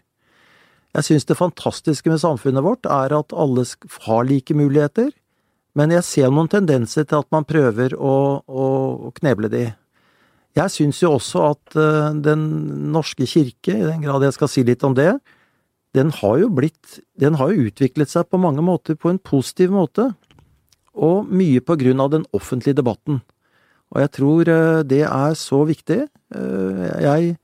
Jeg 0.94 1.08
syns 1.08 1.26
det 1.26 1.40
fantastiske 1.40 2.10
med 2.12 2.22
samfunnet 2.22 2.64
vårt 2.64 2.86
er 2.86 3.16
at 3.18 3.34
alle 3.34 3.66
har 4.06 4.26
like 4.30 4.54
muligheter, 4.54 5.10
men 5.74 5.94
jeg 5.96 6.06
ser 6.06 6.30
noen 6.30 6.52
tendenser 6.52 7.08
til 7.10 7.24
at 7.24 7.30
man 7.34 7.48
prøver 7.50 7.96
å, 7.98 8.16
å, 8.46 8.66
kneble 9.18 9.50
de. 9.50 9.64
Jeg 10.54 10.70
syns 10.70 11.00
jo 11.02 11.16
også 11.16 11.48
at 11.48 11.78
uh, 11.80 12.14
Den 12.14 12.44
norske 12.94 13.26
kirke, 13.26 13.74
i 13.74 13.88
den 13.88 14.04
grad 14.06 14.22
jeg 14.22 14.36
skal 14.38 14.52
si 14.54 14.62
litt 14.68 14.86
om 14.86 14.94
det, 14.94 15.16
den 15.94 16.10
har 16.10 16.40
jo 16.42 16.50
blitt 16.50 17.00
Den 17.20 17.38
har 17.38 17.54
jo 17.54 17.70
utviklet 17.70 18.10
seg 18.10 18.30
på 18.30 18.42
mange 18.42 18.64
måter 18.66 18.98
på 18.98 19.12
en 19.12 19.22
positiv 19.22 19.74
måte 19.74 20.12
og 20.94 21.30
mye 21.30 21.62
på 21.62 21.78
grunn 21.82 22.02
av 22.04 22.12
den 22.14 22.26
offentlige 22.38 22.78
debatten. 22.78 23.24
Og 23.94 24.02
jeg 24.02 24.12
tror 24.14 24.50
eh, 24.50 24.82
det 24.86 25.02
er 25.08 25.34
så 25.38 25.64
viktig. 25.66 26.04
Eh, 26.36 26.84
jeg 27.02 27.38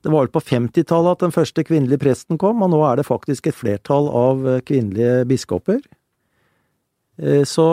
Det 0.00 0.12
var 0.12 0.24
vel 0.24 0.32
på 0.32 0.40
50-tallet 0.40 1.16
at 1.16 1.24
den 1.26 1.34
første 1.34 1.64
kvinnelige 1.64 2.00
presten 2.00 2.38
kom, 2.38 2.62
og 2.62 2.70
nå 2.70 2.80
er 2.86 2.96
det 2.96 3.08
faktisk 3.08 3.48
et 3.48 3.56
flertall 3.56 4.08
av 4.08 4.46
eh, 4.46 4.60
kvinnelige 4.60 5.24
biskoper. 5.28 5.80
Så 7.18 7.66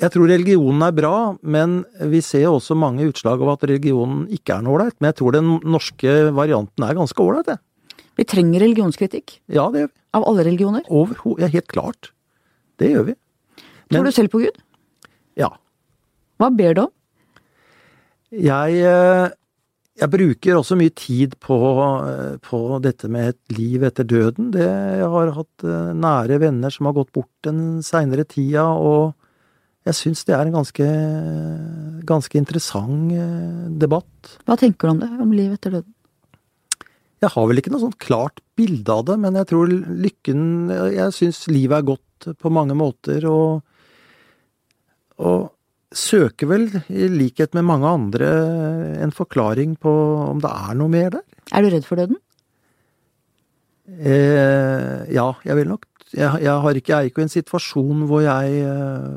jeg 0.00 0.08
tror 0.08 0.30
religionen 0.30 0.80
er 0.86 0.94
bra, 0.96 1.36
men 1.44 1.82
vi 2.08 2.22
ser 2.24 2.46
også 2.48 2.72
mange 2.72 3.04
utslag 3.04 3.42
av 3.44 3.50
at 3.52 3.66
religionen 3.68 4.22
ikke 4.32 4.54
er 4.54 4.64
noe 4.64 4.78
ålreit. 4.78 4.96
Men 4.96 5.10
jeg 5.10 5.18
tror 5.18 5.36
den 5.36 5.50
norske 5.68 6.14
varianten 6.32 6.86
er 6.86 6.96
ganske 6.96 7.20
ålreit, 7.20 7.50
jeg. 7.52 7.60
Vi 8.16 8.24
trenger 8.24 8.64
religionskritikk. 8.64 9.40
Ja, 9.52 9.68
det 9.72 9.84
gjør 9.84 9.92
vi. 9.92 9.98
Av 10.16 10.24
alle 10.30 10.44
religioner. 10.46 10.84
Overhodet. 10.88 11.44
Ja, 11.44 11.52
helt 11.52 11.68
klart. 11.68 12.12
Det 12.80 12.90
gjør 12.92 13.10
vi. 13.10 13.16
Tror 13.92 14.06
du 14.06 14.12
selv 14.14 14.32
på 14.32 14.40
Gud? 14.42 14.62
Ja. 15.38 15.50
Hva 16.40 16.50
ber 16.52 16.76
du 16.76 16.86
om? 16.86 16.92
Jeg, 18.34 18.80
eh, 18.82 19.28
jeg 20.00 20.12
bruker 20.12 20.58
også 20.58 20.76
mye 20.76 20.92
tid 20.96 21.36
på, 21.40 21.56
eh, 22.08 22.36
på, 22.42 22.60
dette 22.82 23.08
med 23.08 23.30
et 23.34 23.56
liv 23.56 23.84
etter 23.86 24.08
døden. 24.08 24.50
Det, 24.56 24.66
jeg 24.66 25.12
har 25.12 25.32
hatt 25.36 25.64
eh, 25.64 25.92
nære 25.94 26.40
venner 26.42 26.72
som 26.74 26.90
har 26.90 26.96
gått 26.96 27.12
bort 27.16 27.32
den 27.46 27.82
seinere 27.86 28.26
tida, 28.26 28.66
og 28.66 29.14
jeg 29.86 29.94
syns 30.00 30.24
det 30.26 30.34
er 30.34 30.48
en 30.48 30.56
ganske, 30.58 30.86
ganske 32.08 32.40
interessant 32.40 33.12
debatt. 33.78 34.32
Hva 34.42 34.56
tenker 34.58 34.88
du 34.88 34.96
om 34.96 35.04
det, 35.04 35.10
om 35.22 35.36
liv 35.36 35.52
etter 35.54 35.78
døden? 35.78 35.92
Jeg 37.24 37.32
har 37.32 37.46
vel 37.48 37.60
ikke 37.62 37.72
noe 37.72 37.84
sånt 37.86 38.00
klart 38.02 38.42
bilde 38.58 38.92
av 38.92 39.06
det, 39.08 39.16
men 39.22 39.38
jeg 39.40 39.48
tror 39.48 39.70
lykken 39.72 40.68
Jeg 40.92 41.14
syns 41.16 41.46
livet 41.48 41.78
er 41.78 41.88
godt 41.94 42.28
på 42.40 42.52
mange 42.52 42.76
måter, 42.76 43.24
og 43.30 43.64
og 45.16 45.52
søker 45.96 46.50
vel, 46.50 46.66
i 46.92 47.08
likhet 47.08 47.54
med 47.56 47.64
mange 47.64 47.88
andre, 47.88 48.28
en 49.00 49.14
forklaring 49.14 49.78
på 49.80 49.90
om 50.26 50.42
det 50.44 50.50
er 50.50 50.76
noe 50.76 50.92
mer 50.92 51.14
der. 51.14 51.24
Er 51.56 51.64
du 51.64 51.70
redd 51.72 51.86
for 51.88 51.96
døden? 51.96 52.18
Eh, 53.86 55.06
ja, 55.14 55.30
jeg 55.46 55.56
vil 55.56 55.70
nok 55.70 55.86
jeg, 56.14 56.42
jeg, 56.42 56.76
ikke, 56.78 56.90
jeg, 56.90 56.96
er 56.96 57.08
ikke 57.10 57.22
i 57.22 57.26
en 57.26 57.32
situasjon 57.32 58.04
hvor 58.08 58.22
jeg, 58.22 58.60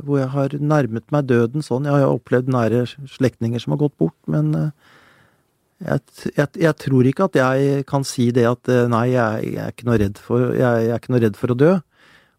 hvor 0.06 0.20
jeg, 0.20 0.30
har 0.34 0.56
nærmet 0.58 1.06
meg 1.14 1.28
døden 1.30 1.64
sånn. 1.66 1.86
Jeg 1.86 2.02
har 2.02 2.16
opplevd 2.16 2.50
nære 2.54 2.86
slektninger 3.10 3.62
som 3.62 3.76
har 3.76 3.84
gått 3.84 3.96
bort, 4.02 4.18
men 4.30 4.50
eh, 4.58 4.96
jeg, 5.80 6.48
jeg, 6.60 6.74
tror 6.76 7.08
ikke 7.08 7.30
at 7.30 7.38
jeg 7.40 7.86
kan 7.88 8.04
si 8.08 8.30
det 8.36 8.44
at 8.50 8.72
eh, 8.72 8.88
nei, 8.92 9.06
jeg, 9.14 9.54
er 9.56 9.72
ikke 9.72 10.20
for, 10.20 10.52
jeg, 10.52 10.90
er 10.90 11.00
ikke 11.00 11.14
noe 11.14 11.24
redd 11.24 11.40
for 11.40 11.54
å 11.54 11.58
dø. 11.58 11.72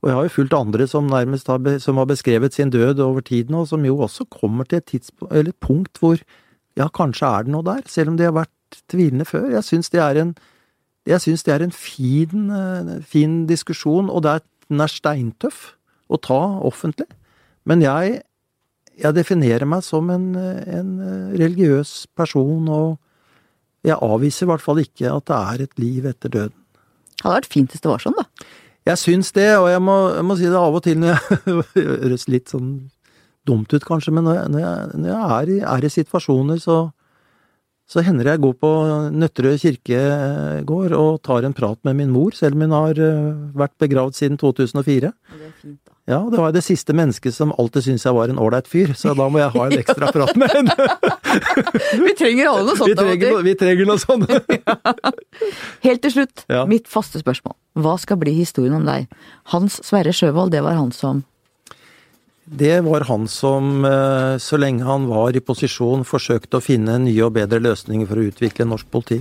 Og 0.00 0.08
jeg 0.08 0.16
har 0.16 0.26
jo 0.26 0.34
fulgt 0.34 0.56
andre 0.56 0.86
som 0.88 1.08
nærmest 1.08 1.48
har, 1.48 1.60
som 1.80 2.00
har 2.00 2.08
beskrevet 2.08 2.56
sin 2.56 2.72
død 2.72 3.00
over 3.04 3.24
tiden, 3.24 3.56
og 3.56 3.68
som 3.68 3.84
jo 3.84 3.98
også 4.00 4.28
kommer 4.32 4.68
til 4.68 4.80
et 4.80 5.10
et 5.30 5.56
punkt 5.60 5.98
hvor 6.00 6.20
ja, 6.76 6.88
kanskje 6.88 7.26
er 7.26 7.44
det 7.44 7.52
noe 7.52 7.64
der, 7.64 7.82
selv 7.88 8.12
om 8.12 8.16
de 8.16 8.28
har 8.28 8.36
vært 8.36 8.80
tvilende 8.88 9.24
før. 9.24 9.50
Jeg 9.50 9.64
syns 9.64 9.90
det 9.90 10.00
er 10.00 10.20
en, 10.20 10.36
jeg 11.08 11.20
det 11.20 11.54
er 11.54 11.64
en 11.64 11.72
fin, 11.72 12.50
eh, 12.50 13.00
fin 13.00 13.46
diskusjon, 13.48 14.10
og 14.10 14.24
er, 14.26 14.44
den 14.68 14.80
er 14.80 14.88
steintøff 14.88 15.76
å 16.08 16.20
ta 16.20 16.60
offentlig. 16.60 17.08
Men 17.64 17.80
jeg, 17.80 18.22
jeg 19.00 19.16
definerer 19.16 19.64
meg 19.64 19.82
som 19.84 20.10
en, 20.10 20.34
en 20.36 20.98
religiøs 21.32 22.06
person, 22.16 22.68
og 22.68 22.99
jeg 23.86 23.96
avviser 24.04 24.46
i 24.46 24.50
hvert 24.50 24.64
fall 24.64 24.80
ikke 24.82 25.12
at 25.12 25.28
det 25.30 25.38
er 25.38 25.64
et 25.64 25.80
liv 25.80 26.08
etter 26.10 26.32
døden. 26.32 26.56
Det 27.20 27.26
hadde 27.26 27.36
vært 27.38 27.52
fint 27.52 27.72
hvis 27.72 27.84
det 27.84 27.90
var 27.90 28.02
sånn, 28.02 28.16
da. 28.16 28.48
Jeg 28.88 29.00
syns 29.00 29.34
det, 29.36 29.48
og 29.60 29.68
jeg 29.68 29.80
må, 29.84 29.96
jeg 30.14 30.24
må, 30.24 30.36
si 30.38 30.48
det 30.48 30.60
av 30.60 30.76
og 30.76 30.82
til 30.84 31.00
når 31.00 31.12
jeg 31.12 31.58
høres 31.76 32.24
litt 32.32 32.52
sånn 32.52 32.70
dumt 33.48 33.72
ut, 33.72 33.84
kanskje, 33.84 34.14
men 34.16 34.24
når 34.26 34.38
jeg, 34.38 34.52
når 34.54 34.64
jeg, 34.64 34.88
når 34.94 35.10
jeg 35.10 35.36
er, 35.36 35.52
i, 35.52 35.58
er, 35.74 35.84
i, 35.84 35.92
situasjoner, 35.92 36.60
så, 36.62 36.78
så 37.88 38.04
hender 38.04 38.26
det 38.26 38.36
jeg 38.36 38.44
går 38.46 38.56
på 38.64 38.72
Nøtterøy 39.20 39.60
kirkegård 39.60 40.96
og 40.96 41.20
tar 41.26 41.48
en 41.48 41.56
prat 41.56 41.80
med 41.88 42.00
min 42.00 42.12
mor, 42.14 42.36
selv 42.36 42.56
om 42.56 42.66
hun 42.66 42.76
har 42.76 43.00
eh, 43.04 43.30
vært 43.56 43.76
begravd 43.84 44.16
siden 44.16 44.40
2004. 44.40 45.12
Det 45.12 45.48
er 45.50 45.56
fint. 45.60 45.89
Ja, 46.10 46.18
det 46.26 46.40
var 46.42 46.50
det 46.50 46.64
siste 46.66 46.94
mennesket 46.96 47.36
som 47.36 47.52
alltid 47.54 47.84
syntes 47.84 48.04
jeg 48.08 48.14
var 48.16 48.32
en 48.32 48.38
ålreit 48.42 48.66
fyr, 48.66 48.90
så 48.98 49.12
da 49.14 49.28
må 49.30 49.38
jeg 49.38 49.52
ha 49.54 49.66
en 49.68 49.76
ekstra 49.78 50.08
prat 50.10 50.32
med 50.40 50.50
henne. 50.50 50.74
vi 52.06 52.14
trenger 52.18 52.48
alle 52.50 52.64
noe 52.66 52.78
sånt. 52.80 52.90
Vi 52.90 52.96
trenger, 52.98 53.34
noe, 53.36 53.44
vi 53.46 53.52
trenger 53.60 53.86
noe 53.86 54.00
sånt. 54.02 54.26
Helt 55.86 56.02
til 56.02 56.14
slutt, 56.16 56.42
ja. 56.50 56.64
mitt 56.66 56.90
faste 56.90 57.22
spørsmål. 57.22 57.54
Hva 57.78 57.94
skal 58.02 58.18
bli 58.18 58.34
historien 58.40 58.74
om 58.80 58.88
deg? 58.88 59.06
Hans 59.54 59.78
Sverre 59.86 60.10
Sjøvold, 60.16 60.50
det 60.50 60.64
var 60.66 60.74
han 60.80 60.90
som 60.96 61.22
det 62.50 62.80
var 62.82 63.04
han 63.06 63.28
som, 63.30 63.84
eh, 63.86 64.34
så 64.42 64.58
lenge 64.58 64.82
han 64.82 65.04
var 65.06 65.36
i 65.38 65.42
posisjon, 65.44 66.02
forsøkte 66.02 66.58
å 66.58 66.64
finne 66.64 66.96
nye 66.98 67.22
og 67.22 67.36
bedre 67.36 67.60
løsninger 67.62 68.08
for 68.10 68.18
å 68.18 68.24
utvikle 68.26 68.66
norsk 68.66 68.88
politi. 68.90 69.20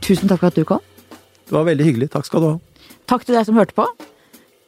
Tusen 0.00 0.32
takk 0.32 0.40
for 0.40 0.48
at 0.48 0.56
du 0.56 0.64
kom. 0.64 0.80
Det 1.44 1.52
var 1.52 1.68
veldig 1.68 1.84
hyggelig. 1.84 2.08
Takk 2.16 2.24
skal 2.24 2.40
du 2.40 2.48
ha. 2.54 2.56
Takk 3.12 3.28
til 3.28 3.36
deg 3.36 3.44
som 3.44 3.60
hørte 3.60 3.76
på. 3.76 3.84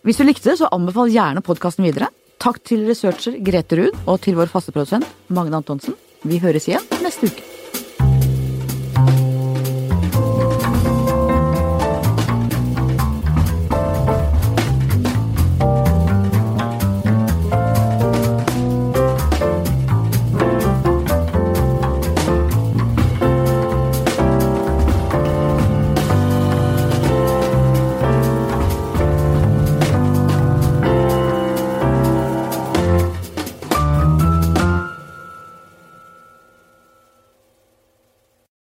Hvis 0.04 0.18
du 0.20 0.26
likte 0.28 0.50
det, 0.50 0.58
så 0.60 0.68
anbefal 0.68 1.08
gjerne 1.08 1.40
podkasten 1.44 1.86
videre. 1.86 2.10
Takk 2.42 2.60
til 2.68 2.84
researcher 2.84 3.38
Grete 3.46 3.78
Ruud 3.80 4.04
og 4.04 4.20
til 4.26 4.36
vår 4.36 4.52
faste 4.52 4.74
produsent 4.74 5.08
Magne 5.32 5.62
Antonsen. 5.62 5.96
Vi 6.28 6.42
høres 6.44 6.68
igjen 6.68 6.84
neste 7.00 7.32
uke. 7.32 7.53